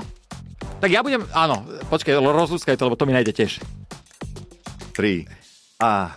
tak 0.79 0.89
ja 0.89 1.03
budem, 1.03 1.21
áno, 1.29 1.61
počkaj, 1.91 2.15
rozlúskaj 2.17 2.73
to, 2.73 2.87
lebo 2.87 2.97
to 2.97 3.05
mi 3.05 3.13
najde 3.13 3.35
tiež. 3.35 3.59
3 4.95 5.27
a 5.77 6.15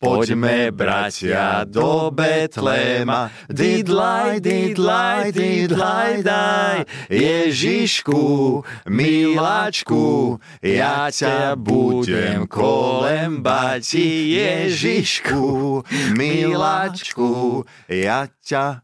Poďme, 0.00 0.72
bratia, 0.72 1.68
do 1.68 2.08
Betléma, 2.08 3.28
didlaj, 3.52 4.40
didlaj, 4.40 5.28
didlaj, 5.28 6.24
daj. 6.24 6.88
Ježišku, 7.12 8.64
miláčku, 8.88 10.40
ja 10.64 11.12
ťa 11.12 11.52
budem 11.60 12.48
kolembať. 12.48 13.84
Ježišku, 14.00 15.84
miláčku, 16.16 17.68
ja 17.92 18.24
ťa... 18.40 18.80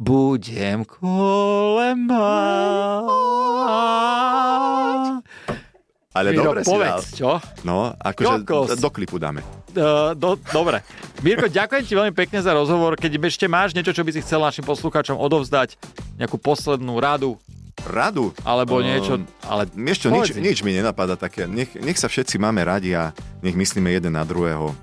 Budem 0.00 0.88
kolembať. 0.88 2.16
Ale 6.10 6.34
Miro, 6.34 6.50
dobre 6.50 6.60
si 6.60 6.66
dal. 6.66 6.74
povedz, 6.74 7.04
čo? 7.14 7.30
No, 7.62 7.94
akože 7.94 8.42
do 8.76 8.90
klipu 8.90 9.16
dáme. 9.16 9.46
Uh, 9.70 10.10
do, 10.12 10.34
dobre. 10.50 10.82
Mirko, 11.20 11.46
ďakujem 11.46 11.86
ti 11.86 11.94
veľmi 11.94 12.10
pekne 12.10 12.42
za 12.42 12.50
rozhovor. 12.50 12.98
Keď 12.98 13.14
ešte 13.20 13.46
máš 13.46 13.70
niečo, 13.72 13.94
čo 13.94 14.02
by 14.02 14.10
si 14.10 14.18
chcel 14.18 14.42
našim 14.42 14.66
poslucháčom 14.66 15.14
odovzdať, 15.14 15.78
nejakú 16.18 16.34
poslednú 16.34 16.98
radu, 16.98 17.38
Radu. 17.80 18.34
alebo 18.42 18.76
Ehm, 18.76 18.90
niečo, 18.90 19.12
ale 19.40 19.70
Vieš 19.70 19.98
čo, 20.00 20.08
nič, 20.10 20.34
povedz. 20.34 20.42
nič 20.42 20.58
mi 20.60 20.74
nenapadá 20.74 21.14
také. 21.14 21.46
Nech, 21.46 21.72
nech 21.72 21.94
sa 21.94 22.10
všetci 22.10 22.36
máme 22.36 22.60
radi 22.60 22.90
a 22.92 23.14
nech 23.40 23.54
myslíme 23.54 23.88
jeden 23.88 24.18
na 24.18 24.26
druhého. 24.26 24.74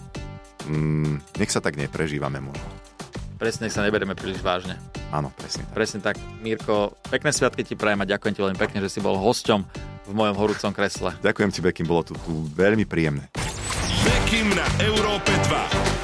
Mm, 0.66 1.20
nech 1.36 1.52
sa 1.52 1.60
tak 1.60 1.76
neprežívame 1.76 2.40
možno. 2.40 2.64
presne 3.36 3.68
sa 3.68 3.84
neberieme 3.84 4.16
príliš 4.16 4.40
vážne. 4.40 4.80
Áno, 5.10 5.30
presne 5.32 5.62
tak. 5.62 5.74
Presne 5.76 6.00
tak. 6.02 6.16
Mirko, 6.40 6.96
pekné 7.06 7.30
sviatky 7.30 7.62
ti 7.62 7.76
prajem 7.76 8.02
a 8.02 8.08
ďakujem 8.08 8.32
ti 8.32 8.42
veľmi 8.42 8.58
pekne, 8.58 8.80
že 8.80 8.90
si 8.90 8.98
bol 8.98 9.14
hosťom 9.14 9.62
v 10.08 10.14
mojom 10.16 10.36
horúcom 10.40 10.72
kresle. 10.72 11.12
Ďakujem 11.20 11.50
ti, 11.52 11.60
Bekim, 11.60 11.86
bolo 11.86 12.08
tu, 12.08 12.14
tu 12.24 12.48
veľmi 12.56 12.88
príjemné. 12.88 13.28
Bekim 14.08 14.56
na 14.56 14.64
Európe 14.80 15.36
2. 15.52 15.97